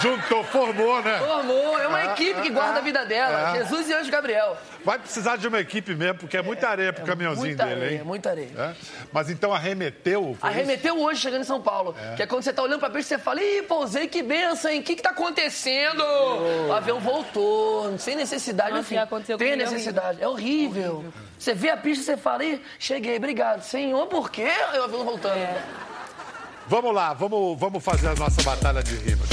Juntou, 0.00 0.42
formou, 0.44 1.02
né? 1.02 1.18
Formou, 1.18 1.78
é 1.78 1.86
uma 1.86 1.98
Ah, 1.98 2.12
equipe 2.12 2.40
que 2.40 2.50
guarda 2.50 2.76
ah, 2.76 2.78
a 2.78 2.80
vida 2.80 3.04
dela. 3.04 3.50
ah. 3.50 3.56
Jesus 3.58 3.88
e 3.88 3.92
anjo 3.92 4.10
Gabriel. 4.10 4.56
Vai 4.84 4.98
precisar 4.98 5.36
de 5.36 5.46
uma 5.46 5.60
equipe 5.60 5.94
mesmo, 5.94 6.20
porque 6.20 6.36
é 6.38 6.42
muita 6.42 6.68
areia 6.68 6.90
pro 6.92 7.04
caminhãozinho 7.04 7.48
muita 7.48 7.64
dele, 7.66 7.80
areia, 7.84 7.98
hein? 7.98 8.04
muita 8.04 8.30
areia. 8.30 8.48
É? 8.58 8.74
Mas 9.12 9.28
então 9.28 9.52
arremeteu. 9.52 10.34
foi 10.40 10.48
Arremeteu 10.48 10.98
hoje 10.98 11.20
chegando 11.20 11.42
em 11.42 11.44
São 11.44 11.60
Paulo. 11.60 11.94
Que 12.16 12.22
é 12.22 12.26
quando 12.26 12.42
você 12.42 12.52
tá 12.52 12.62
olhando 12.62 12.80
pra 12.80 12.88
peixe, 12.88 13.08
você 13.08 13.18
fala, 13.18 13.42
ih, 13.42 13.62
pousei, 13.62 14.08
que 14.08 14.22
benção, 14.22 14.70
hein? 14.70 14.80
O 14.80 14.82
que 14.82 14.96
que 14.96 15.02
tá 15.02 15.10
acontecendo? 15.10 16.02
O 16.68 16.72
avião 16.72 16.98
voltou, 16.98 17.98
sem 17.98 18.16
necessidade, 18.16 18.70
Nossa, 18.70 18.82
enfim. 18.82 18.96
aconteceu 18.96 19.36
Tem 19.36 19.50
comigo, 19.52 19.68
é 19.68 19.72
necessidade. 19.72 20.22
É 20.22 20.26
horrível. 20.28 21.04
Você 21.38 21.52
vê 21.52 21.68
a 21.70 21.76
pista, 21.76 22.04
você 22.04 22.16
fala, 22.16 22.42
ih, 22.44 22.62
cheguei, 22.78 23.16
obrigado. 23.16 23.62
Senhor, 23.62 24.06
por 24.06 24.30
quê? 24.30 24.48
Aí 24.72 24.78
o 24.78 24.84
avião 24.84 25.04
voltando. 25.04 25.36
É. 25.36 25.62
Vamos 26.66 26.94
lá, 26.94 27.12
vamos, 27.12 27.58
vamos 27.58 27.84
fazer 27.84 28.08
a 28.08 28.14
nossa 28.14 28.42
batalha 28.42 28.82
de 28.82 28.94
rimas. 28.96 29.28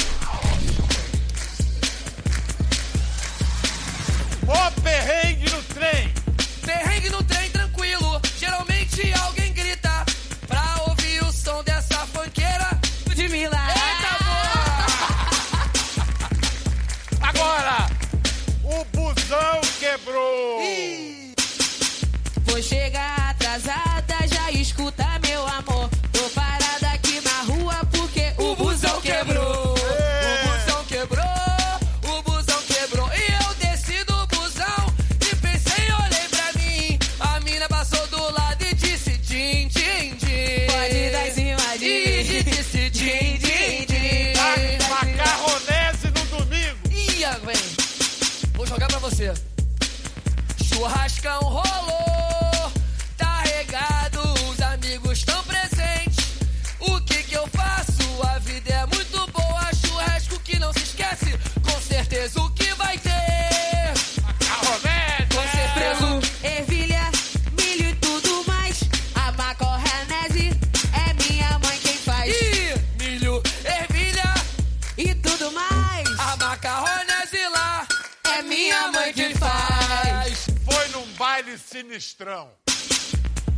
Sinistrão. 81.98 82.52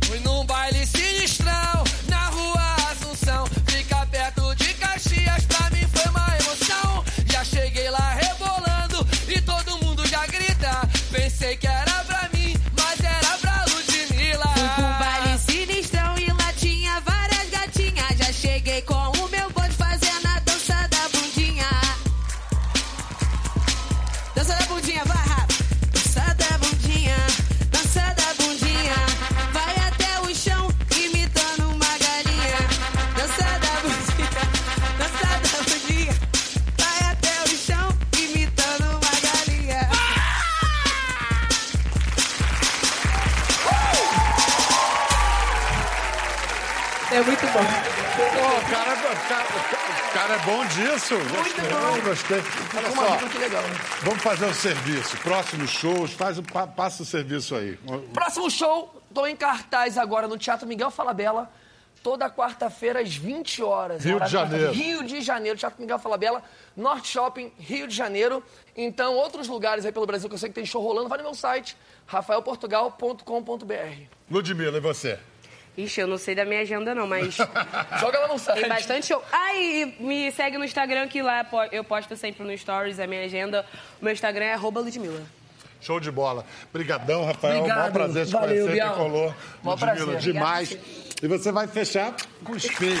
Fui 0.06 0.18
num 0.20 0.44
baile 0.46 0.86
sinistrão 0.86 1.79
bom 50.50 50.66
disso. 50.66 51.14
Gostei, 51.16 51.64
gostei. 52.02 52.42
Olha 52.76 52.90
só, 52.90 53.28
que 53.28 53.38
legal. 53.38 53.62
vamos 54.02 54.22
fazer 54.22 54.46
o 54.46 54.54
serviço. 54.54 55.16
Próximos 55.18 55.70
shows, 55.70 56.12
faz, 56.12 56.38
passa 56.76 57.02
o 57.02 57.06
serviço 57.06 57.54
aí. 57.54 57.78
Próximo 58.12 58.50
show, 58.50 59.00
tô 59.14 59.26
em 59.26 59.36
cartaz 59.36 59.96
agora 59.96 60.26
no 60.26 60.36
Teatro 60.36 60.66
Miguel 60.66 60.90
Falabella. 60.90 61.48
Toda 62.02 62.30
quarta-feira 62.30 63.00
às 63.00 63.14
20 63.14 63.62
horas. 63.62 64.02
Rio 64.02 64.18
de 64.18 64.30
Janeiro. 64.30 64.72
Rio 64.72 65.04
de 65.04 65.20
Janeiro, 65.20 65.58
Teatro 65.58 65.78
Miguel 65.82 65.98
Falabella, 65.98 66.42
Norte 66.74 67.08
Shopping, 67.08 67.52
Rio 67.58 67.86
de 67.86 67.94
Janeiro. 67.94 68.42
Então, 68.74 69.14
outros 69.16 69.46
lugares 69.48 69.84
aí 69.84 69.92
pelo 69.92 70.06
Brasil 70.06 70.26
que 70.26 70.34
eu 70.34 70.38
sei 70.38 70.48
que 70.48 70.54
tem 70.54 70.64
show 70.64 70.82
rolando, 70.82 71.10
vai 71.10 71.18
no 71.18 71.24
meu 71.24 71.34
site, 71.34 71.76
rafaelportugal.com.br. 72.06 74.04
Ludmilla, 74.30 74.78
e 74.78 74.80
você? 74.80 75.18
Ixi, 75.76 76.00
eu 76.00 76.06
não 76.06 76.18
sei 76.18 76.34
da 76.34 76.44
minha 76.44 76.60
agenda 76.60 76.94
não, 76.94 77.06
mas 77.06 77.34
Joga 78.00 78.18
lá 78.20 78.28
no 78.28 78.38
site. 78.38 78.60
tem 78.60 78.68
bastante 78.68 79.06
show. 79.06 79.22
Ah, 79.32 79.54
e 79.54 79.96
me 80.00 80.30
segue 80.32 80.58
no 80.58 80.64
Instagram 80.64 81.08
que 81.08 81.22
lá 81.22 81.46
eu 81.72 81.82
posto 81.84 82.16
sempre 82.16 82.44
no 82.44 82.56
Stories 82.56 82.98
a 83.00 83.06
minha 83.06 83.24
agenda. 83.24 83.64
O 84.00 84.04
meu 84.04 84.12
Instagram 84.12 84.44
é 84.46 84.52
arroba 84.54 84.80
Ludmilla. 84.80 85.22
Show 85.80 85.98
de 85.98 86.10
bola. 86.10 86.44
Obrigadão, 86.68 87.24
Rafael. 87.24 87.58
Obrigado. 87.58 87.78
Maior 87.78 87.92
prazer 87.92 88.26
te 88.26 88.32
Valeu, 88.32 88.48
conhecer, 88.48 88.72
Bial. 88.72 88.94
Tricolor. 88.94 89.34
Maior 89.62 89.78
Ludmilla, 89.80 90.06
prazer. 90.12 90.20
demais. 90.20 90.78
E 91.22 91.26
você 91.28 91.50
vai 91.52 91.66
fechar 91.66 92.14
com 92.44 92.54
espelho. 92.56 93.00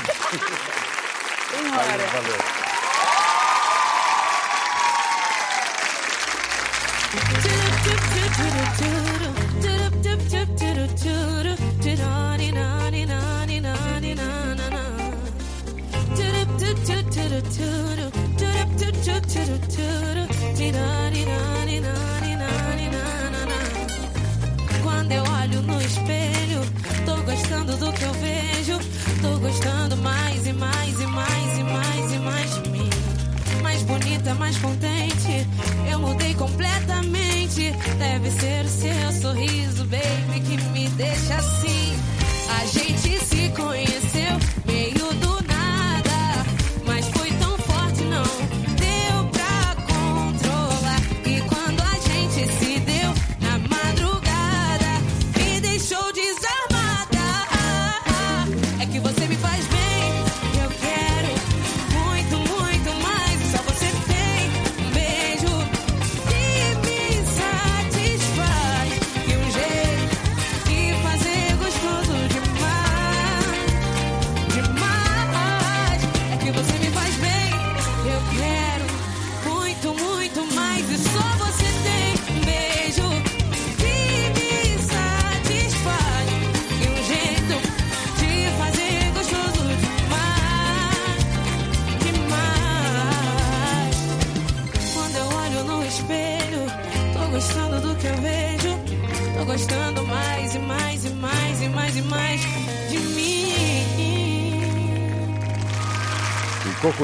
Valeu, 1.50 2.06
valeu. 2.06 2.59
Espelho, 25.90 26.60
tô 27.04 27.16
gostando 27.22 27.76
do 27.76 27.92
que 27.92 28.04
eu 28.04 28.12
vejo. 28.14 28.78
Tô 29.20 29.38
gostando 29.38 29.96
mais 29.98 30.46
e 30.46 30.52
mais 30.52 31.00
e 31.00 31.06
mais 31.06 31.58
e 31.58 31.62
mais 31.62 32.12
e 32.12 32.18
mais 32.18 32.62
de 32.62 32.70
mim. 32.70 32.90
Mais 33.62 33.82
bonita, 33.82 34.34
mais 34.34 34.56
contente. 34.58 35.46
Eu 35.90 35.98
mudei 35.98 36.34
completamente. 36.34 37.72
Deve 37.98 38.30
ser 38.30 38.64
o 38.64 38.68
seu 38.68 39.20
sorriso, 39.20 39.84
baby, 39.84 40.40
que 40.40 40.62
me 40.70 40.88
deixa 40.90 41.34
assim. 41.34 41.92
A 42.60 42.66
gente 42.66 43.19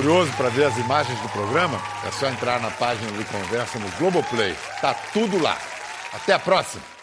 curioso 0.06 0.32
para 0.36 0.48
ver 0.50 0.66
as 0.66 0.76
imagens 0.78 1.18
do 1.20 1.28
programa? 1.30 1.82
É 2.06 2.12
só 2.12 2.28
entrar 2.28 2.60
na 2.60 2.70
página 2.70 3.10
do 3.10 3.24
Conversa 3.24 3.76
no 3.80 3.90
Globoplay. 3.98 4.54
Tá 4.80 4.94
tudo 5.12 5.36
lá. 5.42 5.58
Até 6.12 6.32
a 6.32 6.38
próxima! 6.38 6.95